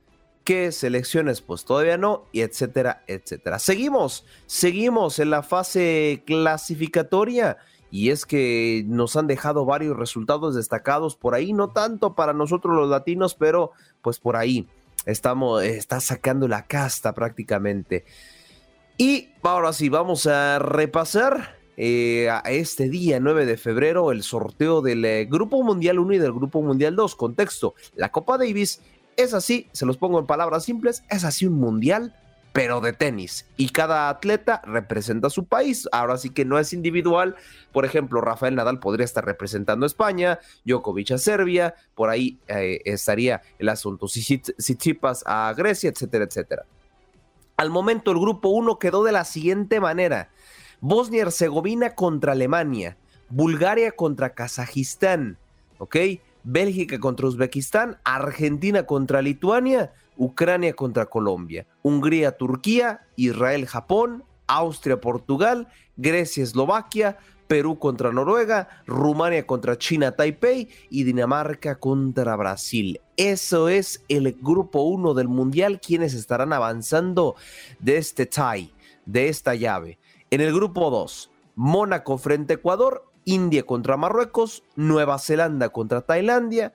¿Qué 0.43 0.73
selecciones 0.73 1.39
pues 1.39 1.63
todavía 1.63 1.97
no? 1.97 2.25
Y 2.33 2.41
etcétera, 2.41 3.01
etcétera. 3.07 3.59
Seguimos, 3.59 4.25
seguimos 4.45 5.19
en 5.19 5.29
la 5.29 5.43
fase 5.43 6.23
clasificatoria. 6.27 7.57
Y 7.89 8.09
es 8.09 8.25
que 8.25 8.83
nos 8.87 9.15
han 9.15 9.27
dejado 9.27 9.63
varios 9.63 9.95
resultados 9.95 10.53
destacados 10.53 11.15
por 11.15 11.33
ahí, 11.33 11.53
no 11.53 11.69
tanto 11.69 12.13
para 12.15 12.33
nosotros 12.33 12.75
los 12.75 12.89
latinos, 12.89 13.35
pero 13.35 13.71
pues 14.01 14.19
por 14.19 14.35
ahí 14.35 14.67
estamos, 15.07 15.63
está 15.63 15.99
sacando 15.99 16.47
la 16.47 16.67
casta 16.67 17.15
prácticamente. 17.15 18.05
Y 18.97 19.29
ahora 19.41 19.73
sí, 19.73 19.89
vamos 19.89 20.27
a 20.27 20.59
repasar 20.59 21.57
eh, 21.77 22.29
a 22.29 22.39
este 22.51 22.89
día 22.89 23.19
9 23.19 23.45
de 23.45 23.57
febrero 23.57 24.11
el 24.11 24.23
sorteo 24.23 24.81
del 24.81 25.05
eh, 25.05 25.25
Grupo 25.25 25.63
Mundial 25.63 25.99
1 25.99 26.13
y 26.13 26.17
del 26.17 26.33
Grupo 26.33 26.61
Mundial 26.61 26.95
2. 26.95 27.15
Contexto, 27.15 27.73
la 27.95 28.11
Copa 28.11 28.37
Davis 28.37 28.81
es 29.15 29.33
así, 29.33 29.67
se 29.71 29.85
los 29.85 29.97
pongo 29.97 30.19
en 30.19 30.27
palabras 30.27 30.65
simples, 30.65 31.03
es 31.09 31.23
así 31.23 31.45
un 31.45 31.59
mundial, 31.59 32.15
pero 32.57 32.81
de 32.81 32.91
tenis. 32.91 33.45
Y 33.55 33.69
cada 33.69 34.09
atleta 34.09 34.63
representa 34.65 35.27
a 35.27 35.29
su 35.29 35.45
país. 35.45 35.87
Ahora 35.91 36.17
sí 36.17 36.31
que 36.31 36.43
no 36.43 36.57
es 36.57 36.73
individual. 36.73 37.35
Por 37.71 37.85
ejemplo, 37.85 38.19
Rafael 38.19 38.55
Nadal 38.55 38.79
podría 38.79 39.05
estar 39.05 39.23
representando 39.23 39.85
a 39.85 39.85
España, 39.85 40.39
Djokovic 40.65 41.11
a 41.11 41.19
Serbia, 41.19 41.75
por 41.93 42.09
ahí 42.09 42.39
eh, 42.47 42.81
estaría 42.85 43.43
el 43.59 43.69
asunto 43.69 44.07
Tsitsipas 44.07 45.23
a 45.27 45.53
Grecia, 45.55 45.91
etcétera, 45.91 46.25
etcétera. 46.25 46.65
Al 47.57 47.69
momento 47.69 48.09
el 48.09 48.17
grupo 48.17 48.49
1 48.49 48.79
quedó 48.79 49.03
de 49.03 49.11
la 49.11 49.23
siguiente 49.23 49.79
manera. 49.79 50.29
Bosnia 50.81 51.19
y 51.19 51.21
Herzegovina 51.21 51.93
contra 51.93 52.31
Alemania, 52.31 52.97
Bulgaria 53.29 53.91
contra 53.91 54.31
Kazajistán, 54.31 55.37
¿ok? 55.77 55.95
Bélgica 56.43 56.97
contra 56.99 57.27
Uzbekistán, 57.27 57.99
Argentina 58.03 58.87
contra 58.87 59.21
Lituania, 59.21 59.91
Ucrania 60.17 60.73
contra 60.73 61.05
Colombia, 61.05 61.67
Hungría, 61.81 62.37
Turquía, 62.37 63.07
Israel, 63.15 63.65
Japón, 63.65 64.23
Austria, 64.47 64.99
Portugal, 64.99 65.67
Grecia, 65.95 66.43
Eslovaquia, 66.43 67.17
Perú 67.47 67.79
contra 67.79 68.11
Noruega, 68.11 68.67
Rumania 68.85 69.47
contra 69.47 69.77
China, 69.77 70.11
Taipei 70.11 70.69
y 70.89 71.03
Dinamarca 71.03 71.79
contra 71.79 72.35
Brasil. 72.35 72.99
Eso 73.15 73.69
es 73.69 74.03
el 74.09 74.33
grupo 74.41 74.81
1 74.83 75.13
del 75.13 75.27
Mundial, 75.27 75.79
quienes 75.79 76.13
estarán 76.13 76.53
avanzando 76.53 77.35
de 77.79 77.97
este 77.97 78.25
tie, 78.25 78.71
de 79.05 79.29
esta 79.29 79.55
llave. 79.55 79.97
En 80.29 80.41
el 80.41 80.53
grupo 80.53 80.89
2, 80.89 81.31
Mónaco 81.55 82.17
frente 82.17 82.53
a 82.53 82.55
Ecuador, 82.57 83.05
India 83.23 83.63
contra 83.63 83.97
Marruecos, 83.97 84.63
Nueva 84.75 85.17
Zelanda 85.19 85.69
contra 85.69 86.01
Tailandia, 86.01 86.73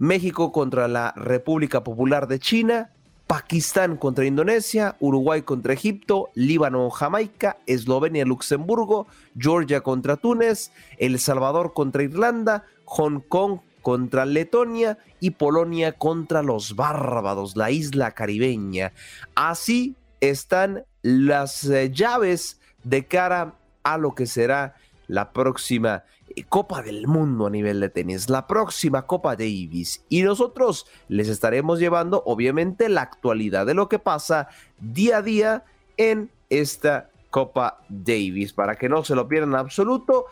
México 0.00 0.50
contra 0.50 0.88
la 0.88 1.12
República 1.14 1.84
Popular 1.84 2.26
de 2.26 2.38
China, 2.38 2.90
Pakistán 3.26 3.98
contra 3.98 4.24
Indonesia, 4.24 4.96
Uruguay 4.98 5.42
contra 5.42 5.74
Egipto, 5.74 6.30
Líbano, 6.34 6.88
Jamaica, 6.88 7.58
Eslovenia, 7.66 8.24
Luxemburgo, 8.24 9.08
Georgia 9.36 9.82
contra 9.82 10.16
Túnez, 10.16 10.72
El 10.96 11.18
Salvador 11.18 11.74
contra 11.74 12.02
Irlanda, 12.02 12.64
Hong 12.86 13.20
Kong 13.20 13.58
contra 13.82 14.24
Letonia 14.24 14.96
y 15.20 15.32
Polonia 15.32 15.92
contra 15.92 16.42
los 16.42 16.76
Bárbados, 16.76 17.54
la 17.54 17.70
isla 17.70 18.12
caribeña. 18.12 18.94
Así 19.34 19.96
están 20.22 20.86
las 21.02 21.62
eh, 21.66 21.90
llaves 21.92 22.58
de 22.84 23.04
cara 23.04 23.54
a 23.82 23.98
lo 23.98 24.14
que 24.14 24.24
será 24.24 24.76
la 25.08 25.32
próxima 25.34 26.04
Copa 26.48 26.82
del 26.82 27.06
Mundo 27.06 27.46
a 27.46 27.50
nivel 27.50 27.80
de 27.80 27.88
tenis, 27.88 28.28
la 28.28 28.46
próxima 28.46 29.06
Copa 29.06 29.36
Davis. 29.36 30.04
Y 30.08 30.22
nosotros 30.22 30.86
les 31.08 31.28
estaremos 31.28 31.78
llevando, 31.78 32.22
obviamente, 32.26 32.88
la 32.88 33.02
actualidad 33.02 33.66
de 33.66 33.74
lo 33.74 33.88
que 33.88 33.98
pasa 33.98 34.48
día 34.78 35.18
a 35.18 35.22
día 35.22 35.64
en 35.96 36.30
esta 36.48 37.10
Copa 37.30 37.80
Davis, 37.88 38.52
para 38.52 38.76
que 38.76 38.88
no 38.88 39.04
se 39.04 39.14
lo 39.14 39.28
pierdan 39.28 39.50
en 39.50 39.56
absoluto. 39.56 40.26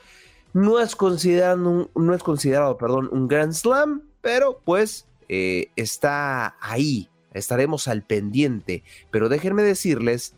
No 0.53 0.81
es 0.81 0.97
considerado 0.97 1.91
no 1.95 2.15
es 2.15 2.23
considerado, 2.23 2.77
perdón, 2.79 3.09
un 3.13 3.29
Grand 3.29 3.53
Slam, 3.53 4.03
pero 4.21 4.61
pues 4.65 5.07
eh, 5.29 5.71
está 5.77 6.57
ahí. 6.61 7.09
Estaremos 7.33 7.87
al 7.89 8.03
pendiente. 8.03 8.83
Pero 9.11 9.29
déjenme 9.29 9.63
decirles 9.63 10.35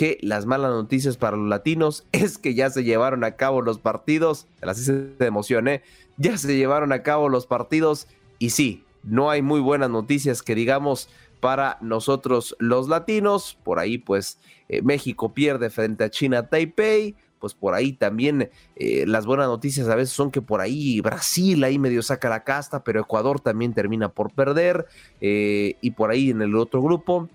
que 0.00 0.16
las 0.22 0.46
malas 0.46 0.70
noticias 0.70 1.18
para 1.18 1.36
los 1.36 1.46
latinos 1.46 2.06
es 2.12 2.38
que 2.38 2.54
ya 2.54 2.70
se 2.70 2.84
llevaron 2.84 3.22
a 3.22 3.36
cabo 3.36 3.60
los 3.60 3.78
partidos, 3.78 4.46
así 4.62 4.82
se 4.82 5.14
emocioné, 5.20 5.82
ya 6.16 6.38
se 6.38 6.56
llevaron 6.56 6.92
a 6.92 7.02
cabo 7.02 7.28
los 7.28 7.46
partidos 7.46 8.06
y 8.38 8.48
sí, 8.48 8.82
no 9.02 9.28
hay 9.28 9.42
muy 9.42 9.60
buenas 9.60 9.90
noticias 9.90 10.40
que 10.40 10.54
digamos 10.54 11.10
para 11.40 11.76
nosotros 11.82 12.56
los 12.58 12.88
latinos, 12.88 13.58
por 13.62 13.78
ahí 13.78 13.98
pues 13.98 14.38
eh, 14.70 14.80
México 14.80 15.34
pierde 15.34 15.68
frente 15.68 16.04
a 16.04 16.10
China 16.10 16.48
Taipei, 16.48 17.14
pues 17.38 17.52
por 17.52 17.74
ahí 17.74 17.92
también 17.92 18.48
eh, 18.76 19.04
las 19.06 19.26
buenas 19.26 19.48
noticias 19.48 19.86
a 19.90 19.96
veces 19.96 20.14
son 20.14 20.30
que 20.30 20.40
por 20.40 20.62
ahí 20.62 21.02
Brasil 21.02 21.62
ahí 21.62 21.78
medio 21.78 22.00
saca 22.00 22.30
la 22.30 22.42
casta, 22.42 22.84
pero 22.84 23.02
Ecuador 23.02 23.38
también 23.38 23.74
termina 23.74 24.08
por 24.08 24.32
perder 24.32 24.86
eh, 25.20 25.76
y 25.82 25.90
por 25.90 26.10
ahí 26.10 26.30
en 26.30 26.40
el 26.40 26.56
otro 26.56 26.80
grupo 26.80 27.28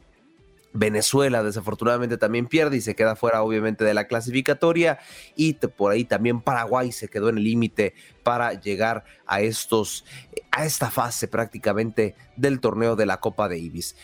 Venezuela 0.75 1.41
desafortunadamente 1.41 2.17
también 2.17 2.47
pierde 2.47 2.77
y 2.77 2.81
se 2.81 2.95
queda 2.95 3.15
fuera 3.15 3.41
obviamente 3.41 3.85
de 3.85 3.93
la 3.93 4.07
clasificatoria 4.07 4.99
y 5.35 5.53
por 5.53 5.93
ahí 5.93 6.03
también 6.03 6.41
Paraguay 6.41 6.91
se 6.91 7.07
quedó 7.07 7.29
en 7.29 7.37
el 7.37 7.45
límite 7.45 7.93
para 8.23 8.53
llegar 8.53 9.05
a 9.25 9.39
estos 9.41 10.05
a 10.51 10.65
esta 10.65 10.91
fase 10.91 11.27
prácticamente 11.27 12.15
del 12.35 12.59
torneo 12.59 12.95
de 12.95 13.05
la 13.05 13.19
Copa 13.19 13.47
Davis. 13.47 13.95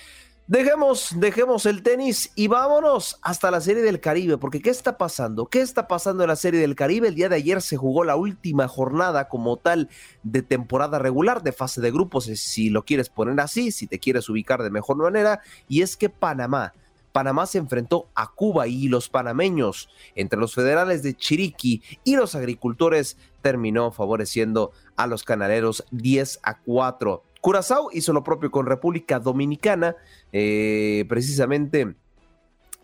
Dejemos, 0.48 1.14
dejemos 1.18 1.66
el 1.66 1.82
tenis 1.82 2.32
y 2.36 2.48
vámonos 2.48 3.20
hasta 3.22 3.52
la 3.52 3.62
Serie 3.62 3.84
del 3.84 4.02
Caribe, 4.02 4.38
porque 4.38 4.62
¿qué 4.62 4.70
está 4.70 4.98
pasando? 4.98 5.46
¿Qué 5.46 5.62
está 5.62 5.88
pasando 5.88 6.24
en 6.24 6.30
la 6.30 6.36
Serie 6.36 6.60
del 6.60 6.76
Caribe? 6.76 7.08
El 7.08 7.16
día 7.16 7.30
de 7.30 7.38
ayer 7.38 7.62
se 7.62 7.78
jugó 7.78 8.04
la 8.04 8.18
última 8.18 8.68
jornada 8.68 9.30
como 9.30 9.56
tal 9.58 9.88
de 10.24 10.42
temporada 10.42 11.00
regular, 11.00 11.42
de 11.42 11.54
fase 11.54 11.80
de 11.80 11.92
grupos, 11.92 12.26
si 12.26 12.70
lo 12.70 12.84
quieres 12.84 13.08
poner 13.10 13.40
así, 13.40 13.72
si 13.72 13.88
te 13.88 14.00
quieres 14.00 14.28
ubicar 14.28 14.62
de 14.62 14.72
mejor 14.72 14.98
manera, 14.98 15.42
y 15.70 15.84
es 15.84 15.96
que 15.96 16.10
Panamá, 16.10 16.74
Panamá 17.12 17.46
se 17.46 17.58
enfrentó 17.58 18.10
a 18.16 18.28
Cuba 18.28 18.68
y 18.68 18.88
los 18.88 19.10
panameños, 19.10 19.90
entre 20.16 20.40
los 20.40 20.54
federales 20.56 21.04
de 21.04 21.16
Chiriquí 21.16 21.82
y 22.04 22.16
los 22.16 22.36
agricultores, 22.36 23.16
terminó 23.42 23.92
favoreciendo 23.92 24.72
a 24.96 25.08
los 25.08 25.24
canaleros 25.24 25.86
10 25.92 26.40
a 26.44 26.60
4. 26.60 27.24
Curazao 27.42 27.90
hizo 27.92 28.14
lo 28.14 28.24
propio 28.24 28.52
con 28.52 28.68
República 28.68 29.20
Dominicana, 29.20 29.96
eh, 30.34 31.06
precisamente 31.08 31.96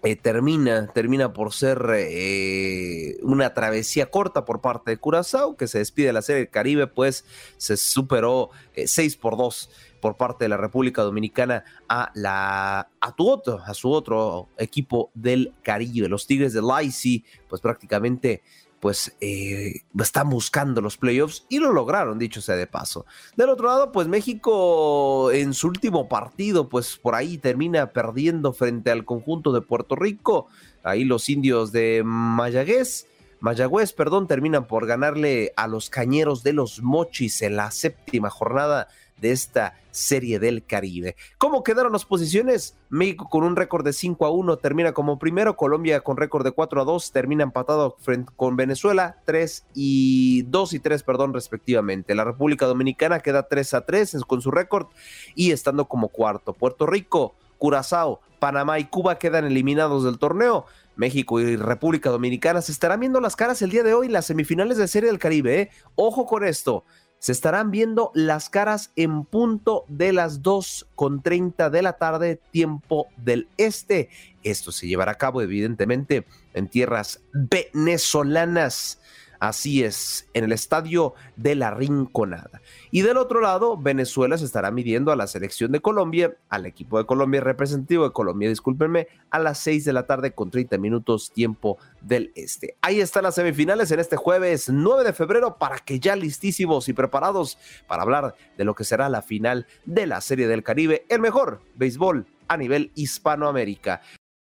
eh, 0.04 0.16
termina, 0.16 0.88
termina 0.94 1.34
por 1.34 1.54
ser 1.54 1.84
eh, 1.96 3.18
una 3.22 3.54
travesía 3.54 4.12
corta 4.12 4.46
por 4.46 4.62
parte 4.62 4.92
de 4.92 4.98
Curazao, 4.98 5.58
que 5.58 5.68
se 5.68 5.80
despide 5.80 6.08
de 6.08 6.14
la 6.14 6.22
Serie 6.22 6.44
del 6.44 6.50
Caribe, 6.50 6.88
pues 6.88 7.26
se 7.58 7.78
superó 7.78 8.52
6 8.76 9.18
por 9.18 9.38
2 9.38 9.70
por 10.02 10.16
parte 10.16 10.46
de 10.46 10.50
la 10.50 10.58
República 10.58 11.02
Dominicana 11.02 11.64
a 11.90 12.12
la 12.14 12.90
a 13.02 13.16
tu 13.16 13.28
otro, 13.28 13.60
a 13.66 13.74
su 13.74 13.92
otro 13.92 14.50
equipo 14.58 15.10
del 15.16 15.54
Caribe, 15.64 16.08
los 16.08 16.28
Tigres 16.28 16.54
de 16.54 16.62
Lacy, 16.62 17.26
pues 17.50 17.62
prácticamente 17.62 18.44
pues 18.80 19.16
eh, 19.22 19.82
están 20.00 20.30
buscando 20.30 20.82
los 20.82 20.98
playoffs 20.98 21.46
y 21.50 21.60
lo 21.60 21.72
lograron, 21.74 22.20
dicho 22.20 22.42
sea 22.42 22.56
de 22.56 22.68
paso. 22.68 23.06
Del 23.36 23.50
otro 23.50 23.68
lado, 23.68 23.92
pues 23.92 24.08
México 24.08 25.32
en 25.32 25.54
su 25.54 25.68
último 25.68 26.08
partido, 26.08 26.70
pues 26.70 26.98
por 26.98 27.16
ahí 27.16 27.38
termina 27.38 27.92
perdiendo 27.92 28.54
frente 28.54 28.92
al 28.92 29.06
conjunto 29.06 29.52
de 29.52 29.62
Puerto 29.62 29.96
Rico. 29.96 30.48
Ahí 30.84 31.04
los 31.04 31.30
indios 31.30 31.72
de 31.72 32.04
Mayagüez, 32.06 33.08
Mayagüez, 33.40 33.94
perdón, 33.94 34.28
terminan 34.28 34.68
por 34.68 34.88
ganarle 34.88 35.54
a 35.56 35.68
los 35.68 35.90
cañeros 35.90 36.44
de 36.44 36.54
los 36.54 36.82
Mochis 36.82 37.42
en 37.42 37.56
la 37.56 37.72
séptima 37.72 38.30
jornada 38.30 38.88
de 39.20 39.32
esta 39.32 39.76
Serie 39.92 40.38
del 40.38 40.64
Caribe. 40.64 41.16
¿Cómo 41.40 41.64
quedaron 41.64 41.92
las 41.92 42.06
posiciones? 42.06 42.78
México 42.90 43.30
con 43.30 43.44
un 43.44 43.56
récord 43.56 43.84
de 43.84 43.94
5 43.94 44.26
a 44.26 44.30
1 44.30 44.58
termina 44.58 44.94
como 44.94 45.18
primero, 45.18 45.58
Colombia 45.58 46.02
con 46.02 46.18
récord 46.18 46.44
de 46.44 46.52
4 46.52 46.82
a 46.82 46.86
2 46.86 47.12
termina 47.12 47.44
empatado 47.44 47.98
frente 48.00 48.32
con 48.36 48.56
Venezuela 48.56 49.18
3 49.26 49.66
y 49.74 50.44
2 50.44 50.74
y 50.74 50.80
3, 50.80 51.02
perdón, 51.02 51.34
respectivamente. 51.34 52.14
La 52.14 52.26
República 52.26 52.68
Dominicana 52.68 53.22
queda 53.22 53.48
3 53.48 53.74
a 53.74 53.86
3 53.86 54.18
con 54.28 54.42
su 54.42 54.52
récord 54.52 54.88
y 55.34 55.52
estando 55.52 55.88
como 55.88 56.10
cuarto. 56.10 56.54
Puerto 56.54 56.86
Rico, 56.86 57.34
Curazao, 57.58 58.22
Panamá 58.40 58.78
y 58.78 58.86
Cuba 58.86 59.18
quedan 59.18 59.46
eliminados 59.46 60.04
del 60.04 60.20
torneo. 60.20 60.66
México 60.96 61.40
y 61.40 61.56
República 61.56 62.10
Dominicana 62.10 62.62
se 62.62 62.72
estarán 62.72 63.00
viendo 63.00 63.20
las 63.20 63.36
caras 63.36 63.62
el 63.62 63.70
día 63.70 63.84
de 63.84 63.94
hoy 63.94 64.08
en 64.08 64.14
las 64.14 64.26
semifinales 64.26 64.78
de 64.78 64.88
Serie 64.88 65.10
del 65.10 65.20
Caribe. 65.20 65.62
¿eh? 65.62 65.70
Ojo 65.96 66.26
con 66.26 66.44
esto 66.44 66.84
se 67.20 67.32
estarán 67.32 67.72
viendo 67.72 68.12
las 68.14 68.50
caras 68.50 68.92
en 68.96 69.26
punto 69.26 69.86
de 69.88 70.14
las 70.14 70.42
2 70.42 70.88
con 70.96 71.22
30 71.22 71.70
de 71.70 71.82
la 71.82 71.94
tarde, 71.94 72.40
tiempo 72.52 73.08
del 73.18 73.48
este. 73.58 74.10
Esto 74.44 74.72
se 74.72 74.88
llevará 74.88 75.14
a 75.14 75.18
cabo, 75.18 75.42
evidentemente, 75.42 76.26
en 76.54 76.68
tierras 76.68 77.22
venezolanas. 77.34 79.00
Así 79.40 79.84
es, 79.84 80.28
en 80.34 80.44
el 80.44 80.52
estadio 80.52 81.14
de 81.36 81.56
la 81.56 81.72
Rinconada. 81.72 82.62
Y 82.92 83.02
del 83.02 83.18
otro 83.18 83.42
lado, 83.42 83.78
Venezuela 83.78 84.38
se 84.38 84.46
estará 84.46 84.72
midiendo 84.72 85.12
a 85.12 85.16
la 85.16 85.28
selección 85.28 85.72
de 85.72 85.80
Colombia, 85.80 86.36
al 86.50 86.66
equipo 86.66 86.98
de 86.98 87.06
Colombia, 87.06 87.42
representativo 87.42 88.04
de 88.04 88.14
Colombia, 88.14 88.50
discúlpenme, 88.50 89.08
a 89.30 89.40
las 89.40 89.60
6 89.60 89.86
de 89.86 89.94
la 89.94 90.08
tarde 90.08 90.32
con 90.32 90.50
30 90.50 90.78
minutos 90.78 91.32
tiempo 91.32 91.78
del 92.02 92.32
este. 92.36 92.76
Ahí 92.82 93.00
están 93.00 93.24
las 93.24 93.36
semifinales 93.36 93.92
en 93.92 94.00
este 94.00 94.16
jueves 94.16 94.70
9 94.70 95.04
de 95.04 95.14
febrero 95.14 95.58
para 95.58 95.80
que 95.80 96.00
ya 96.00 96.16
listísimos 96.16 96.90
y 96.90 96.94
preparados 96.94 97.58
para 97.88 98.04
hablar 98.04 98.36
de 98.58 98.66
lo 98.66 98.74
que 98.74 98.84
será 98.84 99.10
la 99.10 99.22
final 99.22 99.68
de 99.86 100.08
la 100.08 100.22
Serie 100.22 100.48
del 100.48 100.64
Caribe, 100.64 101.06
el 101.10 101.22
mejor 101.22 101.62
béisbol 101.76 102.26
a 102.48 102.58
nivel 102.58 102.92
Hispanoamérica. 102.96 104.02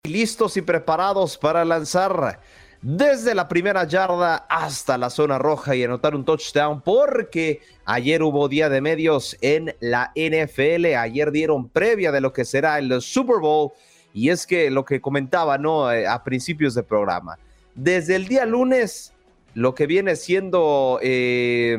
Listos 0.05 0.57
y 0.57 0.62
preparados 0.62 1.39
para 1.39 1.64
lanzar 1.64 2.41
desde 2.85 3.35
la 3.35 3.49
primera 3.49 3.85
yarda 3.85 4.45
hasta 4.47 4.99
la 4.99 5.09
zona 5.09 5.39
roja 5.39 5.74
y 5.74 5.82
anotar 5.82 6.14
un 6.14 6.22
touchdown 6.22 6.82
porque 6.82 7.62
ayer 7.87 8.22
hubo 8.22 8.47
día 8.47 8.68
de 8.68 8.82
medios 8.82 9.39
en 9.41 9.74
la 9.80 10.12
NFL, 10.14 10.95
ayer 10.95 11.32
dieron 11.32 11.70
previa 11.70 12.12
de 12.12 12.20
lo 12.20 12.35
que 12.35 12.45
será 12.45 12.78
el 12.78 13.01
Super 13.01 13.39
Bowl. 13.41 13.70
Y 14.12 14.28
es 14.28 14.47
que 14.47 14.70
lo 14.70 14.85
que 14.85 15.01
comentaba 15.01 15.57
no 15.57 15.91
eh, 15.91 16.07
a 16.07 16.22
principios 16.22 16.74
de 16.74 16.82
programa, 16.82 17.39
desde 17.74 18.16
el 18.16 18.28
día 18.28 18.45
lunes 18.45 19.14
lo 19.55 19.74
que 19.74 19.87
viene 19.87 20.14
siendo 20.14 20.99
eh, 21.01 21.78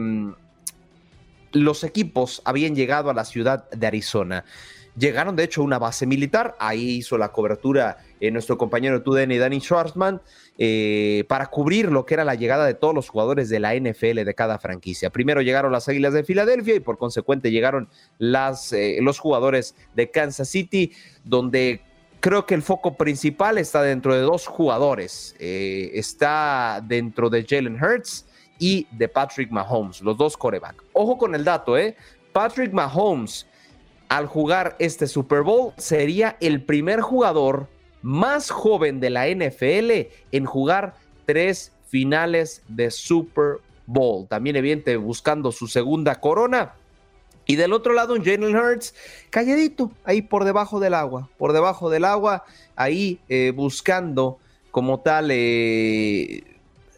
los 1.51 1.83
equipos 1.83 2.41
habían 2.45 2.73
llegado 2.73 3.11
a 3.11 3.13
la 3.13 3.25
ciudad 3.25 3.69
de 3.69 3.85
Arizona. 3.85 4.43
Llegaron 4.97 5.35
de 5.35 5.43
hecho 5.43 5.61
a 5.61 5.65
una 5.65 5.77
base 5.77 6.05
militar, 6.05 6.55
ahí 6.57 6.97
hizo 6.97 7.17
la 7.17 7.29
cobertura 7.29 7.97
eh, 8.21 8.31
nuestro 8.31 8.57
compañero 8.57 9.03
TUDN 9.03 9.37
Danny 9.37 9.59
Schwarzman 9.59 10.21
eh, 10.57 11.25
para 11.27 11.47
cubrir 11.47 11.91
lo 11.91 12.05
que 12.05 12.13
era 12.13 12.23
la 12.23 12.35
llegada 12.35 12.65
de 12.65 12.75
todos 12.75 12.95
los 12.95 13.09
jugadores 13.09 13.49
de 13.49 13.59
la 13.59 13.75
NFL 13.75 14.23
de 14.23 14.33
cada 14.33 14.57
franquicia. 14.57 15.09
Primero 15.09 15.41
llegaron 15.41 15.73
las 15.73 15.89
Águilas 15.89 16.13
de 16.13 16.23
Filadelfia 16.23 16.75
y 16.75 16.79
por 16.79 16.97
consecuente 16.97 17.51
llegaron 17.51 17.89
eh, 18.19 18.99
los 19.01 19.19
jugadores 19.19 19.75
de 19.95 20.09
Kansas 20.11 20.47
City, 20.47 20.93
donde 21.25 21.81
creo 22.21 22.45
que 22.45 22.55
el 22.55 22.61
foco 22.61 22.95
principal 22.95 23.57
está 23.57 23.81
dentro 23.81 24.15
de 24.15 24.21
dos 24.21 24.47
jugadores. 24.47 25.35
está 25.39 26.81
dentro 26.81 27.29
de 27.29 27.45
Jalen 27.45 27.83
Hurts 27.83 28.25
y 28.59 28.87
de 28.91 29.09
Patrick 29.09 29.51
Mahomes, 29.51 30.01
los 30.01 30.17
dos 30.17 30.37
coreback. 30.37 30.81
Ojo 30.93 31.17
con 31.17 31.35
el 31.35 31.43
dato, 31.43 31.77
¿eh? 31.77 31.97
Patrick 32.31 32.71
Mahomes 32.71 33.45
al 34.09 34.27
jugar 34.27 34.75
este 34.79 35.07
Super 35.07 35.41
Bowl, 35.41 35.73
sería 35.77 36.37
el 36.39 36.61
primer 36.63 37.01
jugador 37.01 37.67
más 38.01 38.51
joven 38.51 38.99
de 38.99 39.09
la 39.09 39.27
NFL 39.27 40.11
en 40.31 40.45
jugar 40.45 40.95
tres 41.25 41.71
finales 41.87 42.61
de 42.67 42.91
Super 42.91 43.57
Bowl. 43.87 44.27
También, 44.27 44.55
evidente, 44.55 44.97
buscando 44.97 45.51
su 45.51 45.67
segunda 45.67 46.19
corona. 46.19 46.73
Y 47.47 47.55
del 47.55 47.73
otro 47.73 47.93
lado, 47.93 48.13
un 48.13 48.23
Jalen 48.23 48.55
Hurts, 48.55 48.95
calladito, 49.29 49.91
ahí 50.03 50.21
por 50.21 50.45
debajo 50.45 50.79
del 50.79 50.95
agua, 50.95 51.29
por 51.37 51.53
debajo 51.53 51.89
del 51.89 52.05
agua, 52.05 52.43
ahí 52.75 53.19
eh, 53.29 53.53
buscando 53.55 54.39
como 54.71 54.99
tal, 54.99 55.29
eh, 55.31 56.43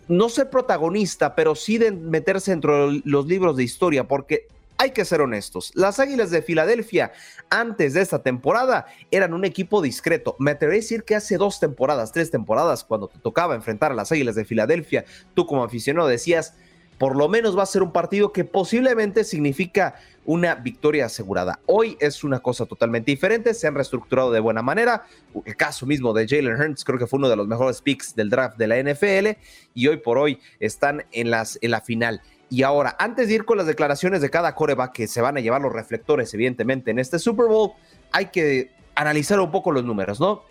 no 0.07 0.29
ser 0.29 0.49
protagonista, 0.49 1.35
pero 1.35 1.53
sí 1.53 1.77
de 1.77 1.91
meterse 1.91 2.51
dentro 2.51 2.91
de 2.91 3.01
los 3.03 3.27
libros 3.27 3.57
de 3.57 3.63
historia, 3.63 4.07
porque 4.07 4.47
hay 4.77 4.91
que 4.91 5.05
ser 5.05 5.21
honestos, 5.21 5.71
las 5.75 5.99
Águilas 5.99 6.29
de 6.29 6.41
Filadelfia 6.41 7.11
antes 7.49 7.93
de 7.93 8.01
esta 8.01 8.21
temporada 8.21 8.85
eran 9.11 9.33
un 9.33 9.45
equipo 9.45 9.81
discreto. 9.81 10.35
Me 10.39 10.51
atrevería 10.51 10.79
a 10.79 10.83
decir 10.83 11.03
que 11.03 11.15
hace 11.15 11.37
dos 11.37 11.59
temporadas, 11.59 12.11
tres 12.11 12.29
temporadas, 12.29 12.83
cuando 12.83 13.07
te 13.07 13.19
tocaba 13.19 13.55
enfrentar 13.55 13.91
a 13.91 13.95
las 13.95 14.11
Águilas 14.11 14.35
de 14.35 14.45
Filadelfia, 14.45 15.05
tú 15.33 15.45
como 15.45 15.63
aficionado 15.63 16.07
decías, 16.07 16.53
por 16.97 17.15
lo 17.15 17.29
menos 17.29 17.57
va 17.57 17.63
a 17.63 17.67
ser 17.67 17.83
un 17.83 17.91
partido 17.91 18.31
que 18.31 18.43
posiblemente 18.43 19.23
significa 19.23 19.95
una 20.25 20.55
victoria 20.55 21.05
asegurada. 21.05 21.59
Hoy 21.67 21.95
es 21.99 22.23
una 22.23 22.39
cosa 22.39 22.65
totalmente 22.65 23.11
diferente, 23.11 23.53
se 23.53 23.67
han 23.67 23.75
reestructurado 23.75 24.31
de 24.31 24.39
buena 24.39 24.61
manera. 24.61 25.05
El 25.45 25.55
caso 25.55 25.85
mismo 25.85 26.11
de 26.13 26.27
Jalen 26.27 26.59
Hurts 26.59 26.83
creo 26.83 26.97
que 26.97 27.07
fue 27.07 27.17
uno 27.17 27.29
de 27.29 27.35
los 27.35 27.47
mejores 27.47 27.81
picks 27.81 28.15
del 28.15 28.29
draft 28.29 28.57
de 28.57 28.67
la 28.67 28.77
NFL 28.81 29.39
y 29.73 29.87
hoy 29.87 29.97
por 29.97 30.17
hoy 30.17 30.39
están 30.59 31.05
en, 31.11 31.29
las, 31.29 31.59
en 31.61 31.71
la 31.71 31.81
final. 31.81 32.21
Y 32.49 32.63
ahora, 32.63 32.95
antes 32.99 33.27
de 33.27 33.35
ir 33.35 33.45
con 33.45 33.57
las 33.57 33.67
declaraciones 33.67 34.21
de 34.21 34.29
cada 34.29 34.55
coreback 34.55 34.93
que 34.93 35.07
se 35.07 35.21
van 35.21 35.37
a 35.37 35.41
llevar 35.41 35.61
los 35.61 35.73
reflectores, 35.73 36.33
evidentemente, 36.33 36.91
en 36.91 36.99
este 36.99 37.19
Super 37.19 37.47
Bowl, 37.47 37.73
hay 38.11 38.27
que 38.27 38.71
analizar 38.95 39.39
un 39.39 39.51
poco 39.51 39.71
los 39.71 39.83
números, 39.83 40.19
¿no? 40.19 40.43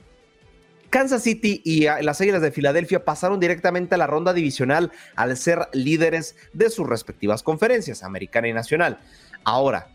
Kansas 0.90 1.22
City 1.22 1.62
y 1.64 1.84
las 2.03 2.20
Águilas 2.20 2.42
de 2.42 2.53
Filadelfia 2.53 3.05
pasaron 3.05 3.40
directamente 3.40 3.94
a 3.94 3.99
la 3.99 4.07
ronda 4.07 4.32
divisional 4.32 4.92
al 5.16 5.36
ser 5.36 5.68
líderes 5.72 6.36
de 6.53 6.70
sus 6.70 6.88
respectivas 6.88 7.42
conferencias, 7.42 8.03
americana 8.03 8.49
y 8.49 8.53
nacional. 8.53 8.99
Ahora, 9.42 9.88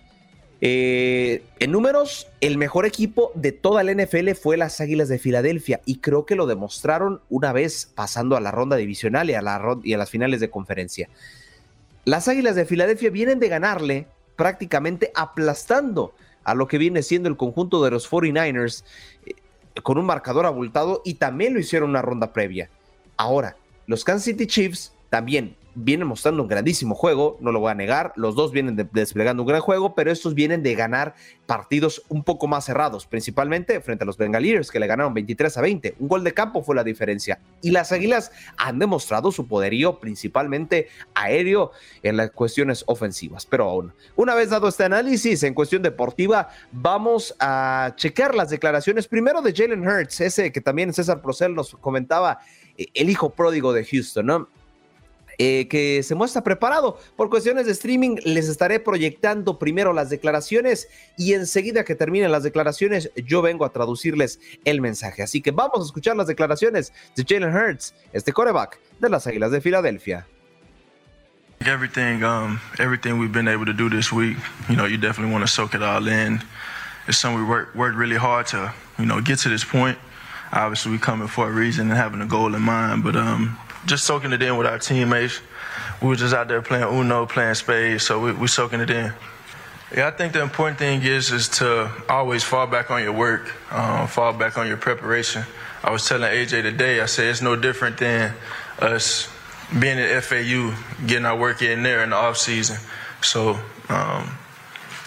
eh, 0.60 1.44
en 1.60 1.72
números, 1.72 2.28
el 2.40 2.58
mejor 2.58 2.86
equipo 2.86 3.32
de 3.36 3.52
toda 3.52 3.84
la 3.84 3.94
NFL 3.94 4.32
fue 4.34 4.58
las 4.58 4.80
Águilas 4.82 5.08
de 5.08 5.18
Filadelfia 5.18 5.82
y 5.86 6.00
creo 6.00 6.26
que 6.26 6.36
lo 6.36 6.46
demostraron 6.46 7.22
una 7.30 7.52
vez 7.54 7.90
pasando 7.96 8.36
a 8.36 8.42
la 8.42 8.52
ronda 8.52 8.76
divisional 8.76 9.30
y 9.30 9.34
a 9.34 9.42
las 9.98 10.10
finales 10.10 10.40
de 10.40 10.50
conferencia. 10.50 11.10
Las 12.04 12.28
Águilas 12.28 12.56
de 12.56 12.66
Filadelfia 12.66 13.10
vienen 13.12 13.40
de 13.40 13.48
ganarle 13.48 14.08
prácticamente 14.36 15.12
aplastando 15.14 16.14
a 16.44 16.56
lo 16.56 16.68
que 16.68 16.80
viene 16.80 17.04
siendo 17.04 17.30
el 17.30 17.38
conjunto 17.38 17.84
de 17.84 17.92
los 17.92 18.10
49ers 18.10 18.84
eh, 19.26 19.36
con 19.84 20.00
un 20.00 20.06
marcador 20.06 20.48
abultado 20.48 21.02
y 21.06 21.16
también 21.16 21.54
lo 21.54 21.60
hicieron 21.60 21.92
una 21.92 22.02
ronda 22.02 22.34
previa. 22.34 22.70
Ahora, 23.18 23.56
los 23.86 24.04
Kansas 24.04 24.26
City 24.26 24.48
Chiefs 24.48 24.94
también 25.10 25.56
vienen 25.76 26.08
mostrando 26.08 26.44
un 26.44 26.50
grandísimo 26.50 26.96
juego, 26.96 27.38
no 27.40 27.52
lo 27.52 27.60
voy 27.60 27.72
a 27.72 27.76
negar, 27.76 28.14
los 28.16 28.36
dos 28.36 28.52
vienen 28.52 28.90
desplegando 28.92 29.44
un 29.44 29.48
gran 29.48 29.62
juego, 29.62 29.96
pero 29.96 30.12
estos 30.12 30.36
vienen 30.36 30.64
de 30.64 30.76
ganar 30.76 31.16
partidos 31.46 32.04
un 32.10 32.24
poco 32.24 32.48
más 32.48 32.66
cerrados, 32.66 33.06
principalmente 33.06 33.80
frente 33.82 34.04
a 34.04 34.08
los 34.08 34.18
Bengaliers 34.18 34.72
que 34.72 34.80
le 34.80 34.88
ganaron 34.88 35.14
23 35.14 35.58
a 35.58 35.62
20. 35.62 35.96
Un 36.00 36.08
gol 36.08 36.24
de 36.24 36.34
campo 36.34 36.64
fue 36.64 36.76
la 36.76 36.84
diferencia. 36.84 37.40
Y 37.62 37.72
las 37.72 37.92
Águilas 37.92 38.32
han 38.58 38.80
demostrado 38.80 39.32
su 39.32 39.48
poderío 39.48 40.00
principalmente 40.00 40.88
aéreo 41.14 41.72
en 42.04 42.18
las 42.18 42.32
cuestiones 42.32 42.84
ofensivas. 42.88 43.46
Pero 43.46 43.70
aún, 43.70 43.94
una 44.16 44.36
vez 44.36 44.50
dado 44.50 44.68
este 44.68 44.84
análisis 44.84 45.44
en 45.44 45.54
cuestión 45.54 45.82
deportiva, 45.82 46.50
vamos 46.72 47.36
a 47.40 47.94
checar 47.96 48.36
las 48.36 48.50
declaraciones 48.50 49.08
primero 49.08 49.42
de 49.42 49.54
Jalen 49.54 49.88
Hurts, 49.88 50.22
ese 50.22 50.52
que 50.52 50.62
también 50.62 50.94
César 50.94 51.22
Procel 51.22 51.56
nos 51.56 51.76
comentaba, 51.76 52.40
eh, 52.78 52.88
el 52.94 53.10
hijo 53.10 53.32
pródigo 53.32 53.74
de 53.74 53.86
Houston, 53.86 54.26
¿no? 54.26 54.48
Eh, 55.44 55.68
que 55.68 56.04
se 56.04 56.14
muestra 56.14 56.44
preparado. 56.44 57.00
Por 57.16 57.32
cuestiones 57.32 57.66
de 57.66 57.72
streaming, 57.72 58.18
les 58.26 58.48
estaré 58.48 58.80
proyectando 58.80 59.58
primero 59.58 59.92
las 59.92 60.12
declaraciones 60.12 60.88
y 61.18 61.34
enseguida 61.34 61.84
que 61.84 61.96
terminen 61.96 62.32
las 62.32 62.44
declaraciones, 62.44 63.10
yo 63.16 63.42
vengo 63.42 63.66
a 63.66 63.74
traducirles 63.74 64.40
el 64.66 64.82
mensaje. 64.82 65.24
Así 65.24 65.42
que 65.42 65.50
vamos 65.50 65.80
a 65.80 65.86
escuchar 65.86 66.16
las 66.16 66.28
declaraciones 66.28 66.94
de 67.16 67.26
Jalen 67.28 67.56
Hurts, 67.56 67.96
este 68.14 68.32
coreback 68.32 68.78
de 69.00 69.10
las 69.10 69.26
Águilas 69.26 69.50
de 69.50 69.62
Filadelfia. 69.62 70.28
Everything, 71.66 72.22
um, 72.22 72.60
everything 72.78 73.14
we've 73.18 73.34
been 73.34 73.48
able 73.48 73.66
to 73.66 73.74
do 73.74 73.90
this 73.90 74.12
week, 74.12 74.38
you 74.70 74.76
know, 74.76 74.86
you 74.86 75.00
definitely 75.00 75.34
want 75.34 75.44
to 75.44 75.52
soak 75.52 75.74
it 75.74 75.82
all 75.82 76.08
in. 76.08 76.40
It's 77.08 77.18
something 77.18 77.42
we 77.42 77.50
worked 77.50 77.98
really 77.98 78.16
hard 78.16 78.46
to, 78.50 78.72
you 79.00 79.08
know, 79.08 79.20
get 79.20 79.40
to 79.40 79.50
this 79.50 79.64
point. 79.64 79.98
Obviously, 80.54 80.92
we 80.92 81.00
coming 81.00 81.28
for 81.28 81.50
a 81.50 81.52
reason 81.52 81.90
and 81.90 81.98
having 81.98 82.22
a 82.22 82.28
goal 82.28 82.54
in 82.54 82.62
mind, 82.62 83.04
but 83.04 83.16
um, 83.16 83.58
just 83.86 84.06
soaking 84.06 84.32
it 84.32 84.42
in 84.42 84.58
with 84.58 84.68
our 84.68 84.80
teammates. 84.80 85.42
We 86.02 86.08
were 86.08 86.16
just 86.16 86.34
out 86.34 86.48
there 86.48 86.62
playing 86.62 86.84
Uno, 86.84 87.26
playing 87.26 87.56
spades, 87.56 88.04
so 88.04 88.20
we, 88.20 88.34
we're 88.34 88.48
soaking 88.48 88.80
it 88.82 88.90
in. 88.90 89.14
Yeah, 89.96 90.08
I 90.08 90.12
think 90.12 90.34
the 90.34 90.42
important 90.42 90.80
thing 90.80 91.02
is 91.04 91.32
is 91.32 91.50
to 91.60 91.92
always 92.08 92.44
fall 92.44 92.66
back 92.66 92.92
on 92.92 93.04
your 93.04 93.12
work, 93.12 93.54
um, 93.72 94.08
fall 94.08 94.34
back 94.34 94.58
on 94.58 94.68
your 94.68 94.78
preparation. 94.78 95.44
I 95.84 95.92
was 95.92 96.08
telling 96.08 96.32
AJ 96.32 96.64
today, 96.64 97.02
I 97.02 97.06
said 97.08 97.28
it's 97.28 97.42
no 97.42 97.56
different 97.56 97.98
than 97.98 98.34
us 98.80 99.28
being 99.80 100.00
at 100.00 100.24
FAU, 100.24 100.74
getting 101.06 101.26
our 101.26 101.38
work 101.38 101.62
in 101.62 101.84
there 101.84 102.04
in 102.04 102.12
the 102.12 102.16
off 102.16 102.38
season. 102.38 102.78
So, 103.22 103.60
um, 103.90 104.32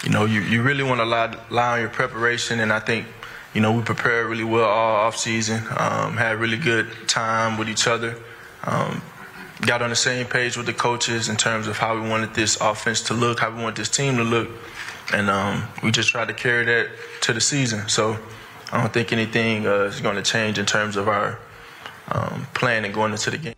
you 0.03 0.11
know, 0.11 0.25
you, 0.25 0.41
you 0.41 0.61
really 0.61 0.83
want 0.83 0.99
to 0.99 1.05
lie, 1.05 1.35
lie 1.49 1.73
on 1.73 1.79
your 1.79 1.89
preparation, 1.89 2.59
and 2.59 2.71
I 2.71 2.79
think 2.79 3.07
you 3.55 3.61
know, 3.61 3.71
we 3.71 3.81
prepared 3.81 4.27
really 4.27 4.43
well 4.43 4.65
all 4.65 4.95
off 5.07 5.15
season. 5.15 5.63
Um, 5.77 6.17
had 6.17 6.39
really 6.39 6.57
good 6.57 6.87
time 7.07 7.57
with 7.57 7.69
each 7.69 7.87
other. 7.87 8.17
Um, 8.65 9.01
got 9.61 9.81
on 9.81 9.89
the 9.89 9.95
same 9.95 10.25
page 10.25 10.57
with 10.57 10.65
the 10.65 10.73
coaches 10.73 11.29
in 11.29 11.37
terms 11.37 11.67
of 11.67 11.77
how 11.77 11.95
we 11.99 12.07
wanted 12.09 12.33
this 12.33 12.57
offense 12.59 13.01
to 13.03 13.13
look, 13.13 13.39
how 13.39 13.51
we 13.55 13.63
want 13.63 13.75
this 13.75 13.89
team 13.89 14.17
to 14.17 14.23
look, 14.23 14.49
and 15.13 15.29
um, 15.29 15.63
we 15.83 15.91
just 15.91 16.09
tried 16.09 16.27
to 16.27 16.33
carry 16.33 16.65
that 16.65 16.89
to 17.21 17.33
the 17.33 17.41
season. 17.41 17.87
So 17.87 18.17
I 18.71 18.81
don't 18.81 18.91
think 18.91 19.11
anything 19.13 19.65
uh, 19.65 19.83
is 19.83 20.01
going 20.01 20.15
to 20.15 20.23
change 20.23 20.57
in 20.57 20.65
terms 20.65 20.97
of 20.97 21.07
our 21.07 21.39
um, 22.11 22.47
plan 22.53 22.85
and 22.85 22.93
going 22.93 23.11
into 23.11 23.31
the 23.31 23.37
game. 23.37 23.55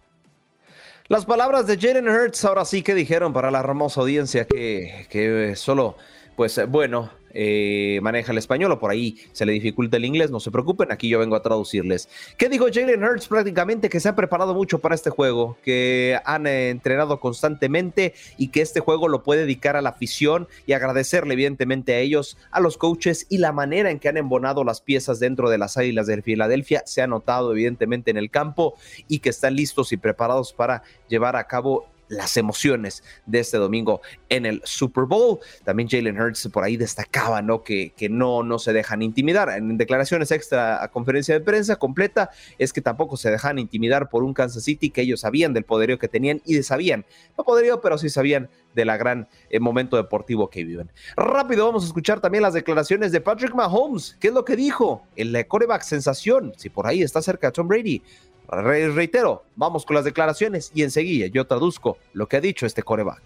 Las 1.09 1.23
palabras 1.23 1.65
de 1.65 1.77
Jalen 1.77 2.07
Hurts 2.07 2.43
ahora 2.43 2.65
sí 2.65 2.83
que 2.83 2.93
dijeron 2.93 3.31
para 3.31 3.49
la 3.49 3.59
hermosa 3.59 4.01
audiencia 4.01 4.45
que, 4.45 5.07
que 5.09 5.55
solo, 5.55 5.97
pues 6.35 6.59
bueno, 6.67 7.09
eh, 7.39 7.99
maneja 8.01 8.31
el 8.31 8.39
español 8.39 8.71
o 8.71 8.79
por 8.79 8.89
ahí 8.89 9.17
se 9.31 9.45
le 9.45 9.53
dificulta 9.53 9.97
el 9.97 10.05
inglés, 10.05 10.31
no 10.31 10.39
se 10.39 10.49
preocupen, 10.49 10.91
aquí 10.91 11.07
yo 11.07 11.19
vengo 11.19 11.35
a 11.35 11.43
traducirles. 11.43 12.09
¿Qué 12.35 12.49
dijo 12.49 12.65
Jalen 12.73 13.03
Hurts? 13.03 13.27
Prácticamente 13.27 13.89
que 13.89 13.99
se 13.99 14.09
ha 14.09 14.15
preparado 14.15 14.55
mucho 14.55 14.79
para 14.79 14.95
este 14.95 15.11
juego, 15.11 15.55
que 15.63 16.19
han 16.25 16.47
entrenado 16.47 17.19
constantemente 17.19 18.15
y 18.37 18.47
que 18.47 18.61
este 18.61 18.79
juego 18.79 19.07
lo 19.07 19.21
puede 19.21 19.41
dedicar 19.41 19.75
a 19.75 19.83
la 19.83 19.89
afición 19.89 20.47
y 20.65 20.73
agradecerle 20.73 21.35
evidentemente 21.35 21.93
a 21.93 21.99
ellos, 21.99 22.37
a 22.49 22.59
los 22.59 22.75
coaches 22.77 23.27
y 23.29 23.37
la 23.37 23.51
manera 23.51 23.91
en 23.91 23.99
que 23.99 24.09
han 24.09 24.17
embonado 24.17 24.63
las 24.63 24.81
piezas 24.81 25.19
dentro 25.19 25.51
de 25.51 25.59
las 25.59 25.77
Águilas 25.77 26.07
de 26.07 26.21
Filadelfia 26.23 26.81
se 26.85 27.03
ha 27.03 27.07
notado 27.07 27.51
evidentemente 27.51 28.09
en 28.09 28.17
el 28.17 28.31
campo 28.31 28.75
y 29.07 29.19
que 29.19 29.29
están 29.29 29.55
listos 29.55 29.91
y 29.91 29.97
preparados 29.97 30.53
para 30.53 30.81
llevar 31.07 31.35
a 31.35 31.45
cabo 31.45 31.85
las 32.09 32.37
emociones 32.37 33.03
de 33.25 33.39
este 33.39 33.57
domingo 33.57 34.01
en 34.29 34.45
el 34.45 34.61
Super 34.63 35.05
Bowl. 35.05 35.39
También 35.63 35.89
Jalen 35.89 36.19
Hurts 36.19 36.49
por 36.51 36.63
ahí 36.63 36.77
destacaba, 36.77 37.41
¿no? 37.41 37.63
Que, 37.63 37.93
que 37.95 38.09
no, 38.09 38.43
no 38.43 38.59
se 38.59 38.73
dejan 38.73 39.01
intimidar. 39.01 39.49
En 39.49 39.77
declaraciones 39.77 40.31
extra 40.31 40.83
a 40.83 40.89
conferencia 40.89 41.33
de 41.33 41.41
prensa 41.41 41.75
completa, 41.75 42.29
es 42.57 42.73
que 42.73 42.81
tampoco 42.81 43.17
se 43.17 43.31
dejan 43.31 43.59
intimidar 43.59 44.09
por 44.09 44.23
un 44.23 44.33
Kansas 44.33 44.63
City 44.63 44.89
que 44.89 45.01
ellos 45.01 45.21
sabían 45.21 45.53
del 45.53 45.63
poderío 45.63 45.99
que 45.99 46.07
tenían 46.07 46.41
y 46.45 46.61
sabían, 46.63 47.05
no 47.37 47.43
poderío, 47.43 47.81
pero 47.81 47.97
sí 47.97 48.09
sabían 48.09 48.49
de 48.75 48.85
la 48.85 48.97
gran 48.97 49.27
eh, 49.49 49.59
momento 49.59 49.97
deportivo 49.97 50.49
que 50.49 50.63
viven. 50.63 50.91
Rápido, 51.15 51.65
vamos 51.65 51.83
a 51.83 51.87
escuchar 51.87 52.19
también 52.19 52.43
las 52.43 52.53
declaraciones 52.53 53.11
de 53.11 53.21
Patrick 53.21 53.53
Mahomes. 53.53 54.15
¿Qué 54.19 54.27
es 54.27 54.33
lo 54.33 54.45
que 54.45 54.55
dijo? 54.55 55.03
El 55.15 55.47
coreback 55.47 55.81
sensación, 55.81 56.53
si 56.57 56.69
por 56.69 56.87
ahí 56.87 57.01
está 57.01 57.21
cerca 57.21 57.51
Tom 57.51 57.67
Brady. 57.67 58.01
Reitero, 58.49 59.43
vamos 59.55 59.85
con 59.85 59.95
las 59.95 60.05
declaraciones 60.05 60.71
y 60.73 60.83
enseguida 60.83 61.27
yo 61.27 61.45
traduzco 61.45 61.97
lo 62.13 62.27
que 62.27 62.37
ha 62.37 62.41
dicho 62.41 62.65
este 62.65 62.81
coreback. 62.83 63.21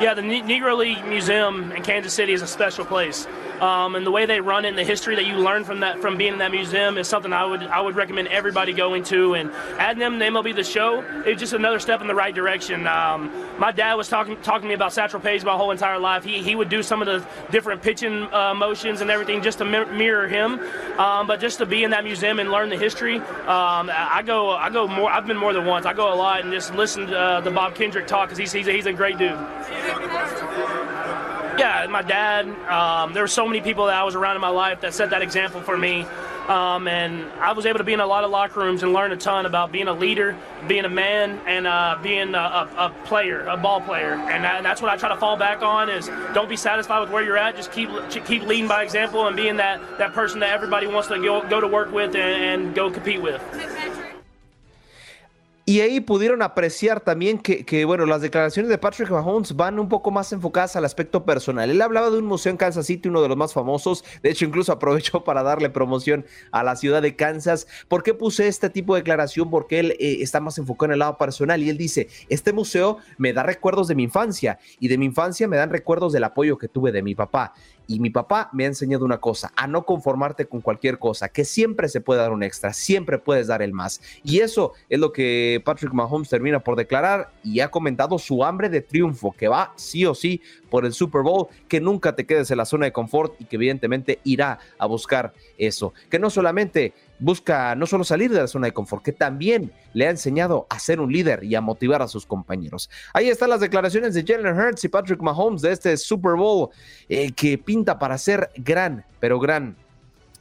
Yeah, 0.00 0.14
the 0.14 0.22
Negro 0.22 0.76
League 0.76 1.02
Museum 1.04 1.72
in 1.76 1.82
Kansas 1.82 2.12
City 2.12 2.32
is 2.32 2.42
a 2.42 2.46
special 2.46 2.86
place. 2.86 3.26
Um, 3.60 3.94
and 3.94 4.06
the 4.06 4.10
way 4.10 4.26
they 4.26 4.40
run 4.40 4.64
it 4.64 4.68
and 4.68 4.78
the 4.78 4.84
history 4.84 5.16
that 5.16 5.26
you 5.26 5.36
learn 5.36 5.64
from 5.64 5.80
that 5.80 6.00
from 6.00 6.16
being 6.16 6.32
in 6.32 6.38
that 6.38 6.50
museum 6.50 6.96
is 6.96 7.08
something 7.08 7.32
I 7.32 7.44
would 7.44 7.62
I 7.62 7.80
would 7.80 7.94
recommend 7.96 8.28
everybody 8.28 8.72
going 8.72 9.04
to 9.04 9.34
and 9.34 9.50
adding 9.78 9.98
them 9.98 10.18
to 10.18 10.24
MLB 10.24 10.54
the 10.54 10.64
show 10.64 11.00
is 11.26 11.38
just 11.38 11.52
another 11.52 11.78
step 11.78 12.00
in 12.00 12.06
the 12.06 12.14
right 12.14 12.34
direction. 12.34 12.86
Um, 12.86 13.30
my 13.58 13.72
dad 13.72 13.94
was 13.94 14.08
talking 14.08 14.36
talking 14.42 14.62
to 14.62 14.68
me 14.68 14.74
about 14.74 14.92
Satchel 14.92 15.20
Paige 15.20 15.44
my 15.44 15.56
whole 15.56 15.70
entire 15.70 15.98
life. 15.98 16.24
He, 16.24 16.42
he 16.42 16.54
would 16.54 16.68
do 16.68 16.82
some 16.82 17.02
of 17.02 17.06
the 17.06 17.26
different 17.50 17.82
pitching 17.82 18.32
uh, 18.32 18.54
motions 18.54 19.00
and 19.02 19.10
everything 19.10 19.42
just 19.42 19.58
to 19.58 19.64
mirror 19.64 20.26
him. 20.26 20.58
Um, 20.98 21.26
but 21.26 21.40
just 21.40 21.58
to 21.58 21.66
be 21.66 21.84
in 21.84 21.90
that 21.90 22.04
museum 22.04 22.38
and 22.38 22.50
learn 22.50 22.70
the 22.70 22.78
history, 22.78 23.16
um, 23.16 23.90
I 23.92 24.22
go 24.24 24.50
I 24.50 24.70
go 24.70 24.88
more. 24.88 25.10
I've 25.10 25.26
been 25.26 25.36
more 25.36 25.52
than 25.52 25.66
once. 25.66 25.84
I 25.86 25.92
go 25.92 26.12
a 26.12 26.16
lot 26.16 26.40
and 26.40 26.52
just 26.52 26.74
listen 26.74 27.08
to, 27.08 27.18
uh, 27.18 27.40
the 27.40 27.50
Bob 27.50 27.74
Kendrick 27.74 28.06
talk 28.06 28.28
because 28.28 28.38
he's, 28.38 28.52
he's 28.52 28.66
he's 28.66 28.86
a 28.86 28.92
great 28.92 29.18
dude. 29.18 29.38
Yeah, 31.60 31.86
my 31.90 32.02
dad. 32.02 32.48
Um, 32.68 33.12
there 33.12 33.22
were 33.22 33.28
so 33.28 33.46
many 33.46 33.60
people 33.60 33.86
that 33.86 33.94
I 33.94 34.04
was 34.04 34.14
around 34.14 34.36
in 34.36 34.40
my 34.40 34.48
life 34.48 34.80
that 34.80 34.94
set 34.94 35.10
that 35.10 35.20
example 35.20 35.60
for 35.60 35.76
me. 35.76 36.06
Um, 36.48 36.88
and 36.88 37.30
I 37.32 37.52
was 37.52 37.66
able 37.66 37.78
to 37.78 37.84
be 37.84 37.92
in 37.92 38.00
a 38.00 38.06
lot 38.06 38.24
of 38.24 38.30
locker 38.30 38.60
rooms 38.60 38.82
and 38.82 38.92
learn 38.92 39.12
a 39.12 39.16
ton 39.16 39.46
about 39.46 39.70
being 39.70 39.86
a 39.86 39.92
leader, 39.92 40.36
being 40.66 40.84
a 40.84 40.88
man, 40.88 41.38
and 41.46 41.66
uh, 41.66 41.98
being 42.02 42.34
a, 42.34 42.38
a, 42.38 42.68
a, 42.76 42.94
player, 43.04 43.46
a 43.46 43.56
ball 43.56 43.80
player. 43.80 44.14
And, 44.14 44.42
that, 44.42 44.56
and, 44.56 44.66
that's 44.66 44.82
what 44.82 44.90
I 44.90 44.96
try 44.96 45.10
to 45.10 45.16
fall 45.16 45.36
back 45.36 45.62
on: 45.62 45.88
is 45.88 46.08
don't 46.32 46.48
be 46.48 46.56
satisfied 46.56 47.00
with 47.00 47.10
where 47.10 47.22
you're 47.22 47.36
at. 47.36 47.56
Just 47.56 47.70
keep 47.72 47.90
keep 48.08 48.42
leading 48.42 48.66
by 48.66 48.82
example 48.82 49.26
and 49.26 49.36
being 49.36 49.58
that 49.58 49.80
that 49.98 50.12
person 50.12 50.40
that 50.40 50.50
everybody 50.50 50.86
wants 50.86 51.08
to 51.08 51.18
go, 51.18 51.46
go 51.46 51.60
to 51.60 51.68
work 51.68 51.92
with 51.92 52.16
and, 52.16 52.64
and 52.64 52.74
go 52.74 52.90
compete 52.90 53.20
with. 53.20 53.40
Y 55.70 55.82
ahí 55.82 56.00
pudieron 56.00 56.42
apreciar 56.42 57.00
también 57.00 57.38
que, 57.38 57.84
bueno, 57.84 58.04
las 58.04 58.22
declaraciones 58.22 58.68
de 58.68 58.76
Patrick 58.76 59.08
Mahomes 59.08 59.54
van 59.54 59.78
un 59.78 59.88
poco 59.88 60.10
más 60.10 60.32
enfocadas 60.32 60.74
al 60.74 60.84
aspecto 60.84 61.24
personal. 61.24 61.70
Él 61.70 61.80
hablaba 61.80 62.10
de 62.10 62.18
un 62.18 62.24
museo 62.24 62.50
en 62.50 62.56
Kansas 62.56 62.86
City, 62.86 63.08
uno 63.08 63.22
de 63.22 63.28
los 63.28 63.36
más 63.36 63.52
famosos. 63.52 64.04
De 64.20 64.30
hecho, 64.30 64.44
incluso 64.44 64.72
aprovechó 64.72 65.22
para 65.22 65.44
darle 65.44 65.70
promoción 65.70 66.26
a 66.50 66.64
la 66.64 66.74
ciudad 66.74 67.02
de 67.02 67.14
Kansas. 67.14 67.68
¿Por 67.86 68.02
qué 68.02 68.14
puse 68.14 68.48
este 68.48 68.68
tipo 68.68 68.96
de 68.96 69.02
declaración? 69.02 69.48
Porque 69.48 69.78
él 69.78 69.92
eh, 70.00 70.16
está 70.22 70.40
más 70.40 70.58
enfocado 70.58 70.86
en 70.86 70.94
el 70.94 70.98
lado 70.98 71.16
personal 71.16 71.62
y 71.62 71.70
él 71.70 71.78
dice, 71.78 72.08
este 72.28 72.52
museo 72.52 72.98
me 73.16 73.32
da 73.32 73.44
recuerdos 73.44 73.86
de 73.86 73.94
mi 73.94 74.02
infancia 74.02 74.58
y 74.80 74.88
de 74.88 74.98
mi 74.98 75.06
infancia 75.06 75.46
me 75.46 75.56
dan 75.56 75.70
recuerdos 75.70 76.12
del 76.12 76.24
apoyo 76.24 76.58
que 76.58 76.66
tuve 76.66 76.90
de 76.90 77.04
mi 77.04 77.14
papá. 77.14 77.54
Y 77.86 77.98
mi 77.98 78.10
papá 78.10 78.50
me 78.52 78.62
ha 78.62 78.68
enseñado 78.68 79.04
una 79.04 79.18
cosa, 79.18 79.52
a 79.56 79.66
no 79.66 79.84
conformarte 79.84 80.46
con 80.46 80.60
cualquier 80.60 81.00
cosa, 81.00 81.28
que 81.28 81.44
siempre 81.44 81.88
se 81.88 82.00
puede 82.00 82.20
dar 82.20 82.30
un 82.30 82.44
extra, 82.44 82.72
siempre 82.72 83.18
puedes 83.18 83.48
dar 83.48 83.62
el 83.62 83.72
más. 83.72 84.00
Y 84.22 84.38
eso 84.38 84.74
es 84.88 85.00
lo 85.00 85.12
que 85.12 85.59
Patrick 85.60 85.92
Mahomes 85.92 86.28
termina 86.28 86.60
por 86.60 86.76
declarar 86.76 87.30
y 87.42 87.60
ha 87.60 87.70
comentado 87.70 88.18
su 88.18 88.44
hambre 88.44 88.68
de 88.68 88.80
triunfo, 88.80 89.32
que 89.32 89.48
va 89.48 89.72
sí 89.76 90.06
o 90.06 90.14
sí 90.14 90.40
por 90.68 90.84
el 90.84 90.92
Super 90.92 91.22
Bowl, 91.22 91.48
que 91.68 91.80
nunca 91.80 92.14
te 92.14 92.26
quedes 92.26 92.50
en 92.50 92.58
la 92.58 92.64
zona 92.64 92.86
de 92.86 92.92
confort 92.92 93.40
y 93.40 93.44
que 93.44 93.56
evidentemente 93.56 94.20
irá 94.24 94.58
a 94.78 94.86
buscar 94.86 95.32
eso. 95.58 95.92
Que 96.08 96.18
no 96.18 96.30
solamente 96.30 96.94
busca 97.18 97.74
no 97.74 97.86
solo 97.86 98.04
salir 98.04 98.30
de 98.30 98.40
la 98.40 98.46
zona 98.46 98.66
de 98.66 98.72
confort, 98.72 99.04
que 99.04 99.12
también 99.12 99.72
le 99.92 100.06
ha 100.06 100.10
enseñado 100.10 100.66
a 100.70 100.78
ser 100.78 101.00
un 101.00 101.12
líder 101.12 101.44
y 101.44 101.54
a 101.54 101.60
motivar 101.60 102.02
a 102.02 102.08
sus 102.08 102.26
compañeros. 102.26 102.90
Ahí 103.12 103.28
están 103.28 103.50
las 103.50 103.60
declaraciones 103.60 104.14
de 104.14 104.24
Jalen 104.24 104.58
Hurts 104.58 104.84
y 104.84 104.88
Patrick 104.88 105.20
Mahomes 105.20 105.62
de 105.62 105.72
este 105.72 105.96
Super 105.96 106.34
Bowl 106.34 106.70
eh, 107.08 107.32
que 107.32 107.58
pinta 107.58 107.98
para 107.98 108.18
ser 108.18 108.50
gran, 108.56 109.04
pero 109.20 109.38
gran 109.38 109.76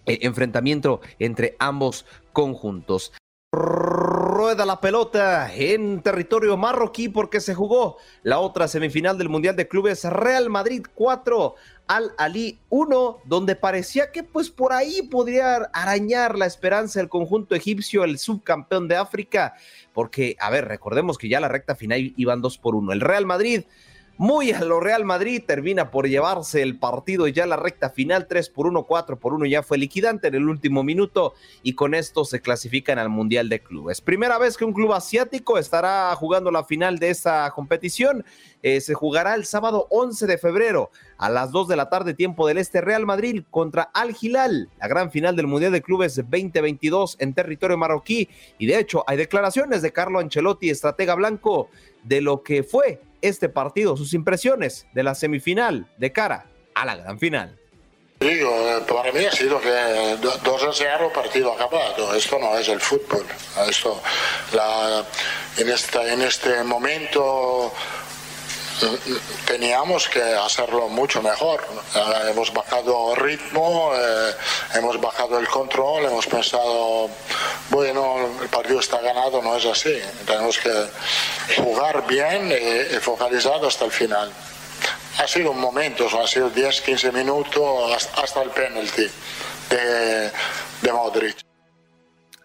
eh, 0.05 0.20
enfrentamiento 0.22 1.01
entre 1.20 1.55
ambos 1.59 2.05
conjuntos. 2.34 3.11
Rueda 3.52 4.64
la 4.64 4.80
pelota 4.80 5.52
en 5.56 6.04
territorio 6.04 6.56
marroquí 6.56 7.10
porque 7.10 7.41
se 7.41 7.56
jugó 7.56 7.97
la 8.22 8.38
otra 8.38 8.68
semifinal 8.68 9.18
del 9.18 9.28
Mundial 9.28 9.56
de 9.56 9.68
Clubes 9.68 10.04
Real 10.04 10.52
Madrid 10.52 10.86
4, 10.93 11.56
al 11.88 12.14
Ali 12.20 12.60
1, 12.70 13.22
donde 13.26 13.56
parecía 13.56 14.12
que 14.12 14.22
pues 14.22 14.52
por 14.52 14.72
ahí 14.72 15.02
podría 15.02 15.56
arañar 15.74 16.38
la 16.38 16.45
esperanza 16.45 17.00
del 17.00 17.10
conjunto 17.10 17.56
egipcio, 17.56 18.04
el 18.04 18.20
subcampeón 18.20 18.88
de 18.88 18.97
África, 18.97 19.56
porque, 19.93 20.36
a 20.39 20.52
ver, 20.52 20.68
recordemos 20.68 21.18
que 21.18 21.28
ya 21.28 21.39
la 21.39 21.47
recta 21.47 21.76
final 21.76 22.14
iban 22.18 22.41
2 22.41 22.60
por 22.60 22.76
1. 22.76 22.93
El 22.93 23.02
Real 23.02 23.26
Madrid 23.26 23.64
muy 24.20 24.51
a 24.51 24.65
lo 24.65 24.82
Real 24.82 25.05
Madrid, 25.05 25.41
termina 25.47 25.91
por 25.91 26.09
llevarse 26.09 26.61
el 26.61 26.78
partido 26.78 27.26
ya 27.30 27.45
la 27.45 27.55
recta 27.55 27.89
final, 27.89 28.28
3 28.28 28.49
por 28.49 28.67
1, 28.67 28.84
4 28.84 29.17
por 29.17 29.34
1 29.34 29.45
ya 29.45 29.63
fue 29.63 29.78
liquidante 29.78 30.28
en 30.28 30.36
el 30.36 30.49
último 30.49 30.84
minuto 30.84 31.36
y 31.63 31.74
con 31.74 31.93
esto 31.93 32.26
se 32.26 32.41
clasifican 32.41 32.99
al 32.99 33.07
Mundial 33.07 33.47
de 33.47 33.61
Clubes. 33.61 34.01
Primera 34.01 34.38
vez 34.38 34.57
que 34.57 34.65
un 34.65 34.74
club 34.74 34.91
asiático 34.91 35.57
estará 35.57 36.13
jugando 36.17 36.51
la 36.51 36.65
final 36.65 36.99
de 36.99 37.11
esta 37.11 37.49
competición, 37.51 38.26
eh, 38.62 38.82
se 38.82 38.93
jugará 38.93 39.36
el 39.36 39.45
sábado 39.45 39.88
11 39.89 40.28
de 40.28 40.38
febrero 40.38 40.91
a 41.18 41.30
las 41.30 41.51
2 41.51 41.68
de 41.70 41.76
la 41.76 41.89
tarde 41.89 42.14
tiempo 42.14 42.47
del 42.47 42.57
Este 42.57 42.82
Real 42.82 43.05
Madrid 43.05 43.43
contra 43.49 43.84
Al 43.93 44.16
Hilal, 44.20 44.70
la 44.80 44.88
gran 44.88 45.12
final 45.12 45.36
del 45.36 45.47
Mundial 45.47 45.72
de 45.72 45.82
Clubes 45.82 46.16
2022 46.16 47.18
en 47.20 47.34
territorio 47.34 47.78
marroquí 47.78 48.30
y 48.57 48.66
de 48.66 48.80
hecho 48.80 49.03
hay 49.07 49.18
declaraciones 49.18 49.82
de 49.82 49.91
Carlo 49.91 50.20
Ancelotti, 50.20 50.70
estratega 50.70 51.16
blanco, 51.16 51.70
de 52.03 52.22
lo 52.22 52.43
que 52.43 52.64
fue 52.64 53.01
este 53.22 53.49
partido, 53.49 53.97
sus 53.97 54.14
impresiones 54.14 54.88
de 54.93 55.03
la 55.03 55.16
semifinal 55.16 55.88
de 55.97 56.12
cara 56.12 56.45
a 56.74 56.86
la 56.86 56.95
gran 56.95 57.20
final. 57.20 57.60
Eh, 58.22 58.45
para 58.86 59.14
mí 59.14 59.24
ha 59.24 59.32
sido 59.32 59.62
que 59.62 59.70
2 60.22 60.64
a 60.64 60.74
0 60.74 61.12
partido. 61.14 61.55
Esto 62.14 62.38
no 62.38 62.57
es 62.57 62.68
el 62.68 62.82
fútbol. 62.82 63.26
Esto, 63.70 64.01
en, 65.57 65.70
esta, 65.70 66.14
en 66.14 66.22
este 66.24 66.64
momento 66.64 67.72
teníamos 69.45 70.07
que 70.07 70.21
hacerlo 70.21 70.88
mucho 70.89 71.21
mejor. 71.21 71.65
Eh, 71.95 72.30
hemos 72.32 72.53
bajado 72.53 73.15
ritmo, 73.15 73.91
eh, 73.95 74.34
hemos 74.75 74.99
bajado 74.99 75.39
el 75.39 75.47
control, 75.47 76.05
hemos 76.05 76.27
pensado, 76.27 77.09
bueno, 77.69 78.30
el 78.41 78.49
partido 78.49 78.80
está 78.80 78.99
ganado, 79.01 79.41
no 79.41 79.55
es 79.55 79.65
así. 79.65 79.99
Tenemos 80.25 80.57
que 80.57 80.71
jugar 81.61 82.05
bien 82.07 82.51
y, 82.51 82.99
focalizado 82.99 83.67
hasta 83.67 83.86
el 83.86 83.91
final. 83.91 84.32
Ha 85.17 85.27
sido 85.27 85.51
un 85.51 85.59
momento, 85.59 86.07
ha 86.19 86.27
sido 86.27 86.49
10, 86.49 86.82
15 86.82 87.11
minutos 87.11 88.07
hasta, 88.15 88.41
el 88.41 88.49
penalti 88.51 89.07
de 89.69 90.93
Modric. 90.93 91.49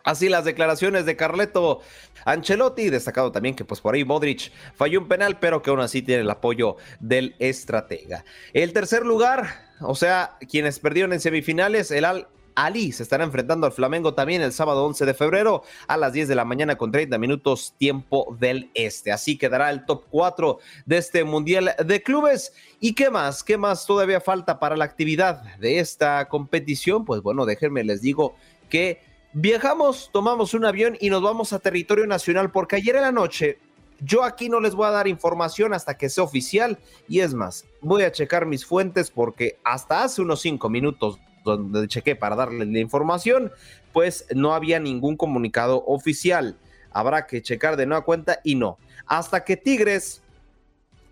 Así 0.04 0.28
las 0.28 0.44
declaraciones 0.44 1.06
de 1.06 1.16
Carleto 1.16 1.80
Ancelotti, 2.26 2.90
destacado 2.90 3.32
también 3.32 3.54
que 3.54 3.64
pues 3.64 3.80
por 3.80 3.94
ahí 3.94 4.04
Modric 4.04 4.52
falló 4.74 5.00
un 5.00 5.08
penal, 5.08 5.38
pero 5.38 5.62
que 5.62 5.70
aún 5.70 5.80
así 5.80 6.02
tiene 6.02 6.22
el 6.22 6.30
apoyo 6.30 6.76
del 7.00 7.34
estratega. 7.38 8.24
El 8.52 8.72
tercer 8.72 9.04
lugar, 9.04 9.72
o 9.80 9.94
sea, 9.94 10.36
quienes 10.50 10.78
perdieron 10.78 11.14
en 11.14 11.20
semifinales, 11.20 11.90
el 11.90 12.04
Al 12.04 12.28
Ali 12.54 12.92
se 12.92 13.02
estará 13.02 13.24
enfrentando 13.24 13.66
al 13.66 13.72
Flamengo 13.72 14.14
también 14.14 14.42
el 14.42 14.52
sábado 14.52 14.84
11 14.84 15.06
de 15.06 15.14
febrero 15.14 15.62
a 15.88 15.96
las 15.96 16.12
10 16.12 16.28
de 16.28 16.34
la 16.34 16.44
mañana 16.44 16.76
con 16.76 16.92
30 16.92 17.18
minutos 17.18 17.74
tiempo 17.78 18.36
del 18.38 18.70
este. 18.74 19.10
Así 19.10 19.36
quedará 19.36 19.70
el 19.70 19.84
top 19.86 20.04
4 20.10 20.58
de 20.86 20.96
este 20.96 21.24
Mundial 21.24 21.74
de 21.84 22.02
Clubes. 22.02 22.52
¿Y 22.78 22.94
qué 22.94 23.10
más? 23.10 23.42
¿Qué 23.42 23.56
más 23.56 23.86
todavía 23.86 24.20
falta 24.20 24.60
para 24.60 24.76
la 24.76 24.84
actividad 24.84 25.42
de 25.56 25.80
esta 25.80 26.28
competición? 26.28 27.04
Pues 27.04 27.22
bueno, 27.22 27.44
déjenme 27.44 27.82
les 27.82 28.02
digo 28.02 28.36
que 28.68 29.13
Viajamos, 29.36 30.10
tomamos 30.12 30.54
un 30.54 30.64
avión 30.64 30.96
y 31.00 31.10
nos 31.10 31.20
vamos 31.20 31.52
a 31.52 31.58
territorio 31.58 32.06
nacional 32.06 32.52
porque 32.52 32.76
ayer 32.76 32.94
en 32.94 33.02
la 33.02 33.10
noche 33.10 33.58
yo 33.98 34.22
aquí 34.22 34.48
no 34.48 34.60
les 34.60 34.76
voy 34.76 34.86
a 34.86 34.92
dar 34.92 35.08
información 35.08 35.74
hasta 35.74 35.96
que 35.96 36.08
sea 36.08 36.22
oficial 36.22 36.78
y 37.08 37.18
es 37.18 37.34
más, 37.34 37.64
voy 37.80 38.04
a 38.04 38.12
checar 38.12 38.46
mis 38.46 38.64
fuentes 38.64 39.10
porque 39.10 39.58
hasta 39.64 40.04
hace 40.04 40.22
unos 40.22 40.40
cinco 40.40 40.70
minutos 40.70 41.18
donde 41.44 41.88
chequé 41.88 42.14
para 42.14 42.36
darles 42.36 42.68
la 42.68 42.78
información, 42.78 43.50
pues 43.92 44.24
no 44.32 44.54
había 44.54 44.78
ningún 44.78 45.16
comunicado 45.16 45.82
oficial. 45.84 46.56
Habrá 46.92 47.26
que 47.26 47.42
checar 47.42 47.76
de 47.76 47.86
nueva 47.86 48.04
cuenta 48.04 48.38
y 48.44 48.54
no. 48.54 48.78
Hasta 49.04 49.42
que 49.42 49.56
Tigres 49.56 50.22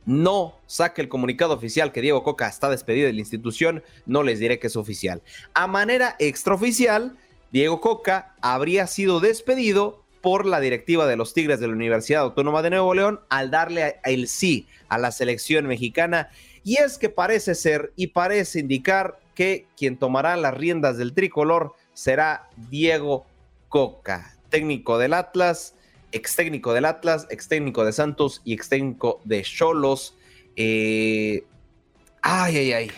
no 0.06 0.54
saque 0.66 1.02
el 1.02 1.08
comunicado 1.08 1.54
oficial 1.54 1.90
que 1.90 2.00
Diego 2.00 2.22
Coca 2.22 2.46
está 2.46 2.70
despedido 2.70 3.08
de 3.08 3.14
la 3.14 3.20
institución, 3.20 3.82
no 4.06 4.22
les 4.22 4.38
diré 4.38 4.60
que 4.60 4.68
es 4.68 4.76
oficial. 4.76 5.22
A 5.54 5.66
manera 5.66 6.14
extraoficial, 6.20 7.16
Diego 7.53 7.82
Coca 7.82 8.34
habría 8.40 8.86
sido 8.86 9.20
despedido 9.20 10.03
por 10.22 10.46
la 10.46 10.59
directiva 10.59 11.07
de 11.07 11.16
los 11.16 11.34
Tigres 11.34 11.61
de 11.61 11.66
la 11.66 11.74
Universidad 11.74 12.22
Autónoma 12.22 12.62
de 12.62 12.70
Nuevo 12.70 12.94
León 12.94 13.20
al 13.28 13.50
darle 13.50 13.96
el 14.05 14.26
sí 14.26 14.66
a 14.88 14.96
la 14.96 15.12
selección 15.12 15.66
mexicana. 15.66 16.30
Y 16.64 16.76
es 16.76 16.96
que 16.96 17.11
parece 17.11 17.55
ser 17.55 17.92
y 17.94 18.07
parece 18.07 18.61
indicar 18.61 19.18
que 19.34 19.66
quien 19.76 19.98
tomará 19.98 20.36
las 20.36 20.55
riendas 20.55 20.96
del 20.96 21.12
tricolor 21.12 21.74
será 21.92 22.48
Diego 22.70 23.26
Coca, 23.68 24.34
técnico 24.48 24.96
del 24.96 25.12
Atlas, 25.12 25.74
ex 26.12 26.36
técnico 26.36 26.72
del 26.72 26.86
Atlas, 26.86 27.26
ex 27.28 27.48
técnico 27.48 27.84
de 27.84 27.92
Santos 27.92 28.40
y 28.44 28.55
ex 28.55 28.70
técnico 28.70 29.20
de 29.24 29.42
Cholos. 29.42 30.16
Eh, 30.57 31.44
ay, 32.22 32.57
ay, 32.57 32.72
ay. 32.72 32.90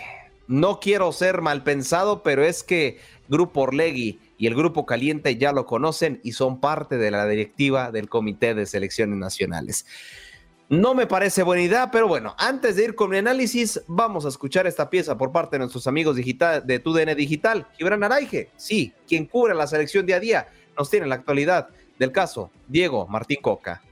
No 0.46 0.78
quiero 0.78 1.10
ser 1.10 1.40
mal 1.40 1.64
pensado, 1.64 2.22
pero 2.22 2.44
es 2.44 2.62
que 2.62 2.98
Grupo 3.28 3.62
Orlegui 3.62 4.20
y 4.36 4.46
el 4.46 4.54
Grupo 4.54 4.86
Caliente 4.86 5.36
ya 5.36 5.52
lo 5.52 5.66
conocen 5.66 6.20
y 6.22 6.32
son 6.32 6.60
parte 6.60 6.96
de 6.96 7.10
la 7.10 7.26
directiva 7.26 7.90
del 7.90 8.08
Comité 8.08 8.54
de 8.54 8.66
Selecciones 8.66 9.18
Nacionales. 9.18 9.86
No 10.68 10.94
me 10.94 11.06
parece 11.06 11.42
buena 11.42 11.62
idea, 11.62 11.90
pero 11.90 12.08
bueno, 12.08 12.34
antes 12.38 12.76
de 12.76 12.84
ir 12.84 12.94
con 12.94 13.10
mi 13.10 13.18
análisis, 13.18 13.82
vamos 13.86 14.24
a 14.24 14.28
escuchar 14.28 14.66
esta 14.66 14.88
pieza 14.88 15.18
por 15.18 15.30
parte 15.30 15.56
de 15.56 15.58
nuestros 15.58 15.86
amigos 15.86 16.16
digital, 16.16 16.66
de 16.66 16.78
TUDN 16.78 17.14
Digital. 17.14 17.66
Gibran 17.76 18.02
Araige, 18.02 18.48
sí, 18.56 18.92
quien 19.06 19.26
cubre 19.26 19.54
la 19.54 19.66
selección 19.66 20.06
día 20.06 20.16
a 20.16 20.20
día, 20.20 20.48
nos 20.76 20.88
tiene 20.88 21.06
la 21.06 21.16
actualidad 21.16 21.68
del 21.98 22.12
caso 22.12 22.50
Diego 22.66 23.06
Martín 23.08 23.38
Coca. 23.42 23.82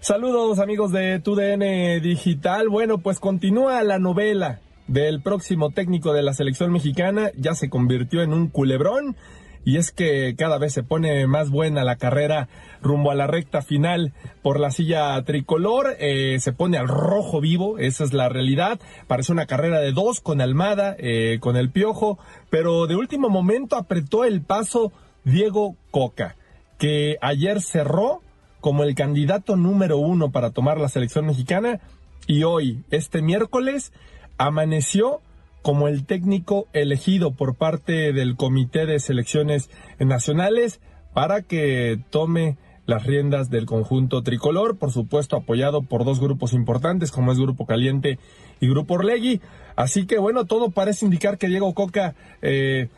Saludos 0.00 0.58
amigos 0.58 0.92
de 0.92 1.18
TUDN 1.20 2.02
Digital. 2.02 2.68
Bueno, 2.68 2.98
pues 2.98 3.18
continúa 3.18 3.82
la 3.82 3.98
novela 3.98 4.60
del 4.88 5.22
próximo 5.22 5.70
técnico 5.70 6.12
de 6.12 6.22
la 6.22 6.34
selección 6.34 6.72
mexicana. 6.72 7.30
Ya 7.36 7.54
se 7.54 7.70
convirtió 7.70 8.20
en 8.20 8.32
un 8.32 8.48
culebrón 8.48 9.16
y 9.64 9.76
es 9.76 9.92
que 9.92 10.34
cada 10.36 10.58
vez 10.58 10.72
se 10.72 10.82
pone 10.82 11.26
más 11.26 11.50
buena 11.50 11.84
la 11.84 11.96
carrera 11.96 12.48
rumbo 12.80 13.10
a 13.10 13.14
la 13.14 13.26
recta 13.26 13.62
final. 13.62 14.12
Por 14.42 14.58
la 14.58 14.70
silla 14.70 15.22
tricolor, 15.24 15.96
eh, 15.98 16.38
se 16.40 16.52
pone 16.52 16.78
al 16.78 16.88
rojo 16.88 17.40
vivo, 17.40 17.78
esa 17.78 18.04
es 18.04 18.12
la 18.12 18.28
realidad, 18.28 18.80
parece 19.06 19.32
una 19.32 19.46
carrera 19.46 19.80
de 19.80 19.92
dos 19.92 20.20
con 20.20 20.40
Almada, 20.40 20.96
eh, 20.98 21.38
con 21.40 21.56
el 21.56 21.70
Piojo, 21.70 22.18
pero 22.50 22.86
de 22.86 22.96
último 22.96 23.28
momento 23.28 23.76
apretó 23.76 24.24
el 24.24 24.42
paso 24.42 24.92
Diego 25.24 25.76
Coca, 25.90 26.36
que 26.78 27.18
ayer 27.20 27.60
cerró 27.60 28.20
como 28.60 28.84
el 28.84 28.94
candidato 28.94 29.56
número 29.56 29.98
uno 29.98 30.30
para 30.30 30.50
tomar 30.50 30.78
la 30.78 30.88
selección 30.88 31.26
mexicana. 31.26 31.80
Y 32.28 32.44
hoy, 32.44 32.84
este 32.90 33.20
miércoles, 33.20 33.92
amaneció 34.38 35.20
como 35.62 35.88
el 35.88 36.04
técnico 36.04 36.66
elegido 36.72 37.32
por 37.32 37.54
parte 37.54 38.12
del 38.12 38.36
Comité 38.36 38.86
de 38.86 38.98
Selecciones 39.00 39.70
Nacionales 39.98 40.80
para 41.14 41.42
que 41.42 42.00
tome 42.10 42.56
las 42.86 43.04
riendas 43.04 43.48
del 43.48 43.66
conjunto 43.66 44.22
tricolor, 44.22 44.76
por 44.76 44.90
supuesto 44.90 45.36
apoyado 45.36 45.82
por 45.82 46.04
dos 46.04 46.20
grupos 46.20 46.52
importantes 46.52 47.12
como 47.12 47.32
es 47.32 47.38
Grupo 47.38 47.64
Caliente 47.64 48.18
y 48.60 48.68
Grupo 48.68 48.94
Orlegui. 48.94 49.40
Así 49.76 50.06
que 50.06 50.18
bueno, 50.18 50.44
todo 50.46 50.70
parece 50.70 51.04
indicar 51.04 51.38
que 51.38 51.48
Diego 51.48 51.72
Coca 51.74 52.14
eh, 52.42 52.88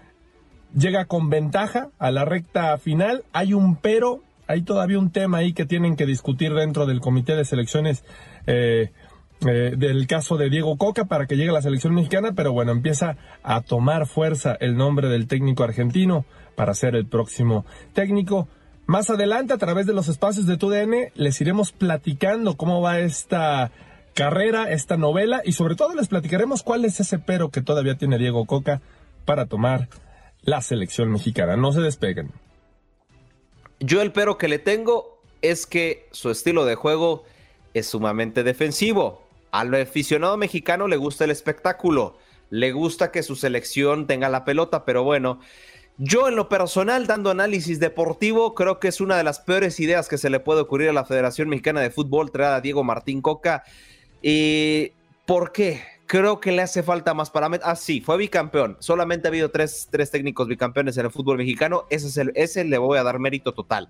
llega 0.76 1.04
con 1.04 1.28
ventaja 1.28 1.88
a 1.98 2.10
la 2.10 2.24
recta 2.24 2.76
final. 2.78 3.24
Hay 3.32 3.52
un 3.52 3.76
pero, 3.76 4.22
hay 4.46 4.62
todavía 4.62 4.98
un 4.98 5.10
tema 5.10 5.38
ahí 5.38 5.52
que 5.52 5.66
tienen 5.66 5.96
que 5.96 6.06
discutir 6.06 6.54
dentro 6.54 6.86
del 6.86 7.00
Comité 7.00 7.36
de 7.36 7.44
Selecciones 7.44 8.04
eh, 8.46 8.90
eh, 9.47 9.74
del 9.76 10.07
caso 10.07 10.37
de 10.37 10.49
Diego 10.49 10.76
Coca 10.76 11.05
para 11.05 11.26
que 11.26 11.37
llegue 11.37 11.51
a 11.51 11.55
la 11.55 11.62
selección 11.62 11.95
mexicana, 11.95 12.32
pero 12.35 12.53
bueno, 12.53 12.72
empieza 12.72 13.16
a 13.43 13.61
tomar 13.61 14.07
fuerza 14.07 14.57
el 14.61 14.76
nombre 14.76 15.09
del 15.09 15.26
técnico 15.26 15.64
argentino 15.64 16.24
para 16.55 16.74
ser 16.74 16.95
el 16.95 17.07
próximo 17.07 17.66
técnico. 17.93 18.49
Más 18.87 19.11
adelante, 19.11 19.53
a 19.53 19.59
través 19.59 19.87
de 19.87 19.95
los 19.95 20.09
espacios 20.09 20.47
de 20.47 20.57
TUDN, 20.57 21.11
les 21.14 21.41
iremos 21.41 21.72
platicando 21.72 22.57
cómo 22.57 22.80
va 22.80 23.01
esta 23.01 23.70
carrera, 24.14 24.70
esta 24.70 24.97
novela, 24.97 25.43
y 25.45 25.53
sobre 25.53 25.74
todo 25.74 25.95
les 25.95 26.09
platicaremos 26.09 26.62
cuál 26.62 26.85
es 26.85 27.01
ese 27.01 27.18
pero 27.18 27.51
que 27.51 27.62
todavía 27.62 27.97
tiene 27.97 28.18
Diego 28.18 28.45
Coca 28.47 28.80
para 29.24 29.47
tomar 29.47 29.89
la 30.43 30.61
selección 30.61 31.11
mexicana. 31.11 31.57
No 31.57 31.72
se 31.72 31.80
despeguen. 31.80 32.30
Yo 33.80 34.03
el 34.03 34.12
pero 34.12 34.39
que 34.39 34.49
le 34.49 34.59
tengo 34.59 35.20
es 35.43 35.66
que 35.66 36.09
su 36.12 36.30
estilo 36.30 36.64
de 36.64 36.74
juego 36.74 37.24
es 37.74 37.87
sumamente 37.87 38.43
defensivo. 38.45 39.23
Al 39.55 39.72
aficionado 39.72 40.36
mexicano 40.36 40.88
le 40.88 40.96
gusta 40.96 41.22
el 41.22 41.30
espectáculo, 41.30 42.18
le 42.50 42.72
gusta 42.72 43.12
que 43.12 43.22
su 43.22 43.36
selección 43.36 44.09
tenga 44.09 44.28
la 44.28 44.44
pelota, 44.44 44.84
pero 44.84 45.05
bueno, 45.05 45.38
yo 45.96 46.26
en 46.26 46.34
lo 46.34 46.48
personal, 46.48 47.07
dando 47.07 47.30
análisis 47.30 47.78
deportivo, 47.78 48.57
creo 48.57 48.80
que 48.80 48.88
es 48.88 49.00
una 49.00 49.16
de 49.16 49.22
las 49.22 49.38
peores 49.38 49.78
ideas 49.78 50.09
que 50.09 50.18
se 50.18 50.28
le 50.28 50.40
puede 50.40 50.62
ocurrir 50.62 50.88
a 50.88 50.92
la 50.92 51.05
Federación 51.05 51.48
Mexicana 51.48 51.80
de 51.82 51.90
Fútbol 51.90 52.32
traer 52.32 52.55
a 52.55 52.61
Diego 52.61 52.82
Martín 52.82 53.22
Coca. 53.22 53.62
¿Y 54.22 54.90
por 55.24 55.52
qué? 55.52 55.84
Creo 56.07 56.40
que 56.40 56.50
le 56.50 56.62
hace 56.62 56.82
falta 56.82 57.14
más 57.14 57.30
parámetros. 57.30 57.70
Ah, 57.70 57.76
sí, 57.76 58.00
fue 58.00 58.16
bicampeón. 58.16 58.76
Solamente 58.80 59.28
ha 59.28 59.30
habido 59.30 59.52
tres, 59.52 59.88
técnicos 60.11 60.48
bicampeones 60.48 60.96
en 60.96 61.05
el 61.07 61.12
fútbol 61.12 61.38
mexicano. 61.38 61.84
Ese, 61.90 62.09
es 62.09 62.16
el, 62.16 62.32
ese 62.34 62.64
le 62.64 62.78
voy 62.78 62.98
a 62.98 63.05
dar 63.05 63.20
mérito 63.20 63.55
total 63.55 63.88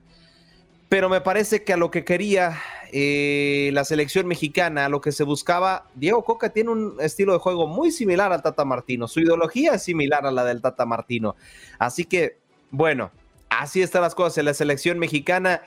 pero 0.88 1.08
me 1.08 1.20
parece 1.20 1.64
que 1.64 1.72
a 1.72 1.76
lo 1.76 1.90
que 1.90 2.04
quería 2.04 2.60
eh, 2.92 3.70
la 3.72 3.84
selección 3.84 4.26
mexicana, 4.26 4.86
a 4.86 4.88
lo 4.88 5.00
que 5.00 5.12
se 5.12 5.24
buscaba, 5.24 5.88
Diego 5.94 6.24
Coca 6.24 6.50
tiene 6.50 6.70
un 6.70 6.96
estilo 7.00 7.32
de 7.32 7.38
juego 7.38 7.66
muy 7.66 7.90
similar 7.90 8.32
al 8.32 8.42
Tata 8.42 8.64
Martino, 8.64 9.08
su 9.08 9.20
ideología 9.20 9.74
es 9.74 9.82
similar 9.82 10.26
a 10.26 10.30
la 10.30 10.44
del 10.44 10.60
Tata 10.60 10.86
Martino. 10.86 11.36
Así 11.78 12.04
que, 12.04 12.38
bueno, 12.70 13.10
así 13.48 13.82
están 13.82 14.02
las 14.02 14.14
cosas 14.14 14.38
en 14.38 14.44
la 14.44 14.54
selección 14.54 14.98
mexicana. 14.98 15.62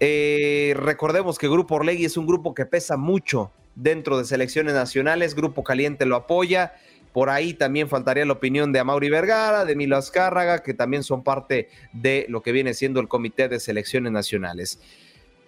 Eh, 0.00 0.74
recordemos 0.76 1.38
que 1.38 1.48
Grupo 1.48 1.76
Orlegui 1.76 2.04
es 2.04 2.16
un 2.16 2.26
grupo 2.26 2.54
que 2.54 2.66
pesa 2.66 2.96
mucho 2.96 3.50
dentro 3.74 4.18
de 4.18 4.24
selecciones 4.24 4.74
nacionales, 4.74 5.34
Grupo 5.34 5.62
Caliente 5.64 6.06
lo 6.06 6.16
apoya. 6.16 6.74
Por 7.12 7.28
ahí 7.28 7.52
también 7.54 7.88
faltaría 7.88 8.24
la 8.24 8.32
opinión 8.32 8.72
de 8.72 8.78
Amaury 8.78 9.10
Vergara, 9.10 9.64
de 9.64 9.76
Milo 9.76 9.96
Azcárraga, 9.96 10.62
que 10.62 10.72
también 10.72 11.02
son 11.02 11.22
parte 11.22 11.68
de 11.92 12.26
lo 12.28 12.42
que 12.42 12.52
viene 12.52 12.74
siendo 12.74 13.00
el 13.00 13.08
Comité 13.08 13.48
de 13.48 13.60
Selecciones 13.60 14.12
Nacionales. 14.12 14.80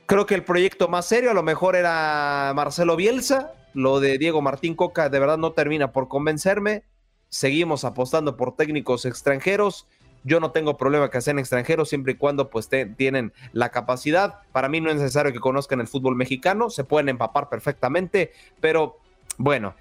Creo 0.06 0.26
que 0.26 0.34
el 0.34 0.44
proyecto 0.44 0.88
más 0.88 1.06
serio 1.06 1.30
a 1.30 1.34
lo 1.34 1.42
mejor 1.42 1.76
era 1.76 2.52
Marcelo 2.54 2.96
Bielsa. 2.96 3.52
Lo 3.72 4.00
de 4.00 4.18
Diego 4.18 4.42
Martín 4.42 4.74
Coca 4.74 5.08
de 5.08 5.18
verdad 5.18 5.38
no 5.38 5.52
termina 5.52 5.92
por 5.92 6.08
convencerme. 6.08 6.84
Seguimos 7.30 7.84
apostando 7.84 8.36
por 8.36 8.54
técnicos 8.54 9.06
extranjeros. 9.06 9.88
Yo 10.22 10.40
no 10.40 10.52
tengo 10.52 10.76
problema 10.76 11.10
que 11.10 11.20
sean 11.20 11.38
extranjeros 11.38 11.88
siempre 11.88 12.12
y 12.12 12.16
cuando 12.16 12.50
pues 12.50 12.68
tienen 12.96 13.32
la 13.52 13.70
capacidad. 13.70 14.40
Para 14.52 14.68
mí 14.68 14.80
no 14.80 14.90
es 14.90 14.96
necesario 14.96 15.32
que 15.32 15.40
conozcan 15.40 15.80
el 15.80 15.86
fútbol 15.86 16.16
mexicano, 16.16 16.70
se 16.70 16.84
pueden 16.84 17.08
empapar 17.08 17.48
perfectamente, 17.48 18.32
pero 18.60 18.98
bueno, 19.36 19.74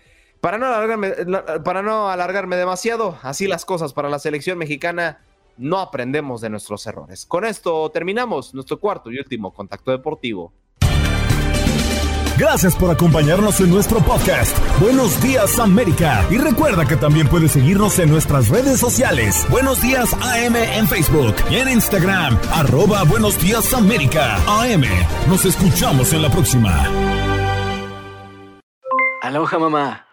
para 0.44 0.58
no 0.58 0.66
alargarme, 0.66 1.14
para 1.64 1.82
no 1.82 2.10
alargarme 2.10 2.58
demasiado, 2.58 3.18
así 3.22 3.48
las 3.48 3.64
cosas 3.64 3.94
para 3.94 4.10
la 4.10 4.20
selección 4.20 4.58
mexicana, 4.58 5.22
no 5.56 5.80
aprendemos 5.80 6.42
de 6.42 6.50
nuestros 6.50 6.86
errores. 6.86 7.26
Con 7.26 7.46
esto 7.46 7.90
terminamos 7.92 8.54
nuestro 8.54 8.78
cuarto 8.78 9.10
y 9.10 9.20
último 9.20 9.54
contacto 9.54 9.92
deportivo. 9.92 10.52
Gracias 12.38 12.76
por 12.76 12.92
acompañarnos 12.92 13.62
en 13.62 13.70
nuestro 13.70 14.00
podcast. 14.02 14.58
Buenos 14.82 15.22
días 15.24 15.58
América. 15.60 16.28
Y 16.30 16.38
recuerda 16.40 16.86
que 16.86 16.98
también 16.98 17.30
puedes 17.30 17.54
seguirnos 17.54 17.98
en 18.00 18.10
nuestras 18.10 18.50
redes 18.50 18.82
sociales. 18.82 19.48
Buenos 19.50 19.82
días 19.82 20.14
AM 20.14 20.58
en 20.58 20.90
Facebook 20.90 21.36
y 21.50 21.56
en 21.56 21.70
Instagram. 21.70 22.38
Arroba 22.52 23.04
Buenos 23.06 23.40
días 23.40 23.74
América. 23.74 24.36
AM. 24.46 24.84
Nos 25.30 25.46
escuchamos 25.46 26.12
en 26.12 26.22
la 26.22 26.30
próxima. 26.30 26.86
Aloha 29.22 29.58
mamá. 29.58 30.13